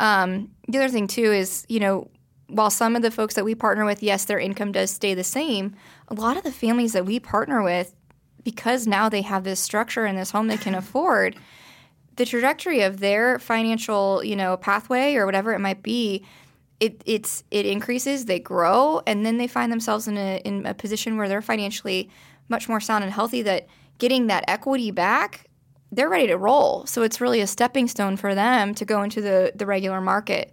Um, 0.01 0.51
the 0.69 0.79
other 0.79 0.88
thing 0.88 1.07
too 1.07 1.33
is 1.33 1.64
you 1.69 1.81
know 1.81 2.09
while 2.49 2.71
some 2.71 2.95
of 2.95 3.03
the 3.03 3.11
folks 3.11 3.35
that 3.35 3.45
we 3.45 3.55
partner 3.55 3.85
with, 3.85 4.03
yes, 4.03 4.25
their 4.25 4.38
income 4.38 4.73
does 4.73 4.90
stay 4.90 5.14
the 5.14 5.25
same. 5.25 5.75
A 6.09 6.14
lot 6.14 6.37
of 6.37 6.45
the 6.45 6.53
families 6.53 6.93
that 6.93 7.07
we 7.07 7.19
partner 7.19 7.62
with, 7.62 7.95
because 8.43 8.87
now 8.87 9.09
they 9.09 9.23
have 9.23 9.45
this 9.45 9.61
structure 9.61 10.05
and 10.05 10.19
this 10.19 10.31
home 10.31 10.49
they 10.49 10.57
can 10.57 10.75
afford, 10.75 11.37
the 12.17 12.27
trajectory 12.27 12.83
of 12.83 13.01
their 13.01 13.38
financial, 13.38 14.23
you 14.23 14.37
know, 14.37 14.57
pathway 14.57 15.14
or 15.14 15.27
whatever 15.27 15.53
it 15.53 15.59
might 15.59 15.83
be, 15.83 16.25
it 16.81 17.03
it's 17.07 17.45
it 17.51 17.67
increases, 17.67 18.27
they 18.27 18.38
grow, 18.38 19.01
and 19.07 19.25
then 19.25 19.38
they 19.38 19.47
find 19.47 19.73
themselves 19.73 20.07
in 20.07 20.17
a 20.17 20.40
in 20.45 20.67
a 20.67 20.75
position 20.75 21.17
where 21.17 21.29
they're 21.29 21.43
financially 21.43 22.11
much 22.49 22.69
more 22.69 22.81
sound 22.81 23.05
and 23.05 23.12
healthy. 23.12 23.43
That 23.43 23.67
getting 23.99 24.27
that 24.27 24.45
equity 24.49 24.90
back, 24.90 25.49
they're 25.95 26.09
ready 26.09 26.27
to 26.29 26.37
roll. 26.37 26.87
So 26.87 27.03
it's 27.03 27.21
really 27.21 27.41
a 27.41 27.47
stepping 27.47 27.89
stone 27.89 28.17
for 28.17 28.35
them 28.35 28.75
to 28.75 28.85
go 28.85 29.03
into 29.03 29.21
the 29.21 29.53
the 29.55 29.67
regular 29.67 30.01
market. 30.01 30.53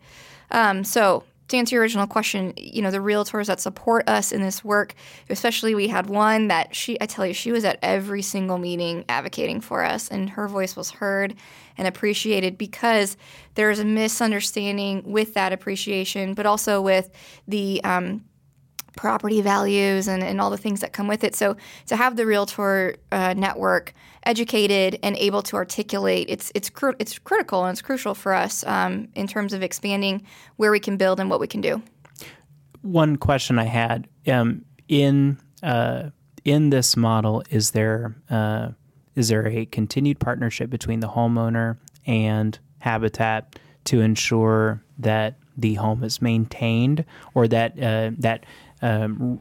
Um, 0.52 0.84
so 0.84 1.24
to 1.52 1.58
answer 1.58 1.76
your 1.76 1.84
original 1.84 2.08
question, 2.08 2.54
you 2.58 2.82
know, 2.82 2.92
the 2.92 2.98
realtors 2.98 3.48
that 3.48 3.60
support 3.60 4.10
us 4.10 4.32
in 4.32 4.42
this 4.42 4.64
work, 4.64 4.96
especially 5.30 5.76
we 5.76 5.90
had 5.90 6.10
one 6.10 6.48
that 6.48 6.74
she, 6.74 7.00
I 7.00 7.06
tell 7.06 7.26
you, 7.26 7.34
she 7.34 7.52
was 7.52 7.66
at 7.66 7.78
every 7.82 8.22
single 8.22 8.58
meeting 8.58 9.06
advocating 9.10 9.62
for 9.62 9.84
us, 9.84 10.08
and 10.08 10.30
her 10.32 10.48
voice 10.48 10.76
was 10.76 10.92
heard 10.92 11.36
and 11.78 11.88
appreciated 11.88 12.58
because 12.58 13.18
there's 13.56 13.80
a 13.80 13.86
misunderstanding 13.86 15.04
with 15.06 15.34
that 15.34 15.52
appreciation, 15.52 16.34
but 16.34 16.46
also 16.46 16.82
with 16.82 17.10
the 17.48 17.82
um, 17.84 18.24
property 18.96 19.42
values 19.42 20.08
and, 20.08 20.24
and 20.24 20.40
all 20.40 20.50
the 20.50 20.58
things 20.58 20.82
that 20.82 20.94
come 20.94 21.08
with 21.08 21.24
it. 21.24 21.36
So 21.36 21.58
to 21.88 21.96
have 21.96 22.16
the 22.16 22.26
realtor 22.26 22.96
uh, 23.12 23.34
network 23.36 23.94
educated 24.24 25.00
and 25.04 25.16
able 25.18 25.42
to 25.44 25.56
articulate, 25.56 26.28
it's 26.30 26.52
it's 26.56 26.72
it's 27.00 27.20
critical 27.20 27.66
and 27.66 27.74
it's 27.74 27.82
crucial 27.82 28.14
for 28.14 28.34
us 28.34 28.64
um, 28.66 29.08
in 29.16 29.28
terms 29.28 29.54
of 29.54 29.64
expanding 29.64 30.26
where 30.58 30.72
we 30.72 30.80
can 30.80 30.98
build 30.98 31.20
and 31.20 31.30
what 31.30 31.40
we 31.40 31.48
can 31.48 31.62
do. 31.62 31.82
one 32.82 33.16
question 33.16 33.60
I 33.60 33.66
had 33.66 34.08
um, 34.28 34.66
in 34.88 35.38
uh, 35.64 36.10
in 36.44 36.70
this 36.70 36.98
model 36.98 37.44
is 37.50 37.72
there 37.72 38.16
uh, 38.30 38.70
is 39.16 39.30
there 39.30 39.48
a 39.48 39.66
continued 39.66 40.20
partnership 40.20 40.70
between 40.70 41.00
the 41.00 41.08
homeowner 41.08 41.78
and 42.06 42.58
Habitat 42.80 43.60
to 43.86 44.02
ensure 44.02 44.84
that 45.00 45.36
the 45.58 45.76
home 45.76 46.04
is 46.04 46.22
maintained 46.22 47.06
or 47.34 47.48
that 47.48 47.82
uh, 47.82 48.12
that 48.18 48.46
um, 48.82 49.40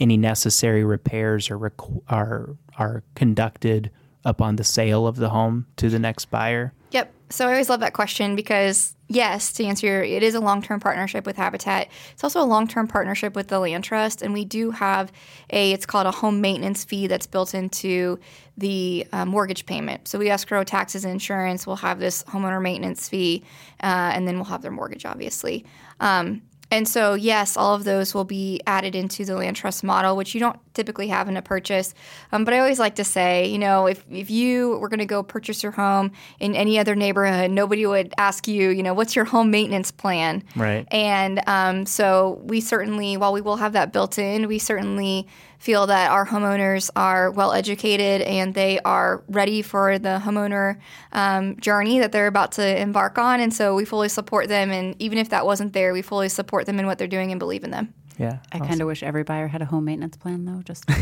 any 0.00 0.16
necessary 0.16 0.84
repairs 0.84 1.50
are 1.50 1.72
are 2.08 2.56
are 2.78 3.02
conducted 3.14 3.90
upon 4.24 4.56
the 4.56 4.64
sale 4.64 5.06
of 5.06 5.16
the 5.16 5.30
home 5.30 5.66
to 5.76 5.88
the 5.88 5.98
next 5.98 6.26
buyer? 6.26 6.72
Yep. 6.90 7.12
So 7.30 7.46
I 7.46 7.52
always 7.52 7.68
love 7.68 7.80
that 7.80 7.94
question 7.94 8.36
because 8.36 8.94
yes, 9.08 9.52
to 9.54 9.64
answer 9.64 9.86
your, 9.86 10.02
it 10.02 10.22
is 10.22 10.34
a 10.34 10.40
long-term 10.40 10.80
partnership 10.80 11.26
with 11.26 11.36
Habitat. 11.36 11.88
It's 12.12 12.24
also 12.24 12.40
a 12.40 12.44
long-term 12.44 12.88
partnership 12.88 13.34
with 13.34 13.48
the 13.48 13.58
Land 13.58 13.84
Trust, 13.84 14.22
and 14.22 14.32
we 14.32 14.44
do 14.44 14.70
have 14.70 15.12
a, 15.50 15.72
it's 15.72 15.86
called 15.86 16.06
a 16.06 16.10
home 16.10 16.40
maintenance 16.40 16.84
fee 16.84 17.06
that's 17.06 17.26
built 17.26 17.54
into 17.54 18.18
the 18.56 19.06
uh, 19.12 19.26
mortgage 19.26 19.66
payment. 19.66 20.08
So 20.08 20.18
we 20.18 20.30
escrow 20.30 20.64
taxes 20.64 21.04
and 21.04 21.12
insurance. 21.12 21.66
We'll 21.66 21.76
have 21.76 21.98
this 21.98 22.22
homeowner 22.24 22.62
maintenance 22.62 23.08
fee, 23.08 23.42
uh, 23.82 24.12
and 24.14 24.26
then 24.26 24.36
we'll 24.36 24.44
have 24.44 24.62
their 24.62 24.70
mortgage, 24.70 25.04
obviously. 25.04 25.64
Um, 26.00 26.42
and 26.70 26.88
so, 26.88 27.14
yes, 27.14 27.56
all 27.56 27.74
of 27.74 27.84
those 27.84 28.14
will 28.14 28.24
be 28.24 28.60
added 28.66 28.94
into 28.94 29.24
the 29.24 29.36
land 29.36 29.56
trust 29.56 29.84
model, 29.84 30.16
which 30.16 30.34
you 30.34 30.40
don't 30.40 30.58
typically 30.74 31.08
have 31.08 31.28
in 31.28 31.36
a 31.36 31.42
purchase. 31.42 31.94
Um, 32.32 32.44
but 32.44 32.52
I 32.52 32.58
always 32.58 32.78
like 32.78 32.96
to 32.96 33.04
say, 33.04 33.46
you 33.46 33.58
know, 33.58 33.86
if, 33.86 34.04
if 34.10 34.30
you 34.30 34.78
were 34.78 34.88
going 34.88 34.98
to 34.98 35.06
go 35.06 35.22
purchase 35.22 35.62
your 35.62 35.72
home 35.72 36.12
in 36.40 36.54
any 36.54 36.78
other 36.78 36.94
neighborhood, 36.94 37.50
nobody 37.50 37.86
would 37.86 38.12
ask 38.18 38.46
you, 38.46 38.70
you 38.70 38.82
know, 38.82 38.94
what's 38.94 39.16
your 39.16 39.24
home 39.24 39.50
maintenance 39.50 39.90
plan? 39.90 40.42
Right. 40.56 40.86
And 40.90 41.40
um, 41.46 41.86
so 41.86 42.40
we 42.44 42.60
certainly, 42.60 43.16
while 43.16 43.32
we 43.32 43.40
will 43.40 43.56
have 43.56 43.72
that 43.72 43.92
built 43.92 44.18
in, 44.18 44.48
we 44.48 44.58
certainly 44.58 45.26
feel 45.64 45.86
that 45.86 46.10
our 46.10 46.26
homeowners 46.26 46.90
are 46.94 47.30
well 47.30 47.52
educated 47.52 48.20
and 48.20 48.52
they 48.52 48.78
are 48.80 49.24
ready 49.28 49.62
for 49.62 49.98
the 49.98 50.20
homeowner 50.22 50.78
um, 51.12 51.58
journey 51.58 52.00
that 52.00 52.12
they're 52.12 52.26
about 52.26 52.52
to 52.52 52.80
embark 52.80 53.16
on. 53.16 53.40
And 53.40 53.52
so 53.54 53.74
we 53.74 53.86
fully 53.86 54.10
support 54.10 54.48
them. 54.48 54.70
And 54.70 54.94
even 55.00 55.16
if 55.16 55.30
that 55.30 55.46
wasn't 55.46 55.72
there, 55.72 55.94
we 55.94 56.02
fully 56.02 56.28
support 56.28 56.66
them 56.66 56.78
in 56.78 56.86
what 56.86 56.98
they're 56.98 57.08
doing 57.08 57.30
and 57.30 57.38
believe 57.38 57.64
in 57.64 57.70
them. 57.70 57.94
Yeah. 58.18 58.38
I 58.52 58.60
kind 58.60 58.80
of 58.80 58.86
wish 58.86 59.02
every 59.02 59.24
buyer 59.24 59.48
had 59.48 59.62
a 59.62 59.64
home 59.64 59.86
maintenance 59.86 60.16
plan, 60.16 60.44
though. 60.44 60.62
Just 60.62 60.84
I 60.88 60.94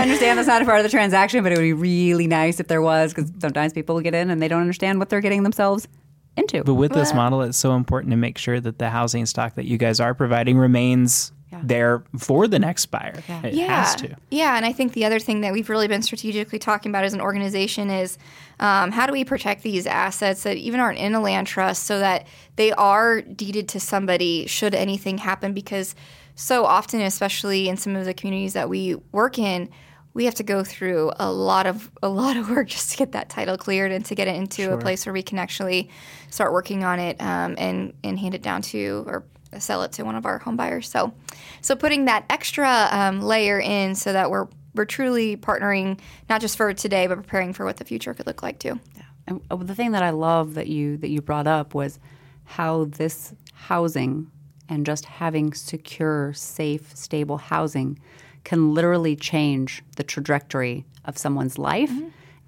understand 0.00 0.38
that's 0.38 0.48
not 0.48 0.62
a 0.62 0.64
part 0.64 0.78
of 0.78 0.84
the 0.84 0.88
transaction, 0.88 1.42
but 1.42 1.52
it 1.52 1.58
would 1.58 1.62
be 1.62 1.72
really 1.72 2.26
nice 2.26 2.60
if 2.60 2.68
there 2.68 2.82
was, 2.82 3.12
because 3.12 3.30
sometimes 3.38 3.72
people 3.72 4.00
get 4.00 4.14
in 4.14 4.30
and 4.30 4.40
they 4.40 4.48
don't 4.48 4.60
understand 4.60 4.98
what 4.98 5.08
they're 5.08 5.20
getting 5.20 5.42
themselves 5.42 5.88
into. 6.36 6.64
But 6.64 6.74
with 6.74 6.92
this 6.92 7.14
model, 7.14 7.42
it's 7.42 7.58
so 7.58 7.74
important 7.74 8.10
to 8.12 8.16
make 8.16 8.38
sure 8.38 8.60
that 8.60 8.78
the 8.78 8.90
housing 8.90 9.26
stock 9.26 9.54
that 9.54 9.64
you 9.64 9.78
guys 9.78 10.00
are 10.00 10.14
providing 10.14 10.58
remains 10.58 11.32
Yeah. 11.56 11.62
there 11.64 12.04
for 12.18 12.46
the 12.48 12.58
next 12.58 12.86
buyer. 12.86 13.22
It 13.42 13.54
yeah. 13.54 13.84
has 13.84 13.94
to. 13.96 14.16
Yeah, 14.30 14.56
and 14.56 14.64
I 14.64 14.72
think 14.72 14.92
the 14.92 15.04
other 15.04 15.18
thing 15.18 15.40
that 15.40 15.52
we've 15.52 15.68
really 15.68 15.88
been 15.88 16.02
strategically 16.02 16.58
talking 16.58 16.90
about 16.90 17.04
as 17.04 17.14
an 17.14 17.20
organization 17.20 17.90
is 17.90 18.18
um, 18.60 18.90
how 18.90 19.06
do 19.06 19.12
we 19.12 19.24
protect 19.24 19.62
these 19.62 19.86
assets 19.86 20.42
that 20.44 20.56
even 20.56 20.80
aren't 20.80 20.98
in 20.98 21.14
a 21.14 21.20
land 21.20 21.46
trust 21.46 21.84
so 21.84 21.98
that 21.98 22.26
they 22.56 22.72
are 22.72 23.20
deeded 23.20 23.68
to 23.70 23.80
somebody 23.80 24.46
should 24.46 24.74
anything 24.74 25.18
happen? 25.18 25.52
Because 25.52 25.94
so 26.34 26.64
often, 26.64 27.00
especially 27.00 27.68
in 27.68 27.76
some 27.76 27.96
of 27.96 28.04
the 28.04 28.14
communities 28.14 28.52
that 28.52 28.68
we 28.68 28.94
work 29.12 29.38
in, 29.38 29.68
we 30.16 30.24
have 30.24 30.34
to 30.34 30.42
go 30.42 30.64
through 30.64 31.12
a 31.18 31.30
lot 31.30 31.66
of 31.66 31.90
a 32.02 32.08
lot 32.08 32.38
of 32.38 32.48
work 32.56 32.68
just 32.68 32.90
to 32.92 32.96
get 32.96 33.12
that 33.12 33.28
title 33.28 33.58
cleared 33.58 33.92
and 33.92 34.04
to 34.06 34.14
get 34.14 34.26
it 34.26 34.36
into 34.36 34.72
a 34.72 34.78
place 34.78 35.04
where 35.04 35.12
we 35.12 35.22
can 35.22 35.38
actually 35.38 35.90
start 36.30 36.52
working 36.52 36.84
on 36.84 36.98
it 36.98 37.20
um, 37.20 37.54
and 37.58 37.92
and 38.02 38.18
hand 38.18 38.34
it 38.34 38.42
down 38.42 38.62
to 38.62 39.04
or 39.06 39.24
sell 39.60 39.82
it 39.82 39.92
to 39.92 40.04
one 40.04 40.16
of 40.16 40.26
our 40.26 40.38
home 40.38 40.56
buyers. 40.56 40.88
So, 40.88 41.12
so 41.60 41.76
putting 41.76 42.06
that 42.06 42.24
extra 42.30 42.88
um, 42.90 43.20
layer 43.20 43.58
in 43.60 43.94
so 43.94 44.12
that 44.12 44.30
we're 44.30 44.48
we're 44.74 44.84
truly 44.84 45.36
partnering 45.36 45.98
not 46.28 46.40
just 46.40 46.56
for 46.56 46.72
today, 46.74 47.06
but 47.06 47.16
preparing 47.16 47.52
for 47.54 47.64
what 47.64 47.78
the 47.78 47.84
future 47.84 48.12
could 48.12 48.26
look 48.26 48.42
like 48.42 48.58
too. 48.58 48.78
Yeah. 48.94 49.02
And 49.26 49.40
uh, 49.50 49.56
the 49.56 49.74
thing 49.74 49.92
that 49.92 50.02
I 50.02 50.10
love 50.10 50.54
that 50.54 50.68
you 50.68 50.96
that 50.98 51.08
you 51.08 51.22
brought 51.22 51.46
up 51.46 51.74
was 51.74 51.98
how 52.44 52.84
this 52.84 53.34
housing 53.54 54.30
and 54.68 54.84
just 54.84 55.04
having 55.04 55.54
secure, 55.54 56.32
safe, 56.34 56.94
stable 56.94 57.38
housing 57.38 57.98
can 58.44 58.74
literally 58.74 59.16
change 59.16 59.82
the 59.96 60.04
trajectory 60.04 60.84
of 61.04 61.18
someone's 61.18 61.58
life 61.58 61.90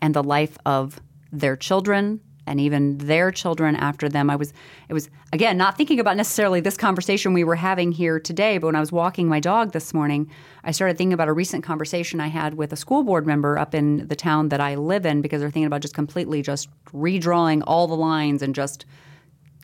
and 0.00 0.14
the 0.14 0.22
life 0.22 0.56
of 0.64 1.00
their 1.32 1.56
children 1.56 2.20
and 2.49 2.61
even 2.61 2.99
their 2.99 3.30
children 3.30 3.76
after 3.76 4.09
them. 4.09 4.30
I 4.30 4.36
was 4.36 4.53
it 4.88 4.94
was 4.94 5.09
again 5.32 5.57
not 5.57 5.76
thinking 5.76 6.01
about 6.01 6.16
necessarily 6.16 6.61
this 6.61 6.76
conversation 6.76 7.32
we 7.32 7.44
were 7.44 7.57
having 7.57 7.92
here 7.92 8.18
today, 8.18 8.59
but 8.59 8.66
when 8.66 8.76
I 8.76 8.80
was 8.80 8.90
walking 8.90 9.28
my 9.28 9.40
dog 9.40 9.72
this 9.72 9.94
morning, 9.94 10.30
I 10.64 10.72
started 10.72 10.99
thinking 10.99 11.12
about 11.12 11.28
a 11.28 11.32
recent 11.32 11.64
conversation 11.64 12.20
I 12.20 12.28
had 12.28 12.55
with 12.55 12.72
a 12.72 12.76
school 12.76 13.03
board 13.03 13.26
member 13.26 13.59
up 13.59 13.74
in 13.74 14.09
the 14.09 14.16
town 14.16 14.49
that 14.49 14.61
I 14.61 14.74
live 14.74 15.07
in 15.07 15.22
because 15.22 15.40
they're 15.40 15.51
thinking 15.51 15.66
about 15.66 15.82
just 15.82 15.94
completely 15.94 16.42
just 16.42 16.68
redrawing 16.86 17.62
all 17.66 17.86
the 17.86 17.96
lines 17.96 18.42
and 18.42 18.55
just 18.55 18.84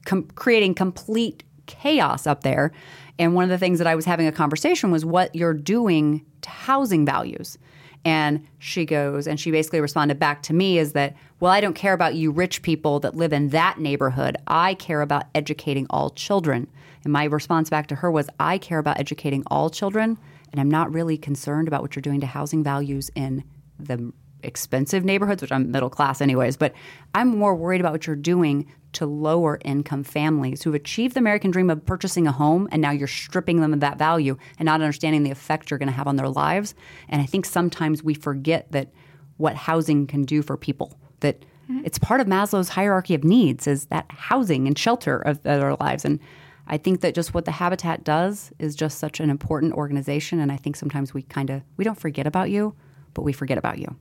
com- 0.04 0.28
creating 0.34 0.74
complete 0.74 1.42
chaos 1.66 2.26
up 2.26 2.42
there. 2.42 2.72
And 3.18 3.34
one 3.34 3.44
of 3.44 3.50
the 3.50 3.58
things 3.58 3.78
that 3.78 3.86
I 3.86 3.94
was 3.94 4.04
having 4.04 4.26
a 4.26 4.32
conversation 4.32 4.90
was 4.90 5.04
what 5.04 5.34
you're 5.34 5.54
doing 5.54 6.24
to 6.42 6.50
housing 6.50 7.06
values. 7.06 7.58
And 8.04 8.46
she 8.58 8.84
goes, 8.84 9.26
and 9.26 9.40
she 9.40 9.50
basically 9.50 9.80
responded 9.80 10.18
back 10.18 10.42
to 10.44 10.52
me 10.52 10.78
is 10.78 10.92
that, 10.92 11.16
well, 11.40 11.50
I 11.50 11.60
don't 11.60 11.74
care 11.74 11.94
about 11.94 12.14
you 12.14 12.30
rich 12.30 12.62
people 12.62 13.00
that 13.00 13.14
live 13.14 13.32
in 13.32 13.48
that 13.48 13.78
neighborhood. 13.78 14.36
I 14.46 14.74
care 14.74 15.00
about 15.00 15.24
educating 15.34 15.86
all 15.88 16.10
children. 16.10 16.68
And 17.02 17.12
my 17.12 17.24
response 17.24 17.70
back 17.70 17.86
to 17.88 17.94
her 17.94 18.10
was, 18.10 18.28
I 18.38 18.58
care 18.58 18.78
about 18.78 18.98
educating 18.98 19.42
all 19.46 19.70
children, 19.70 20.18
and 20.52 20.60
I'm 20.60 20.70
not 20.70 20.92
really 20.92 21.16
concerned 21.16 21.68
about 21.68 21.82
what 21.82 21.96
you're 21.96 22.02
doing 22.02 22.20
to 22.20 22.26
housing 22.26 22.62
values 22.62 23.10
in 23.14 23.44
the 23.78 24.12
expensive 24.42 25.04
neighborhoods, 25.04 25.42
which 25.42 25.52
I'm 25.52 25.70
middle 25.70 25.90
class 25.90 26.20
anyways, 26.20 26.56
but 26.56 26.74
I'm 27.14 27.36
more 27.36 27.54
worried 27.54 27.80
about 27.80 27.92
what 27.92 28.06
you're 28.06 28.16
doing 28.16 28.70
to 28.94 29.06
lower 29.06 29.58
income 29.64 30.04
families 30.04 30.62
who've 30.62 30.74
achieved 30.74 31.14
the 31.14 31.20
American 31.20 31.50
dream 31.50 31.70
of 31.70 31.84
purchasing 31.84 32.26
a 32.26 32.32
home 32.32 32.68
and 32.72 32.80
now 32.80 32.90
you're 32.90 33.06
stripping 33.06 33.60
them 33.60 33.72
of 33.72 33.80
that 33.80 33.98
value 33.98 34.36
and 34.58 34.66
not 34.66 34.80
understanding 34.80 35.22
the 35.22 35.30
effect 35.30 35.70
you're 35.70 35.78
going 35.78 35.88
to 35.88 35.94
have 35.94 36.06
on 36.06 36.16
their 36.16 36.28
lives. 36.28 36.74
And 37.08 37.20
I 37.20 37.26
think 37.26 37.44
sometimes 37.44 38.02
we 38.02 38.14
forget 38.14 38.70
that 38.72 38.90
what 39.36 39.56
housing 39.56 40.06
can 40.06 40.22
do 40.22 40.42
for 40.42 40.56
people, 40.56 40.98
that 41.20 41.40
mm-hmm. 41.40 41.82
it's 41.84 41.98
part 41.98 42.20
of 42.20 42.26
Maslow's 42.26 42.68
hierarchy 42.68 43.14
of 43.14 43.24
needs 43.24 43.66
is 43.66 43.86
that 43.86 44.06
housing 44.10 44.66
and 44.66 44.78
shelter 44.78 45.18
of, 45.18 45.38
of 45.38 45.60
their 45.60 45.76
lives. 45.76 46.04
And 46.04 46.20
I 46.66 46.78
think 46.78 47.00
that 47.00 47.14
just 47.14 47.34
what 47.34 47.44
the 47.44 47.50
Habitat 47.50 48.04
does 48.04 48.52
is 48.58 48.74
just 48.74 48.98
such 48.98 49.20
an 49.20 49.28
important 49.28 49.74
organization. 49.74 50.40
And 50.40 50.50
I 50.50 50.56
think 50.56 50.76
sometimes 50.76 51.12
we 51.12 51.22
kind 51.22 51.50
of, 51.50 51.62
we 51.76 51.84
don't 51.84 52.00
forget 52.00 52.26
about 52.26 52.50
you, 52.50 52.74
but 53.12 53.22
we 53.22 53.32
forget 53.32 53.58
about 53.58 53.78
you. 53.78 53.96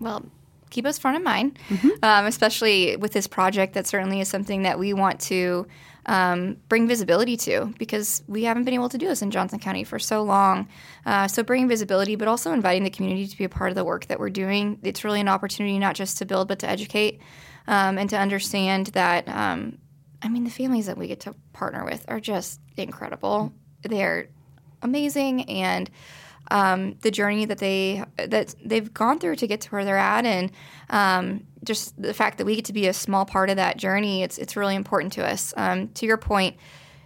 Well, 0.00 0.24
keep 0.72 0.86
us 0.86 0.98
front 0.98 1.16
of 1.16 1.22
mind, 1.22 1.58
mm-hmm. 1.68 1.90
um, 2.02 2.26
especially 2.26 2.96
with 2.96 3.12
this 3.12 3.28
project. 3.28 3.74
That 3.74 3.86
certainly 3.86 4.20
is 4.20 4.28
something 4.28 4.62
that 4.62 4.78
we 4.78 4.92
want 4.92 5.20
to 5.20 5.66
um, 6.06 6.56
bring 6.68 6.88
visibility 6.88 7.36
to 7.36 7.72
because 7.78 8.24
we 8.26 8.44
haven't 8.44 8.64
been 8.64 8.74
able 8.74 8.88
to 8.88 8.98
do 8.98 9.06
this 9.06 9.22
in 9.22 9.30
Johnson 9.30 9.60
County 9.60 9.84
for 9.84 9.98
so 9.98 10.22
long. 10.22 10.68
Uh, 11.06 11.28
so 11.28 11.42
bringing 11.42 11.68
visibility, 11.68 12.16
but 12.16 12.26
also 12.26 12.52
inviting 12.52 12.82
the 12.82 12.90
community 12.90 13.28
to 13.28 13.38
be 13.38 13.44
a 13.44 13.48
part 13.48 13.70
of 13.70 13.76
the 13.76 13.84
work 13.84 14.06
that 14.06 14.18
we're 14.18 14.30
doing. 14.30 14.78
It's 14.82 15.04
really 15.04 15.20
an 15.20 15.28
opportunity 15.28 15.78
not 15.78 15.94
just 15.94 16.18
to 16.18 16.24
build, 16.24 16.48
but 16.48 16.58
to 16.60 16.68
educate 16.68 17.20
um, 17.68 17.98
and 17.98 18.10
to 18.10 18.18
understand 18.18 18.88
that. 18.88 19.28
Um, 19.28 19.78
I 20.22 20.28
mean, 20.28 20.44
the 20.44 20.50
families 20.50 20.86
that 20.86 20.96
we 20.96 21.08
get 21.08 21.20
to 21.20 21.34
partner 21.52 21.84
with 21.84 22.04
are 22.08 22.20
just 22.20 22.60
incredible. 22.76 23.52
They're 23.82 24.28
amazing 24.82 25.48
and 25.48 25.90
um, 26.52 26.96
the 27.00 27.10
journey 27.10 27.46
that 27.46 27.58
they 27.58 28.04
that 28.16 28.54
they've 28.62 28.92
gone 28.92 29.18
through 29.18 29.36
to 29.36 29.46
get 29.46 29.62
to 29.62 29.70
where 29.70 29.86
they're 29.86 29.96
at, 29.96 30.26
and 30.26 30.52
um, 30.90 31.46
just 31.64 32.00
the 32.00 32.12
fact 32.12 32.36
that 32.38 32.44
we 32.44 32.56
get 32.56 32.66
to 32.66 32.74
be 32.74 32.86
a 32.86 32.92
small 32.92 33.24
part 33.24 33.48
of 33.48 33.56
that 33.56 33.78
journey. 33.78 34.22
It's 34.22 34.36
it's 34.36 34.54
really 34.54 34.76
important 34.76 35.14
to 35.14 35.26
us. 35.26 35.54
Um, 35.56 35.88
to 35.88 36.04
your 36.04 36.18
point, 36.18 36.56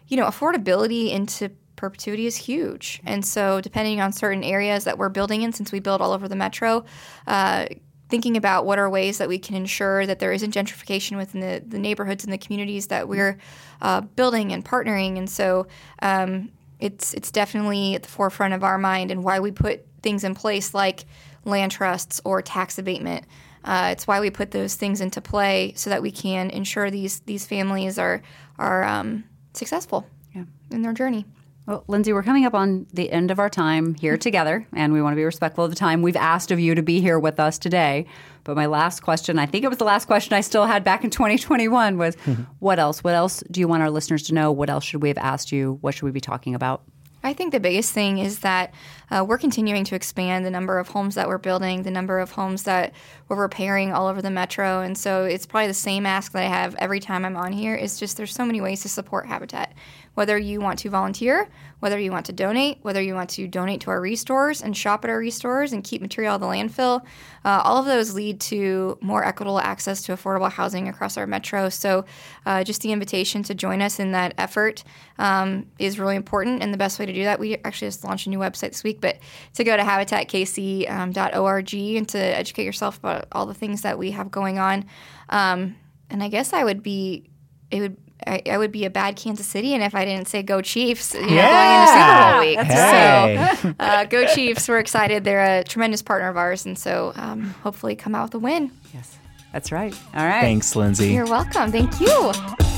you 0.08 0.16
know, 0.16 0.26
affordability 0.26 1.12
into 1.12 1.50
perpetuity 1.76 2.26
is 2.26 2.34
huge, 2.34 3.00
and 3.06 3.24
so 3.24 3.60
depending 3.60 4.00
on 4.00 4.12
certain 4.12 4.42
areas 4.42 4.82
that 4.82 4.98
we're 4.98 5.10
building 5.10 5.42
in, 5.42 5.52
since 5.52 5.70
we 5.70 5.78
build 5.78 6.00
all 6.02 6.12
over 6.12 6.26
the 6.26 6.36
metro. 6.36 6.84
Uh, 7.28 7.66
thinking 8.08 8.36
about 8.36 8.64
what 8.64 8.78
are 8.78 8.88
ways 8.88 9.18
that 9.18 9.28
we 9.28 9.36
can 9.36 9.56
ensure 9.56 10.06
that 10.06 10.20
there 10.20 10.32
isn't 10.32 10.54
gentrification 10.54 11.16
within 11.16 11.40
the, 11.40 11.60
the 11.66 11.78
neighborhoods 11.78 12.22
and 12.22 12.32
the 12.32 12.38
communities 12.38 12.86
that 12.86 13.08
we're 13.08 13.36
uh, 13.82 14.00
building 14.00 14.52
and 14.52 14.64
partnering. 14.64 15.18
And 15.18 15.28
so, 15.28 15.66
um, 16.02 16.52
it's 16.80 17.14
it's 17.14 17.30
definitely 17.30 17.94
at 17.94 18.02
the 18.02 18.08
forefront 18.08 18.54
of 18.54 18.62
our 18.62 18.78
mind 18.78 19.10
and 19.10 19.24
why 19.24 19.40
we 19.40 19.50
put 19.50 19.84
things 20.02 20.24
in 20.24 20.34
place 20.34 20.74
like 20.74 21.04
land 21.44 21.72
trusts 21.72 22.20
or 22.24 22.42
tax 22.42 22.78
abatement. 22.78 23.24
Uh, 23.64 23.88
it's 23.90 24.06
why 24.06 24.20
we 24.20 24.30
put 24.30 24.52
those 24.52 24.76
things 24.76 25.00
into 25.00 25.20
play 25.20 25.72
so 25.74 25.90
that 25.90 26.00
we 26.00 26.10
can 26.10 26.50
ensure 26.50 26.90
these 26.90 27.20
these 27.20 27.46
families 27.46 27.98
are 27.98 28.22
are 28.58 28.84
um, 28.84 29.24
successful 29.54 30.06
yeah. 30.34 30.44
in 30.70 30.82
their 30.82 30.92
journey. 30.92 31.24
Well, 31.66 31.82
Lindsay, 31.88 32.12
we're 32.12 32.22
coming 32.22 32.44
up 32.44 32.54
on 32.54 32.86
the 32.92 33.10
end 33.10 33.32
of 33.32 33.40
our 33.40 33.50
time 33.50 33.96
here 33.96 34.16
together, 34.16 34.64
and 34.72 34.92
we 34.92 35.02
want 35.02 35.14
to 35.14 35.16
be 35.16 35.24
respectful 35.24 35.64
of 35.64 35.70
the 35.70 35.76
time 35.76 36.00
we've 36.00 36.14
asked 36.14 36.52
of 36.52 36.60
you 36.60 36.76
to 36.76 36.82
be 36.82 37.00
here 37.00 37.18
with 37.18 37.40
us 37.40 37.58
today. 37.58 38.06
But 38.44 38.54
my 38.54 38.66
last 38.66 39.00
question, 39.00 39.36
I 39.36 39.46
think 39.46 39.64
it 39.64 39.68
was 39.68 39.78
the 39.78 39.84
last 39.84 40.04
question 40.04 40.34
I 40.34 40.42
still 40.42 40.66
had 40.66 40.84
back 40.84 41.02
in 41.02 41.10
2021, 41.10 41.98
was 41.98 42.14
mm-hmm. 42.14 42.42
what 42.60 42.78
else? 42.78 43.02
What 43.02 43.14
else 43.14 43.42
do 43.50 43.58
you 43.58 43.66
want 43.66 43.82
our 43.82 43.90
listeners 43.90 44.22
to 44.24 44.34
know? 44.34 44.52
What 44.52 44.70
else 44.70 44.84
should 44.84 45.02
we 45.02 45.08
have 45.08 45.18
asked 45.18 45.50
you? 45.50 45.78
What 45.80 45.94
should 45.94 46.04
we 46.04 46.12
be 46.12 46.20
talking 46.20 46.54
about? 46.54 46.82
I 47.24 47.32
think 47.32 47.50
the 47.50 47.58
biggest 47.58 47.92
thing 47.92 48.18
is 48.18 48.40
that 48.40 48.72
uh, 49.10 49.24
we're 49.26 49.38
continuing 49.38 49.82
to 49.84 49.96
expand 49.96 50.46
the 50.46 50.50
number 50.50 50.78
of 50.78 50.86
homes 50.86 51.16
that 51.16 51.26
we're 51.26 51.38
building, 51.38 51.82
the 51.82 51.90
number 51.90 52.20
of 52.20 52.30
homes 52.30 52.62
that 52.62 52.92
we're 53.28 53.42
repairing 53.42 53.92
all 53.92 54.06
over 54.06 54.22
the 54.22 54.30
metro. 54.30 54.80
And 54.80 54.96
so 54.96 55.24
it's 55.24 55.44
probably 55.44 55.66
the 55.66 55.74
same 55.74 56.06
ask 56.06 56.30
that 56.32 56.44
I 56.44 56.48
have 56.48 56.76
every 56.76 57.00
time 57.00 57.24
I'm 57.24 57.36
on 57.36 57.52
here. 57.52 57.74
It's 57.74 57.98
just 57.98 58.16
there's 58.16 58.32
so 58.32 58.44
many 58.44 58.60
ways 58.60 58.82
to 58.82 58.88
support 58.88 59.26
Habitat 59.26 59.74
whether 60.16 60.36
you 60.38 60.60
want 60.62 60.78
to 60.78 60.88
volunteer, 60.88 61.46
whether 61.80 61.98
you 61.98 62.10
want 62.10 62.24
to 62.24 62.32
donate, 62.32 62.78
whether 62.80 63.02
you 63.02 63.14
want 63.14 63.28
to 63.28 63.46
donate 63.46 63.82
to 63.82 63.90
our 63.90 64.00
ReStores 64.00 64.62
and 64.62 64.74
shop 64.74 65.04
at 65.04 65.10
our 65.10 65.20
ReStores 65.20 65.74
and 65.74 65.84
keep 65.84 66.00
material 66.00 66.36
at 66.36 66.40
the 66.40 66.46
landfill. 66.46 67.04
Uh, 67.44 67.60
all 67.62 67.76
of 67.76 67.84
those 67.84 68.14
lead 68.14 68.40
to 68.40 68.96
more 69.02 69.22
equitable 69.22 69.60
access 69.60 70.02
to 70.02 70.14
affordable 70.14 70.50
housing 70.50 70.88
across 70.88 71.18
our 71.18 71.26
metro. 71.26 71.68
So, 71.68 72.06
uh, 72.46 72.64
just 72.64 72.80
the 72.80 72.92
invitation 72.92 73.42
to 73.42 73.54
join 73.54 73.82
us 73.82 74.00
in 74.00 74.12
that 74.12 74.32
effort 74.38 74.84
um, 75.18 75.66
is 75.78 75.98
really 75.98 76.16
important. 76.16 76.62
And 76.62 76.72
the 76.72 76.78
best 76.78 76.98
way 76.98 77.04
to 77.04 77.12
do 77.12 77.24
that, 77.24 77.38
we 77.38 77.58
actually 77.58 77.88
just 77.88 78.02
launched 78.02 78.26
a 78.26 78.30
new 78.30 78.38
website 78.38 78.70
this 78.70 78.82
week, 78.82 79.02
but 79.02 79.18
to 79.52 79.64
go 79.64 79.76
to 79.76 79.82
habitatkc.org 79.82 81.74
and 81.74 82.08
to 82.08 82.18
educate 82.18 82.64
yourself 82.64 82.96
about 82.96 83.26
all 83.32 83.44
the 83.44 83.52
things 83.52 83.82
that 83.82 83.98
we 83.98 84.12
have 84.12 84.30
going 84.30 84.58
on. 84.58 84.86
Um, 85.28 85.76
and 86.08 86.22
I 86.22 86.28
guess 86.28 86.54
I 86.54 86.64
would 86.64 86.82
be, 86.82 87.28
it 87.70 87.80
would 87.80 87.98
I, 88.26 88.42
I, 88.50 88.58
would 88.58 88.72
be 88.72 88.84
a 88.84 88.90
bad 88.90 89.16
Kansas 89.16 89.52
Citian 89.52 89.84
if 89.84 89.94
I 89.94 90.04
didn't 90.04 90.28
say 90.28 90.42
"Go 90.42 90.60
Chiefs," 90.60 91.14
you 91.14 91.20
know, 91.20 91.26
yeah. 91.28 92.32
going 92.32 92.48
into 92.50 92.64
Super 92.64 92.76
Bowl 92.76 93.20
week. 93.20 93.38
Hey. 93.38 93.56
So, 93.56 93.74
uh, 93.80 94.04
go 94.04 94.26
Chiefs! 94.26 94.68
We're 94.68 94.78
excited. 94.78 95.24
They're 95.24 95.60
a 95.60 95.64
tremendous 95.64 96.02
partner 96.02 96.28
of 96.28 96.36
ours, 96.36 96.66
and 96.66 96.78
so 96.78 97.12
um, 97.16 97.54
hopefully 97.62 97.96
come 97.96 98.14
out 98.14 98.24
with 98.24 98.34
a 98.34 98.38
win. 98.38 98.70
Yes, 98.92 99.16
that's 99.52 99.72
right. 99.72 99.94
All 100.14 100.26
right. 100.26 100.40
Thanks, 100.40 100.74
Lindsay. 100.74 101.12
You're 101.12 101.26
welcome. 101.26 101.70
Thank 101.70 102.00
you. 102.00 102.75